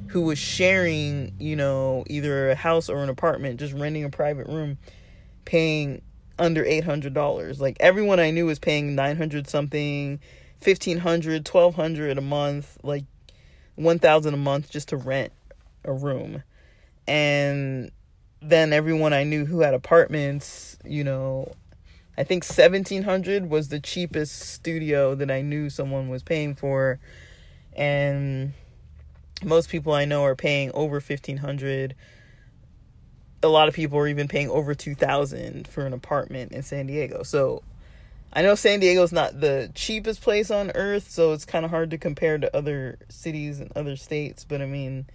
who 0.09 0.22
was 0.22 0.39
sharing, 0.39 1.35
you 1.41 1.57
know, 1.57 2.05
either 2.09 2.51
a 2.51 2.55
house 2.55 2.89
or 2.89 3.03
an 3.03 3.09
apartment, 3.09 3.59
just 3.59 3.72
renting 3.75 4.05
a 4.05 4.11
private 4.11 4.47
room, 4.47 4.79
paying 5.45 6.03
under 6.39 6.64
$800. 6.64 7.61
Like 7.61 7.76
everyone 7.80 8.20
I 8.20 8.30
knew 8.30 8.47
was 8.47 8.59
paying 8.59 8.95
900 8.95 9.49
something, 9.49 10.20
1500, 10.62 11.49
1200 11.49 12.18
a 12.18 12.20
month, 12.20 12.78
like 12.82 13.05
1000 13.76 14.35
a 14.35 14.37
month 14.37 14.70
just 14.70 14.89
to 14.89 14.97
rent 14.97 15.32
a 15.85 15.93
room. 15.93 16.43
And 17.07 17.91
then 18.41 18.72
everyone 18.72 19.12
I 19.12 19.24
knew 19.24 19.47
who 19.47 19.61
had 19.61 19.74
apartments, 19.74 20.76
you 20.85 21.05
know, 21.05 21.53
I 22.16 22.24
think 22.24 22.45
1700 22.45 23.51
was 23.51 23.68
the 23.68 23.80
cheapest 23.80 24.41
studio 24.41 25.14
that 25.14 25.30
I 25.30 25.43
knew 25.43 25.68
someone 25.68 26.09
was 26.09 26.22
paying 26.22 26.55
for 26.55 27.01
and 27.76 28.53
most 29.43 29.68
people 29.68 29.93
I 29.93 30.05
know 30.05 30.24
are 30.24 30.37
paying 30.37 30.70
over 30.72 30.97
1500 30.97 31.95
a 33.45 33.49
lot 33.49 33.68
of 33.68 33.74
people 33.74 33.99
are 33.99 34.09
even 34.09 34.28
paying 34.28 34.51
over 34.51 34.74
2000 34.74 35.68
for 35.68 35.86
an 35.86 35.92
apartment 35.92 36.53
in 36.53 36.62
San 36.62 36.86
Diego. 36.86 37.22
So 37.22 37.62
I 38.32 38.42
know 38.42 38.55
San 38.57 38.80
Diego's 38.80 39.12
not 39.12 39.40
the 39.40 39.70
cheapest 39.74 40.22
place 40.22 40.51
on 40.51 40.72
earth, 40.74 41.11
so 41.11 41.32
it's 41.32 41.45
kind 41.45 41.64
of 41.64 41.70
hard 41.70 41.90
to 41.90 41.99
compare 41.99 42.38
to 42.38 42.57
other 42.57 42.99
cities 43.09 43.61
and 43.61 43.70
other 43.76 43.97
states, 43.97 44.45
but 44.45 44.61
I 44.61 44.66
mean 44.66 45.07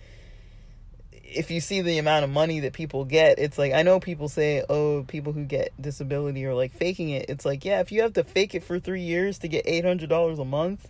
if 1.31 1.51
you 1.51 1.61
see 1.61 1.81
the 1.81 1.99
amount 1.99 2.23
of 2.23 2.31
money 2.31 2.61
that 2.61 2.73
people 2.73 3.05
get, 3.05 3.37
it's 3.37 3.57
like 3.57 3.71
I 3.73 3.83
know 3.83 3.99
people 3.99 4.29
say, 4.29 4.63
"Oh, 4.67 5.05
people 5.07 5.33
who 5.33 5.45
get 5.45 5.79
disability 5.79 6.43
are 6.45 6.55
like 6.55 6.73
faking 6.73 7.09
it." 7.09 7.27
It's 7.29 7.45
like, 7.45 7.63
yeah, 7.65 7.81
if 7.81 7.91
you 7.91 8.01
have 8.01 8.13
to 8.13 8.23
fake 8.23 8.55
it 8.55 8.63
for 8.63 8.79
3 8.79 9.01
years 9.01 9.37
to 9.39 9.47
get 9.47 9.65
$800 9.67 10.39
a 10.39 10.45
month, 10.45 10.89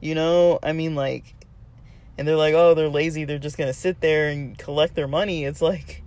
you 0.00 0.14
know, 0.14 0.58
I 0.62 0.72
mean 0.72 0.94
like 0.94 1.34
and 2.18 2.28
they're 2.28 2.36
like, 2.36 2.54
"Oh, 2.54 2.74
they're 2.74 2.88
lazy. 2.88 3.24
They're 3.24 3.38
just 3.38 3.56
going 3.56 3.68
to 3.68 3.78
sit 3.78 4.00
there 4.00 4.28
and 4.28 4.58
collect 4.58 4.94
their 4.94 5.08
money." 5.08 5.44
It's 5.44 5.62
like 5.62 6.02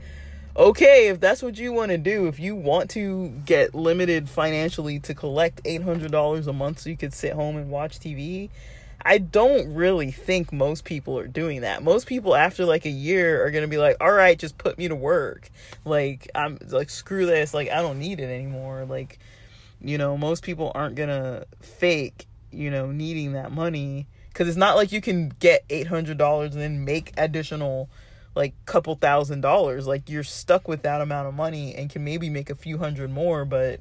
okay, 0.56 1.08
if 1.08 1.20
that's 1.20 1.41
what 1.41 1.58
you 1.58 1.74
want 1.74 1.91
to 1.91 1.97
do, 1.97 2.28
if 2.28 2.39
you 2.39 2.56
want 2.56 2.89
to 2.91 3.30
get 3.45 3.74
limited 3.74 4.30
financially 4.30 4.99
to 5.01 5.14
collect 5.14 5.64
$800 5.64 6.47
a 6.47 6.54
month 6.54 6.80
so 6.80 6.89
you 6.89 6.97
could 6.97 7.14
sit 7.14 7.34
home 7.34 7.58
and 7.58 7.70
watch 7.70 7.99
TV, 7.99 8.49
I 9.06 9.18
don't 9.18 9.74
really 9.74 10.12
think 10.12 10.54
most 10.54 10.86
people 10.86 11.18
are 11.20 11.28
doing 11.28 11.62
that. 11.62 11.84
Most 11.84 12.08
people 12.08 12.36
after 12.36 12.66
like 12.66 12.86
a 12.86 12.89
year 12.89 13.45
are 13.45 13.51
going 13.51 13.64
to 13.64 13.68
be 13.68 13.78
like, 13.78 13.97
"All 13.99 14.12
right, 14.12 14.39
just 14.39 14.58
put 14.58 14.78
me 14.78 14.88
to 14.88 14.95
work." 14.95 15.49
Like 15.84 16.30
I'm 16.34 16.58
like 16.70 16.89
screw 16.89 17.26
this, 17.26 17.54
like 17.54 17.70
I 17.70 17.82
don't 17.82 17.99
need 17.99 18.22
it 18.22 18.30
anymore. 18.30 18.86
Like 18.86 19.20
you 19.82 19.97
know, 19.97 20.18
most 20.18 20.43
people 20.43 20.72
aren't 20.74 20.95
going 20.95 21.10
to 21.10 21.45
fake, 21.60 22.28
you 22.51 22.72
know, 22.72 22.91
needing 22.91 23.34
that 23.34 23.51
money 23.51 24.08
cuz 24.34 24.47
it's 24.47 24.58
not 24.58 24.76
like 24.78 24.91
you 24.91 25.01
can 25.01 25.30
get 25.39 25.68
$800 25.68 26.43
and 26.43 26.54
then 26.54 26.86
make 26.86 27.12
additional 27.18 27.89
like 28.36 28.54
couple 28.66 28.96
thousand 28.96 29.42
dollars. 29.42 29.88
Like 29.88 30.10
you're 30.10 30.24
stuck 30.24 30.68
with 30.68 30.84
that 30.84 31.02
amount 31.02 31.28
of 31.28 31.34
money 31.34 31.76
and 31.76 31.90
can 31.90 32.04
maybe 32.04 32.30
make 32.30 32.50
a 32.50 32.56
few 32.56 32.78
hundred 32.78 33.12
more, 33.12 33.46
but 33.46 33.80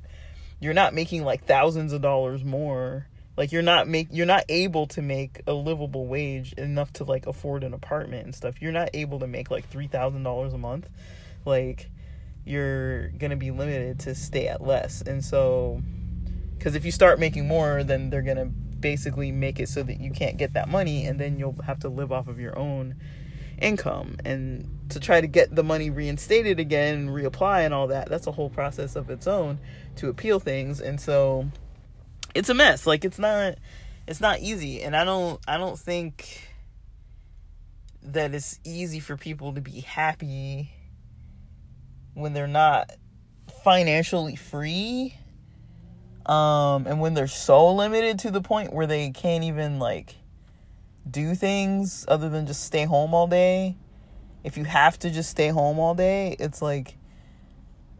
you're 0.60 0.74
not 0.74 0.94
making 0.94 1.24
like 1.24 1.44
thousands 1.44 1.92
of 1.92 2.02
dollars 2.02 2.44
more. 2.44 3.06
Like 3.36 3.50
you're 3.50 3.62
not 3.62 3.88
make 3.88 4.08
you're 4.10 4.26
not 4.26 4.44
able 4.48 4.86
to 4.88 5.02
make 5.02 5.40
a 5.46 5.52
livable 5.52 6.06
wage 6.06 6.52
enough 6.54 6.92
to 6.94 7.04
like 7.04 7.26
afford 7.26 7.64
an 7.64 7.72
apartment 7.72 8.24
and 8.24 8.34
stuff. 8.34 8.60
You're 8.60 8.72
not 8.72 8.90
able 8.92 9.20
to 9.20 9.26
make 9.26 9.50
like 9.50 9.70
$3000 9.70 10.54
a 10.54 10.58
month. 10.58 10.90
Like 11.44 11.90
you're 12.44 13.08
gonna 13.10 13.36
be 13.36 13.50
limited 13.50 14.00
to 14.00 14.14
stay 14.14 14.48
at 14.48 14.62
less. 14.62 15.00
And 15.00 15.24
so 15.24 15.82
because 16.58 16.74
if 16.74 16.84
you 16.84 16.92
start 16.92 17.18
making 17.18 17.48
more 17.48 17.82
then 17.82 18.10
they're 18.10 18.22
gonna 18.22 18.46
basically 18.46 19.32
make 19.32 19.60
it 19.60 19.68
so 19.68 19.82
that 19.82 20.00
you 20.00 20.10
can't 20.10 20.36
get 20.36 20.52
that 20.52 20.68
money 20.68 21.06
and 21.06 21.18
then 21.18 21.38
you'll 21.38 21.56
have 21.64 21.78
to 21.80 21.88
live 21.88 22.12
off 22.12 22.28
of 22.28 22.38
your 22.38 22.58
own 22.58 22.96
income 23.60 24.16
and 24.24 24.68
to 24.88 25.00
try 25.00 25.20
to 25.20 25.26
get 25.26 25.54
the 25.54 25.62
money 25.62 25.90
reinstated 25.90 26.58
again 26.58 26.94
and 26.94 27.10
reapply 27.10 27.64
and 27.64 27.72
all 27.72 27.86
that 27.86 28.08
that's 28.08 28.26
a 28.26 28.32
whole 28.32 28.50
process 28.50 28.96
of 28.96 29.08
its 29.10 29.26
own 29.26 29.58
to 29.96 30.08
appeal 30.08 30.40
things 30.40 30.80
and 30.80 31.00
so 31.00 31.46
it's 32.34 32.48
a 32.48 32.54
mess. 32.54 32.86
Like 32.86 33.04
it's 33.04 33.18
not 33.18 33.56
it's 34.06 34.20
not 34.20 34.40
easy 34.40 34.82
and 34.82 34.96
I 34.96 35.04
don't 35.04 35.40
I 35.46 35.58
don't 35.58 35.78
think 35.78 36.48
that 38.02 38.34
it's 38.34 38.58
easy 38.64 39.00
for 39.00 39.16
people 39.16 39.54
to 39.54 39.60
be 39.60 39.80
happy 39.80 40.72
when 42.14 42.32
they're 42.32 42.46
not 42.46 42.90
financially 43.62 44.34
free 44.34 45.14
um 46.26 46.86
and 46.86 47.00
when 47.00 47.14
they're 47.14 47.26
so 47.28 47.72
limited 47.72 48.18
to 48.18 48.30
the 48.30 48.40
point 48.40 48.72
where 48.72 48.86
they 48.86 49.10
can't 49.10 49.44
even 49.44 49.78
like 49.78 50.16
do 51.08 51.34
things 51.34 52.04
other 52.08 52.28
than 52.28 52.46
just 52.46 52.64
stay 52.64 52.84
home 52.84 53.14
all 53.14 53.26
day. 53.26 53.76
If 54.44 54.56
you 54.56 54.64
have 54.64 54.98
to 55.00 55.10
just 55.10 55.30
stay 55.30 55.48
home 55.48 55.78
all 55.78 55.94
day 55.94 56.36
it's 56.40 56.60
like 56.60 56.96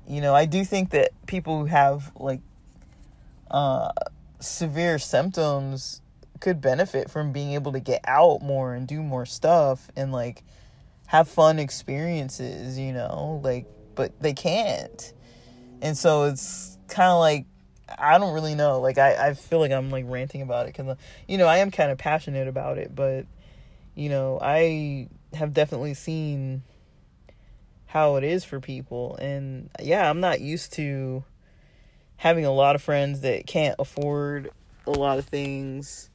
you 0.08 0.20
know 0.20 0.34
i 0.34 0.44
do 0.44 0.64
think 0.64 0.90
that 0.90 1.10
people 1.26 1.60
who 1.60 1.66
have 1.66 2.10
like 2.16 2.40
uh 3.48 3.92
severe 4.40 4.98
symptoms 4.98 6.02
could 6.40 6.60
benefit 6.60 7.08
from 7.08 7.30
being 7.30 7.52
able 7.52 7.70
to 7.70 7.78
get 7.78 8.00
out 8.04 8.42
more 8.42 8.74
and 8.74 8.88
do 8.88 9.00
more 9.00 9.24
stuff 9.24 9.88
and 9.94 10.10
like 10.10 10.42
have 11.06 11.28
fun 11.28 11.60
experiences 11.60 12.76
you 12.76 12.92
know 12.92 13.40
like 13.44 13.66
but 13.94 14.12
they 14.20 14.32
can't. 14.32 15.12
And 15.80 15.96
so 15.96 16.24
it's 16.24 16.78
kind 16.88 17.10
of 17.10 17.18
like 17.18 17.46
I 17.98 18.18
don't 18.18 18.34
really 18.34 18.54
know. 18.54 18.80
Like 18.80 18.98
I, 18.98 19.28
I 19.28 19.34
feel 19.34 19.60
like 19.60 19.72
I'm 19.72 19.90
like 19.90 20.04
ranting 20.08 20.42
about 20.42 20.66
it 20.66 20.76
because 20.76 20.88
uh, 20.88 20.94
you 21.26 21.38
know 21.38 21.46
I 21.46 21.58
am 21.58 21.70
kind 21.70 21.90
of 21.90 21.98
passionate 21.98 22.48
about 22.48 22.78
it, 22.78 22.94
but 22.94 23.26
you 23.94 24.08
know 24.08 24.38
I 24.40 25.08
have 25.34 25.52
definitely 25.52 25.94
seen 25.94 26.62
how 27.86 28.16
it 28.16 28.24
is 28.24 28.44
for 28.44 28.60
people, 28.60 29.16
and 29.16 29.70
yeah, 29.80 30.08
I'm 30.08 30.20
not 30.20 30.40
used 30.40 30.72
to 30.74 31.24
having 32.16 32.44
a 32.44 32.52
lot 32.52 32.76
of 32.76 32.82
friends 32.82 33.20
that 33.22 33.46
can't 33.46 33.76
afford 33.78 34.50
a 34.86 34.90
lot 34.90 35.18
of 35.18 35.26
things. 35.26 36.08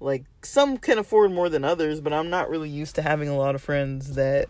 Like 0.00 0.24
some 0.42 0.76
can 0.78 0.98
afford 0.98 1.32
more 1.32 1.48
than 1.48 1.64
others, 1.64 2.00
but 2.00 2.12
I'm 2.12 2.30
not 2.30 2.50
really 2.50 2.68
used 2.68 2.96
to 2.96 3.02
having 3.02 3.28
a 3.28 3.36
lot 3.36 3.54
of 3.54 3.62
friends 3.62 4.14
that 4.14 4.48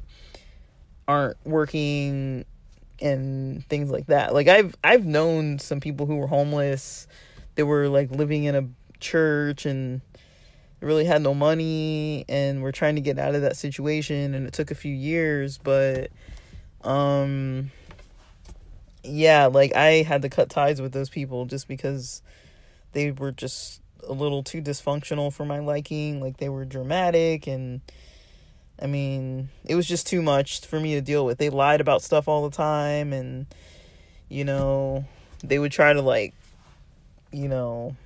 aren't 1.08 1.36
working 1.44 2.44
and 3.00 3.64
things 3.66 3.90
like 3.90 4.06
that. 4.06 4.34
Like 4.34 4.48
I've 4.48 4.76
I've 4.82 5.04
known 5.04 5.58
some 5.58 5.80
people 5.80 6.06
who 6.06 6.16
were 6.16 6.26
homeless. 6.26 7.06
They 7.54 7.62
were 7.62 7.88
like 7.88 8.10
living 8.10 8.44
in 8.44 8.54
a 8.54 8.68
church 9.00 9.66
and 9.66 10.00
really 10.80 11.04
had 11.04 11.22
no 11.22 11.34
money 11.34 12.24
and 12.28 12.62
were 12.62 12.72
trying 12.72 12.94
to 12.96 13.00
get 13.00 13.18
out 13.18 13.34
of 13.34 13.42
that 13.42 13.56
situation 13.56 14.34
and 14.34 14.46
it 14.46 14.52
took 14.52 14.70
a 14.70 14.74
few 14.74 14.94
years, 14.94 15.58
but 15.58 16.10
um 16.82 17.70
yeah, 19.02 19.46
like 19.46 19.74
I 19.74 20.02
had 20.02 20.22
to 20.22 20.28
cut 20.28 20.50
ties 20.50 20.80
with 20.80 20.92
those 20.92 21.08
people 21.08 21.46
just 21.46 21.68
because 21.68 22.22
they 22.92 23.12
were 23.12 23.32
just 23.32 23.80
a 24.06 24.12
little 24.12 24.42
too 24.42 24.60
dysfunctional 24.60 25.32
for 25.32 25.44
my 25.44 25.60
liking. 25.60 26.20
Like 26.20 26.38
they 26.38 26.48
were 26.48 26.64
dramatic 26.64 27.46
and 27.46 27.80
I 28.80 28.86
mean, 28.86 29.48
it 29.64 29.74
was 29.74 29.86
just 29.86 30.06
too 30.06 30.22
much 30.22 30.66
for 30.66 30.78
me 30.78 30.94
to 30.94 31.00
deal 31.00 31.24
with. 31.24 31.38
They 31.38 31.50
lied 31.50 31.80
about 31.80 32.02
stuff 32.02 32.28
all 32.28 32.48
the 32.48 32.56
time 32.56 33.12
and 33.12 33.46
you 34.28 34.44
know, 34.44 35.04
they 35.42 35.58
would 35.58 35.72
try 35.72 35.92
to 35.92 36.02
like 36.02 36.34
you 37.32 37.48
know, 37.48 37.96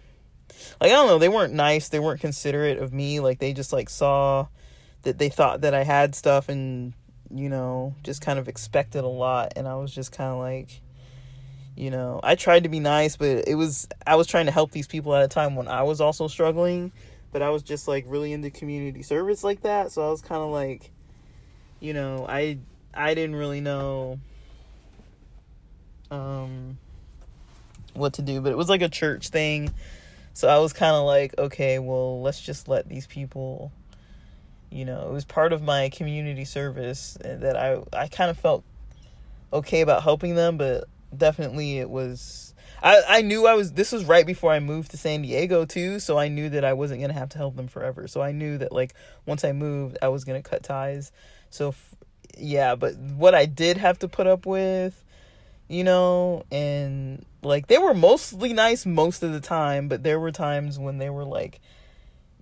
like 0.80 0.90
I 0.90 0.94
don't 0.94 1.08
know, 1.08 1.18
they 1.18 1.28
weren't 1.28 1.54
nice, 1.54 1.88
they 1.88 1.98
weren't 1.98 2.20
considerate 2.20 2.78
of 2.78 2.92
me. 2.92 3.20
Like 3.20 3.38
they 3.38 3.52
just 3.52 3.72
like 3.72 3.88
saw 3.88 4.46
that 5.02 5.18
they 5.18 5.28
thought 5.28 5.62
that 5.62 5.74
I 5.74 5.84
had 5.84 6.14
stuff 6.14 6.48
and 6.48 6.92
you 7.32 7.48
know, 7.48 7.94
just 8.02 8.20
kind 8.20 8.38
of 8.38 8.48
expected 8.48 9.04
a 9.04 9.08
lot 9.08 9.52
and 9.56 9.66
I 9.68 9.76
was 9.76 9.94
just 9.94 10.12
kind 10.12 10.30
of 10.30 10.38
like 10.38 10.80
you 11.76 11.90
know, 11.90 12.20
I 12.22 12.34
tried 12.34 12.64
to 12.64 12.68
be 12.68 12.80
nice, 12.80 13.16
but 13.16 13.48
it 13.48 13.54
was 13.54 13.88
I 14.06 14.16
was 14.16 14.26
trying 14.26 14.46
to 14.46 14.52
help 14.52 14.70
these 14.70 14.86
people 14.86 15.14
at 15.14 15.24
a 15.24 15.28
time 15.28 15.56
when 15.56 15.66
I 15.66 15.82
was 15.82 16.00
also 16.00 16.28
struggling 16.28 16.92
but 17.32 17.42
I 17.42 17.50
was 17.50 17.62
just 17.62 17.86
like 17.88 18.04
really 18.06 18.32
into 18.32 18.50
community 18.50 19.02
service 19.02 19.44
like 19.44 19.62
that. 19.62 19.92
So 19.92 20.06
I 20.06 20.10
was 20.10 20.22
kind 20.22 20.42
of 20.42 20.50
like, 20.50 20.90
you 21.78 21.94
know, 21.94 22.26
I 22.28 22.58
I 22.92 23.14
didn't 23.14 23.36
really 23.36 23.60
know 23.60 24.18
um 26.10 26.78
what 27.94 28.14
to 28.14 28.22
do, 28.22 28.40
but 28.40 28.52
it 28.52 28.56
was 28.56 28.68
like 28.68 28.82
a 28.82 28.88
church 28.88 29.28
thing. 29.28 29.72
So 30.32 30.48
I 30.48 30.58
was 30.58 30.72
kind 30.72 30.94
of 30.94 31.04
like, 31.04 31.36
okay, 31.38 31.78
well, 31.78 32.22
let's 32.22 32.40
just 32.40 32.68
let 32.68 32.88
these 32.88 33.06
people 33.06 33.72
you 34.70 34.84
know, 34.84 35.08
it 35.08 35.12
was 35.12 35.24
part 35.24 35.52
of 35.52 35.62
my 35.62 35.88
community 35.88 36.44
service 36.44 37.18
that 37.22 37.56
I 37.56 37.82
I 37.92 38.08
kind 38.08 38.30
of 38.30 38.38
felt 38.38 38.64
okay 39.52 39.80
about 39.80 40.02
helping 40.02 40.34
them, 40.36 40.56
but 40.56 40.84
definitely 41.16 41.78
it 41.78 41.90
was 41.90 42.49
I, 42.82 43.02
I 43.08 43.22
knew 43.22 43.46
I 43.46 43.54
was 43.54 43.72
this 43.72 43.92
was 43.92 44.04
right 44.04 44.26
before 44.26 44.52
I 44.52 44.60
moved 44.60 44.90
to 44.92 44.96
San 44.96 45.22
Diego 45.22 45.64
too, 45.64 46.00
so 46.00 46.18
I 46.18 46.28
knew 46.28 46.48
that 46.50 46.64
I 46.64 46.72
wasn't 46.72 47.00
gonna 47.00 47.12
have 47.12 47.28
to 47.30 47.38
help 47.38 47.56
them 47.56 47.68
forever. 47.68 48.08
So 48.08 48.22
I 48.22 48.32
knew 48.32 48.58
that 48.58 48.72
like 48.72 48.94
once 49.26 49.44
I 49.44 49.52
moved, 49.52 49.98
I 50.00 50.08
was 50.08 50.24
gonna 50.24 50.42
cut 50.42 50.62
ties. 50.62 51.12
So 51.50 51.68
f- 51.68 51.94
yeah, 52.38 52.74
but 52.74 52.96
what 52.96 53.34
I 53.34 53.46
did 53.46 53.76
have 53.76 53.98
to 54.00 54.08
put 54.08 54.26
up 54.26 54.46
with, 54.46 55.04
you 55.68 55.84
know, 55.84 56.44
and 56.50 57.24
like 57.42 57.66
they 57.66 57.78
were 57.78 57.94
mostly 57.94 58.52
nice 58.52 58.86
most 58.86 59.22
of 59.22 59.32
the 59.32 59.40
time, 59.40 59.88
but 59.88 60.02
there 60.02 60.20
were 60.20 60.32
times 60.32 60.78
when 60.78 60.98
they 60.98 61.10
were 61.10 61.24
like 61.24 61.60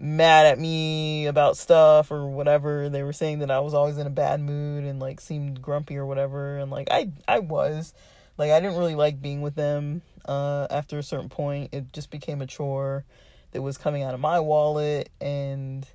mad 0.01 0.47
at 0.47 0.59
me 0.59 1.27
about 1.27 1.57
stuff 1.57 2.13
or 2.13 2.29
whatever. 2.29 2.89
They 2.89 3.03
were 3.03 3.13
saying 3.13 3.41
that 3.41 3.51
I 3.51 3.61
was 3.61 3.75
always 3.75 3.99
in 3.99 4.07
a 4.07 4.11
bad 4.11 4.41
mood 4.41 4.85
and 4.85 5.01
like 5.01 5.21
seemed 5.21 5.61
grumpy 5.61 5.97
or 5.97 6.07
whatever, 6.07 6.59
and 6.59 6.71
like 6.71 6.89
I 6.91 7.11
I 7.27 7.41
was 7.41 7.93
like 8.39 8.53
I 8.53 8.61
didn't 8.61 8.79
really 8.79 8.95
like 8.95 9.21
being 9.21 9.43
with 9.43 9.57
them 9.57 10.01
uh, 10.25 10.69
after 10.71 10.99
a 10.99 11.03
certain 11.03 11.29
point, 11.29 11.71
it 11.73 11.93
just 11.93 12.11
became 12.11 12.41
a 12.41 12.47
chore 12.47 13.05
that 13.51 13.61
was 13.63 13.77
coming 13.77 14.03
out 14.03 14.15
of 14.15 14.21
my 14.21 14.39
wallet, 14.41 15.11
and 15.21 15.87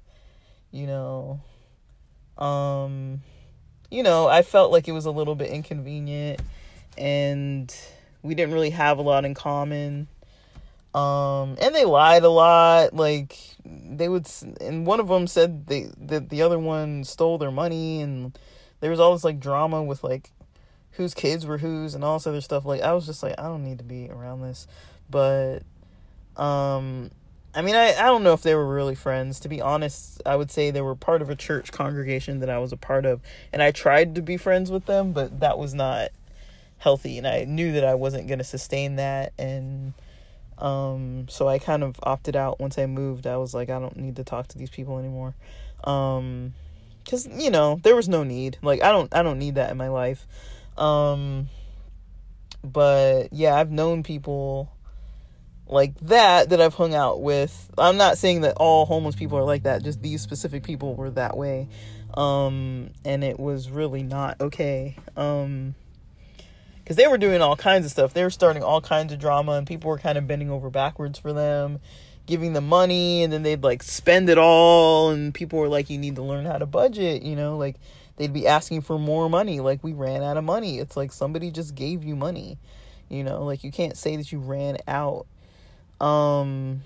you 0.71 0.85
know, 0.85 1.39
um, 2.37 3.21
you 3.89 4.03
know, 4.03 4.27
I 4.27 4.41
felt 4.41 4.71
like 4.71 4.87
it 4.87 4.91
was 4.91 5.05
a 5.05 5.11
little 5.11 5.35
bit 5.35 5.49
inconvenient, 5.49 6.41
and 6.97 7.73
we 8.21 8.35
didn't 8.35 8.53
really 8.53 8.71
have 8.71 8.97
a 8.97 9.01
lot 9.01 9.23
in 9.23 9.33
common. 9.33 10.07
Um, 10.93 11.57
and 11.59 11.73
they 11.73 11.85
lied 11.85 12.23
a 12.23 12.29
lot. 12.29 12.93
Like 12.93 13.37
they 13.65 14.09
would, 14.09 14.27
and 14.59 14.85
one 14.85 14.99
of 14.99 15.07
them 15.07 15.27
said 15.27 15.67
they 15.67 15.89
that 15.97 16.29
the 16.29 16.41
other 16.41 16.59
one 16.59 17.03
stole 17.03 17.37
their 17.37 17.51
money, 17.51 18.01
and 18.01 18.37
there 18.79 18.89
was 18.89 18.99
all 18.99 19.13
this 19.13 19.23
like 19.23 19.39
drama 19.39 19.81
with 19.81 20.03
like 20.03 20.31
whose 20.93 21.13
kids 21.13 21.45
were 21.45 21.57
whose 21.57 21.95
and 21.95 22.03
all 22.03 22.17
this 22.17 22.27
other 22.27 22.41
stuff. 22.41 22.65
Like 22.65 22.81
I 22.81 22.93
was 22.93 23.05
just 23.05 23.23
like, 23.23 23.35
I 23.37 23.43
don't 23.43 23.63
need 23.63 23.79
to 23.79 23.83
be 23.83 24.09
around 24.09 24.41
this. 24.41 24.67
But 25.09 25.59
um 26.37 27.11
I 27.55 27.61
mean 27.61 27.75
I, 27.75 27.93
I 27.93 28.05
don't 28.05 28.23
know 28.23 28.33
if 28.33 28.41
they 28.41 28.55
were 28.55 28.73
really 28.73 28.95
friends. 28.95 29.39
To 29.41 29.49
be 29.49 29.61
honest, 29.61 30.21
I 30.25 30.35
would 30.35 30.51
say 30.51 30.71
they 30.71 30.81
were 30.81 30.95
part 30.95 31.21
of 31.21 31.29
a 31.29 31.35
church 31.35 31.71
congregation 31.71 32.39
that 32.39 32.49
I 32.49 32.59
was 32.59 32.71
a 32.71 32.77
part 32.77 33.05
of. 33.05 33.21
And 33.51 33.61
I 33.61 33.71
tried 33.71 34.15
to 34.15 34.21
be 34.21 34.37
friends 34.37 34.71
with 34.71 34.85
them, 34.85 35.13
but 35.13 35.39
that 35.39 35.57
was 35.57 35.73
not 35.73 36.09
healthy 36.77 37.17
and 37.17 37.25
I 37.25 37.45
knew 37.45 37.71
that 37.73 37.85
I 37.85 37.95
wasn't 37.95 38.27
gonna 38.27 38.43
sustain 38.43 38.97
that 38.97 39.31
and 39.39 39.93
um 40.57 41.27
so 41.29 41.47
I 41.47 41.57
kind 41.57 41.81
of 41.81 41.95
opted 42.03 42.35
out 42.35 42.59
once 42.59 42.77
I 42.77 42.85
moved. 42.85 43.25
I 43.25 43.37
was 43.37 43.53
like, 43.53 43.69
I 43.69 43.79
don't 43.79 43.95
need 43.97 44.17
to 44.17 44.23
talk 44.23 44.47
to 44.49 44.57
these 44.57 44.69
people 44.69 44.99
anymore. 44.99 45.33
Um 45.85 46.53
because 47.03 47.27
you 47.27 47.49
know 47.49 47.79
there 47.83 47.95
was 47.95 48.07
no 48.07 48.23
need 48.23 48.57
like 48.61 48.81
i 48.81 48.89
don't 48.89 49.13
i 49.13 49.21
don't 49.21 49.37
need 49.37 49.55
that 49.55 49.69
in 49.69 49.77
my 49.77 49.89
life 49.89 50.25
um, 50.78 51.49
but 52.63 53.32
yeah, 53.32 53.55
I've 53.55 53.71
known 53.71 54.03
people 54.03 54.71
like 55.67 55.97
that 56.01 56.49
that 56.49 56.61
I've 56.61 56.74
hung 56.74 56.93
out 56.93 57.21
with. 57.21 57.71
I'm 57.78 57.97
not 57.97 58.17
saying 58.17 58.41
that 58.41 58.55
all 58.57 58.86
homeless 58.86 59.15
people 59.15 59.38
are 59.38 59.43
like 59.43 59.63
that, 59.63 59.84
just 59.84 60.01
these 60.01 60.21
specific 60.21 60.63
people 60.63 60.95
were 60.95 61.09
that 61.11 61.38
way. 61.38 61.67
Um, 62.13 62.91
and 63.03 63.24
it 63.24 63.39
was 63.39 63.69
really 63.69 64.03
not 64.03 64.39
okay. 64.39 64.95
Um, 65.17 65.76
because 66.84 66.97
they 66.97 67.07
were 67.07 67.17
doing 67.17 67.41
all 67.41 67.55
kinds 67.55 67.86
of 67.86 67.91
stuff. 67.91 68.13
They 68.13 68.24
were 68.24 68.30
starting 68.30 68.61
all 68.61 68.82
kinds 68.82 69.13
of 69.13 69.19
drama, 69.19 69.53
and 69.53 69.65
people 69.65 69.89
were 69.89 69.97
kind 69.97 70.17
of 70.17 70.28
bending 70.28 70.51
over 70.51 70.69
backwards 70.69 71.17
for 71.17 71.32
them, 71.32 71.80
giving 72.26 72.53
them 72.53 72.67
money, 72.67 73.24
and 73.24 73.32
then 73.32 73.41
they'd 73.43 73.63
like 73.63 73.82
spend 73.82 74.30
it 74.30 74.38
all. 74.38 75.09
And 75.09 75.34
people 75.34 75.59
were 75.59 75.69
like, 75.69 75.89
"You 75.89 75.97
need 75.97 76.17
to 76.17 76.24
learn 76.24 76.45
how 76.45 76.57
to 76.57 76.65
budget," 76.65 77.21
you 77.24 77.36
know, 77.38 77.57
like 77.57 77.78
they'd 78.18 78.34
be 78.34 78.47
asking 78.47 78.82
for 78.82 78.97
more 78.99 79.30
money 79.30 79.59
like 79.59 79.84
we 79.84 79.93
ran 79.93 80.24
out 80.24 80.38
of 80.38 80.43
money. 80.43 80.80
It's 80.80 80.95
like 80.97 81.11
somebody 81.11 81.51
just 81.51 81.76
gave 81.76 82.03
you 82.03 82.16
money 82.16 82.57
you 83.14 83.24
know? 83.24 83.43
Like 83.43 83.64
you 83.64 83.72
can't 83.72 83.95
say 83.95 84.16
that 84.18 84.32
you 84.32 84.39
ran 84.39 84.78
out. 84.88 85.28
Um 86.01 86.84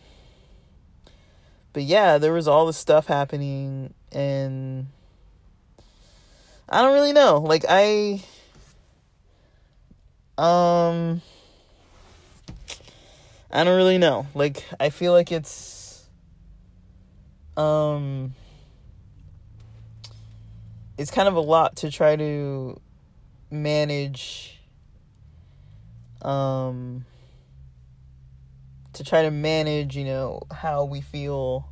but 1.74 1.84
yeah 1.84 2.18
there 2.18 2.34
was 2.34 2.48
all 2.48 2.66
this 2.66 2.78
stuff 2.78 3.06
happening 3.06 3.94
and 4.12 4.88
i 6.68 6.82
don't 6.82 6.94
really 6.94 7.14
know. 7.14 7.38
Like 7.40 7.66
i 7.68 8.22
um 10.38 11.22
i 13.52 13.64
don't 13.64 13.78
really 13.78 13.98
know. 13.98 14.28
Like 14.36 14.66
i 14.80 14.90
feel 14.90 15.14
like 15.14 15.32
it's 15.32 16.06
um 17.56 18.34
it's 20.98 21.12
kind 21.12 21.28
of 21.28 21.36
a 21.36 21.42
lot 21.42 21.78
to 21.78 21.92
try 21.92 22.16
to 22.16 22.80
manage 23.50 24.60
um 26.22 27.06
to 28.94 29.04
try 29.04 29.22
to 29.22 29.30
manage, 29.32 29.96
you 29.96 30.04
know, 30.04 30.42
how 30.52 30.84
we 30.84 31.02
feel 31.02 31.70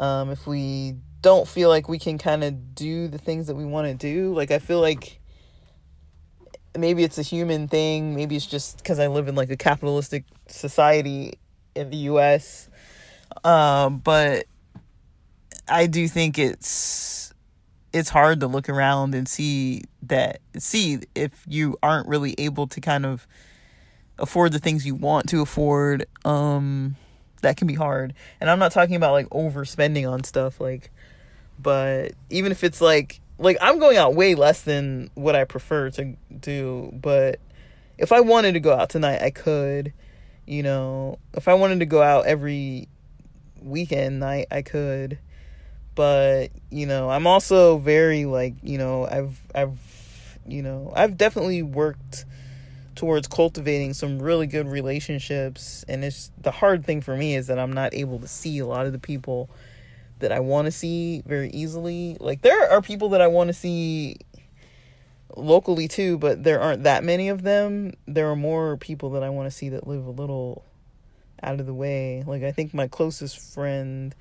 um 0.00 0.30
if 0.30 0.46
we 0.46 0.96
don't 1.20 1.46
feel 1.46 1.68
like 1.68 1.88
we 1.88 1.98
can 1.98 2.16
kind 2.16 2.44
of 2.44 2.74
do 2.74 3.08
the 3.08 3.18
things 3.18 3.48
that 3.48 3.54
we 3.54 3.64
want 3.64 3.86
to 3.86 3.94
do. 3.94 4.34
Like 4.34 4.50
I 4.50 4.58
feel 4.58 4.80
like 4.80 5.20
maybe 6.76 7.02
it's 7.02 7.18
a 7.18 7.22
human 7.22 7.68
thing. 7.68 8.14
Maybe 8.14 8.36
it's 8.36 8.46
just 8.46 8.78
because 8.78 8.98
I 8.98 9.08
live 9.08 9.28
in 9.28 9.34
like 9.34 9.50
a 9.50 9.56
capitalistic 9.56 10.24
society 10.46 11.38
in 11.74 11.90
the 11.90 11.96
U.S. 11.96 12.68
Um, 13.44 13.98
but 13.98 14.46
I 15.68 15.86
do 15.86 16.08
think 16.08 16.38
it's 16.38 17.17
it's 17.92 18.10
hard 18.10 18.40
to 18.40 18.46
look 18.46 18.68
around 18.68 19.14
and 19.14 19.28
see 19.28 19.82
that 20.02 20.40
see 20.58 21.00
if 21.14 21.44
you 21.48 21.76
aren't 21.82 22.06
really 22.08 22.34
able 22.38 22.66
to 22.66 22.80
kind 22.80 23.06
of 23.06 23.26
afford 24.18 24.52
the 24.52 24.58
things 24.58 24.86
you 24.86 24.94
want 24.94 25.28
to 25.28 25.40
afford 25.40 26.06
um 26.24 26.96
that 27.40 27.56
can 27.56 27.68
be 27.68 27.74
hard. 27.74 28.14
And 28.40 28.50
i'm 28.50 28.58
not 28.58 28.72
talking 28.72 28.96
about 28.96 29.12
like 29.12 29.28
overspending 29.30 30.10
on 30.10 30.24
stuff 30.24 30.60
like 30.60 30.90
but 31.58 32.12
even 32.30 32.52
if 32.52 32.64
it's 32.64 32.80
like 32.80 33.20
like 33.38 33.56
i'm 33.60 33.78
going 33.78 33.96
out 33.96 34.14
way 34.14 34.34
less 34.34 34.62
than 34.62 35.10
what 35.14 35.34
i 35.36 35.44
prefer 35.44 35.90
to 35.90 36.14
do 36.40 36.90
but 37.00 37.40
if 37.96 38.12
i 38.12 38.20
wanted 38.20 38.52
to 38.52 38.60
go 38.60 38.72
out 38.72 38.90
tonight 38.90 39.22
i 39.22 39.30
could 39.30 39.92
you 40.48 40.62
know. 40.62 41.18
If 41.34 41.46
i 41.46 41.54
wanted 41.54 41.80
to 41.80 41.86
go 41.86 42.02
out 42.02 42.26
every 42.26 42.88
weekend 43.60 44.20
night 44.20 44.46
i 44.50 44.62
could 44.62 45.18
but 45.98 46.52
you 46.70 46.86
know 46.86 47.10
i'm 47.10 47.26
also 47.26 47.76
very 47.76 48.24
like 48.24 48.54
you 48.62 48.78
know 48.78 49.04
i've 49.04 49.36
i've 49.52 50.38
you 50.46 50.62
know 50.62 50.92
i've 50.94 51.18
definitely 51.18 51.60
worked 51.60 52.24
towards 52.94 53.26
cultivating 53.26 53.92
some 53.92 54.20
really 54.20 54.46
good 54.46 54.68
relationships 54.68 55.84
and 55.88 56.04
it's 56.04 56.30
the 56.40 56.52
hard 56.52 56.86
thing 56.86 57.00
for 57.00 57.16
me 57.16 57.34
is 57.34 57.48
that 57.48 57.58
i'm 57.58 57.72
not 57.72 57.92
able 57.94 58.20
to 58.20 58.28
see 58.28 58.60
a 58.60 58.64
lot 58.66 58.86
of 58.86 58.92
the 58.92 58.98
people 59.00 59.50
that 60.20 60.30
i 60.30 60.38
want 60.38 60.66
to 60.66 60.70
see 60.70 61.20
very 61.26 61.50
easily. 61.50 62.16
Like 62.20 62.42
there 62.42 62.70
are 62.70 62.80
people 62.80 63.08
that 63.08 63.20
i 63.20 63.26
want 63.26 63.48
to 63.48 63.54
see 63.54 64.18
locally 65.36 65.88
too 65.88 66.16
but 66.16 66.44
there 66.44 66.60
aren't 66.60 66.84
that 66.84 67.02
many 67.02 67.28
of 67.28 67.42
them. 67.42 67.94
There 68.06 68.30
are 68.30 68.36
more 68.36 68.76
people 68.76 69.10
that 69.10 69.24
i 69.24 69.30
want 69.30 69.50
to 69.50 69.56
see 69.56 69.70
that 69.70 69.88
live 69.88 70.06
a 70.06 70.10
little 70.10 70.64
out 71.42 71.58
of 71.58 71.66
the 71.66 71.74
way. 71.74 72.22
Like 72.24 72.44
i 72.44 72.52
think 72.52 72.72
my 72.72 72.86
closest 72.86 73.36
friend 73.36 74.14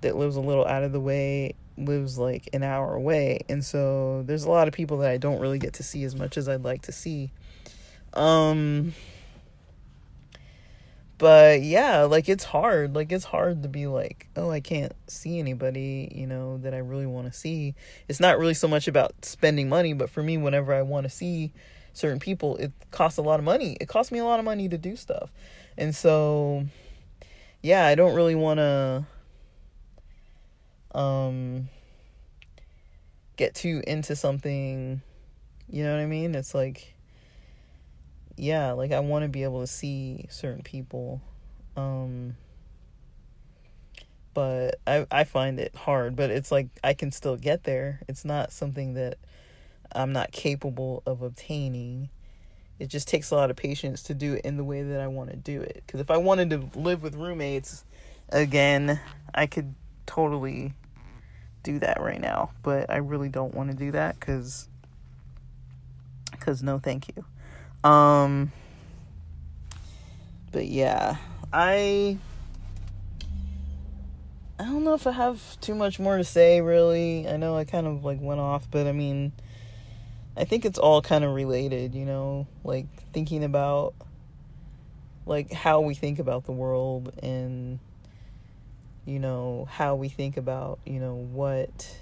that 0.00 0.16
lives 0.16 0.36
a 0.36 0.40
little 0.40 0.66
out 0.66 0.82
of 0.82 0.92
the 0.92 1.00
way 1.00 1.54
lives 1.76 2.18
like 2.18 2.48
an 2.52 2.62
hour 2.62 2.94
away 2.94 3.40
and 3.48 3.64
so 3.64 4.22
there's 4.26 4.44
a 4.44 4.50
lot 4.50 4.68
of 4.68 4.74
people 4.74 4.98
that 4.98 5.10
i 5.10 5.16
don't 5.16 5.40
really 5.40 5.58
get 5.58 5.72
to 5.72 5.82
see 5.82 6.04
as 6.04 6.14
much 6.14 6.36
as 6.36 6.48
i'd 6.48 6.62
like 6.62 6.82
to 6.82 6.92
see 6.92 7.30
um 8.14 8.92
but 11.20 11.60
yeah, 11.60 12.04
like 12.04 12.30
it's 12.30 12.44
hard. 12.44 12.94
Like 12.94 13.12
it's 13.12 13.26
hard 13.26 13.62
to 13.62 13.68
be 13.68 13.86
like, 13.86 14.28
oh, 14.36 14.50
I 14.50 14.60
can't 14.60 14.94
see 15.06 15.38
anybody, 15.38 16.10
you 16.14 16.26
know, 16.26 16.56
that 16.56 16.72
I 16.72 16.78
really 16.78 17.04
want 17.04 17.30
to 17.30 17.38
see. 17.38 17.74
It's 18.08 18.20
not 18.20 18.38
really 18.38 18.54
so 18.54 18.66
much 18.66 18.88
about 18.88 19.22
spending 19.22 19.68
money, 19.68 19.92
but 19.92 20.08
for 20.08 20.22
me 20.22 20.38
whenever 20.38 20.72
I 20.72 20.80
want 20.80 21.04
to 21.04 21.10
see 21.10 21.52
certain 21.92 22.20
people, 22.20 22.56
it 22.56 22.72
costs 22.90 23.18
a 23.18 23.22
lot 23.22 23.38
of 23.38 23.44
money. 23.44 23.76
It 23.82 23.86
costs 23.86 24.10
me 24.10 24.18
a 24.18 24.24
lot 24.24 24.38
of 24.38 24.46
money 24.46 24.66
to 24.70 24.78
do 24.78 24.96
stuff. 24.96 25.30
And 25.76 25.94
so 25.94 26.64
yeah, 27.60 27.84
I 27.84 27.94
don't 27.96 28.14
really 28.14 28.34
want 28.34 28.56
to 28.56 29.04
um 30.94 31.68
get 33.36 33.54
too 33.54 33.82
into 33.86 34.16
something, 34.16 35.00
you 35.68 35.84
know 35.84 35.92
what 35.94 36.00
I 36.00 36.06
mean? 36.06 36.34
It's 36.34 36.54
like 36.54 36.94
yeah, 38.36 38.72
like 38.72 38.92
I 38.92 39.00
want 39.00 39.24
to 39.24 39.28
be 39.28 39.42
able 39.42 39.60
to 39.60 39.66
see 39.66 40.26
certain 40.30 40.62
people. 40.62 41.20
Um 41.76 42.36
but 44.34 44.76
I 44.86 45.06
I 45.10 45.24
find 45.24 45.58
it 45.60 45.74
hard, 45.74 46.16
but 46.16 46.30
it's 46.30 46.50
like 46.50 46.68
I 46.82 46.94
can 46.94 47.12
still 47.12 47.36
get 47.36 47.64
there. 47.64 48.00
It's 48.08 48.24
not 48.24 48.52
something 48.52 48.94
that 48.94 49.18
I'm 49.92 50.12
not 50.12 50.32
capable 50.32 51.02
of 51.06 51.22
obtaining. 51.22 52.10
It 52.78 52.86
just 52.88 53.08
takes 53.08 53.30
a 53.30 53.36
lot 53.36 53.50
of 53.50 53.56
patience 53.56 54.02
to 54.04 54.14
do 54.14 54.34
it 54.34 54.44
in 54.44 54.56
the 54.56 54.64
way 54.64 54.82
that 54.82 55.00
I 55.00 55.08
want 55.08 55.30
to 55.30 55.36
do 55.36 55.60
it. 55.60 55.84
Cuz 55.86 56.00
if 56.00 56.10
I 56.10 56.16
wanted 56.16 56.50
to 56.50 56.78
live 56.78 57.02
with 57.02 57.14
roommates 57.14 57.84
again, 58.30 59.00
I 59.34 59.46
could 59.46 59.74
totally 60.06 60.72
do 61.62 61.78
that 61.80 62.00
right 62.00 62.20
now, 62.20 62.50
but 62.62 62.90
I 62.90 62.96
really 62.96 63.28
don't 63.28 63.54
want 63.54 63.70
to 63.70 63.76
do 63.76 63.90
that 63.92 64.20
cuz 64.20 64.68
cuz 66.38 66.62
no 66.62 66.78
thank 66.78 67.08
you. 67.08 67.24
Um 67.88 68.52
but 70.52 70.66
yeah, 70.66 71.16
I 71.52 72.18
I 74.58 74.64
don't 74.64 74.84
know 74.84 74.94
if 74.94 75.06
I 75.06 75.12
have 75.12 75.58
too 75.60 75.74
much 75.74 75.98
more 75.98 76.18
to 76.18 76.24
say 76.24 76.60
really. 76.60 77.26
I 77.28 77.36
know 77.36 77.56
I 77.56 77.64
kind 77.64 77.86
of 77.86 78.04
like 78.04 78.20
went 78.20 78.40
off, 78.40 78.70
but 78.70 78.86
I 78.86 78.92
mean 78.92 79.32
I 80.36 80.44
think 80.44 80.64
it's 80.64 80.78
all 80.78 81.02
kind 81.02 81.24
of 81.24 81.34
related, 81.34 81.94
you 81.94 82.04
know, 82.04 82.46
like 82.64 82.86
thinking 83.12 83.44
about 83.44 83.94
like 85.26 85.52
how 85.52 85.80
we 85.80 85.94
think 85.94 86.18
about 86.18 86.44
the 86.44 86.52
world 86.52 87.12
and 87.22 87.78
you 89.04 89.18
know 89.18 89.66
how 89.70 89.94
we 89.94 90.08
think 90.08 90.36
about, 90.36 90.78
you 90.84 91.00
know, 91.00 91.14
what 91.14 91.96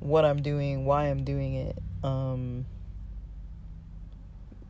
what 0.00 0.24
I'm 0.24 0.40
doing, 0.42 0.84
why 0.84 1.06
I'm 1.06 1.24
doing 1.24 1.54
it. 1.54 1.78
Um 2.02 2.64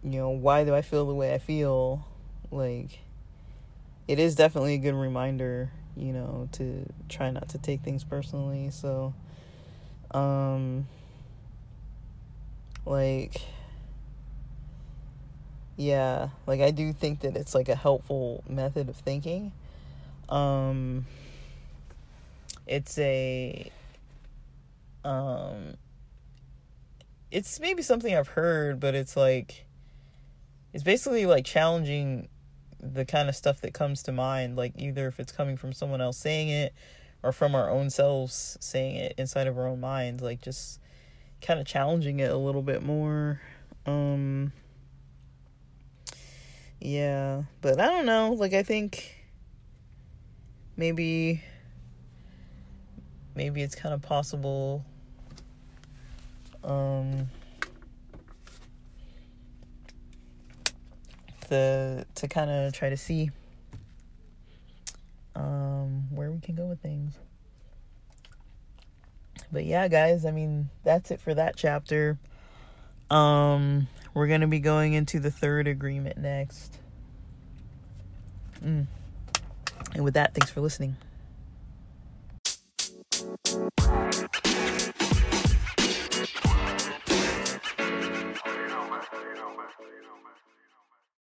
you 0.03 0.19
know, 0.19 0.31
why 0.31 0.65
do 0.65 0.75
I 0.75 0.83
feel 0.83 1.07
the 1.07 1.15
way 1.15 1.35
I 1.35 1.39
feel? 1.39 2.07
Like, 2.51 3.01
it 4.09 4.19
is 4.19 4.35
definitely 4.35 4.75
a 4.75 4.79
good 4.79 4.95
reminder, 4.95 5.71
you 5.97 6.13
know, 6.13 6.49
to 6.53 6.87
try 7.09 7.31
not 7.31 7.51
to 7.51 7.59
take 7.59 7.83
things 7.83 8.03
personally. 8.03 8.71
So, 8.71 9.15
um, 10.13 10.89
like, 12.87 13.43
yeah, 15.77 16.31
like 16.47 16.61
I 16.61 16.71
do 16.71 16.93
think 16.93 17.21
that 17.21 17.37
it's 17.37 17.55
like 17.55 17.69
a 17.69 17.75
helpful 17.77 18.43
method 18.49 18.89
of 18.89 18.97
thinking. 18.97 19.53
Um, 20.31 21.07
it's 22.67 22.99
a, 22.99 23.71
um, 25.05 25.75
it's 27.31 27.59
maybe 27.61 27.83
something 27.83 28.15
I've 28.15 28.29
heard, 28.29 28.81
but 28.81 28.95
it's 28.95 29.17
like, 29.17 29.67
it's 30.73 30.85
basically 30.85 31.27
like 31.27 31.45
challenging 31.45 32.29
the 32.83 33.05
kind 33.05 33.29
of 33.29 33.37
stuff 33.37 33.61
that 33.61 33.75
comes 33.75 34.03
to 34.05 34.13
mind 34.13 34.57
like 34.57 34.73
either 34.77 35.07
if 35.07 35.21
it's 35.21 35.33
coming 35.33 35.57
from 35.57 35.73
someone 35.73 36.01
else 36.01 36.17
saying 36.17 36.49
it 36.49 36.73
or 37.23 37.31
from 37.31 37.55
our 37.55 37.69
own 37.69 37.91
selves 37.91 38.57
saying 38.61 38.97
it 38.97 39.15
inside 39.19 39.47
of 39.47 39.59
our 39.59 39.67
own 39.67 39.81
minds 39.81 40.23
like 40.23 40.41
just 40.41 40.81
kind 41.43 41.61
of 41.61 41.67
challenging 41.67 42.21
it 42.21 42.31
a 42.31 42.37
little 42.37 42.63
bit 42.63 42.83
more. 42.83 43.41
Um 43.87 44.53
yeah 46.83 47.43
but 47.61 47.79
i 47.79 47.87
don't 47.87 48.07
know 48.07 48.33
like 48.33 48.55
i 48.55 48.63
think 48.63 49.20
maybe 50.81 51.43
maybe 53.35 53.61
it's 53.61 53.75
kind 53.75 53.95
of 53.95 54.01
possible 54.01 54.83
um 56.65 57.29
to 61.49 62.07
to 62.15 62.29
kind 62.29 62.51
of 62.51 62.73
try 62.73 62.89
to 62.89 62.97
see 62.97 63.31
um, 65.35 66.07
where 66.11 66.31
we 66.31 66.41
can 66.41 66.55
go 66.55 66.65
with 66.65 66.81
things. 66.81 67.15
But 69.53 69.67
yeah, 69.67 69.87
guys, 69.89 70.25
I 70.25 70.31
mean 70.31 70.71
that's 70.83 71.11
it 71.11 71.21
for 71.21 71.35
that 71.35 71.57
chapter. 71.57 72.19
Um, 73.11 73.87
we're 74.15 74.29
gonna 74.29 74.49
be 74.49 74.61
going 74.61 74.95
into 74.95 75.21
the 75.21 75.31
third 75.31 75.69
agreement 75.69 76.17
next. 76.17 76.79
Mm. 78.65 78.87
And 79.95 80.05
with 80.05 80.15
that, 80.15 80.35
thanks 80.35 80.51
for 80.51 80.61
listening. 80.61 80.97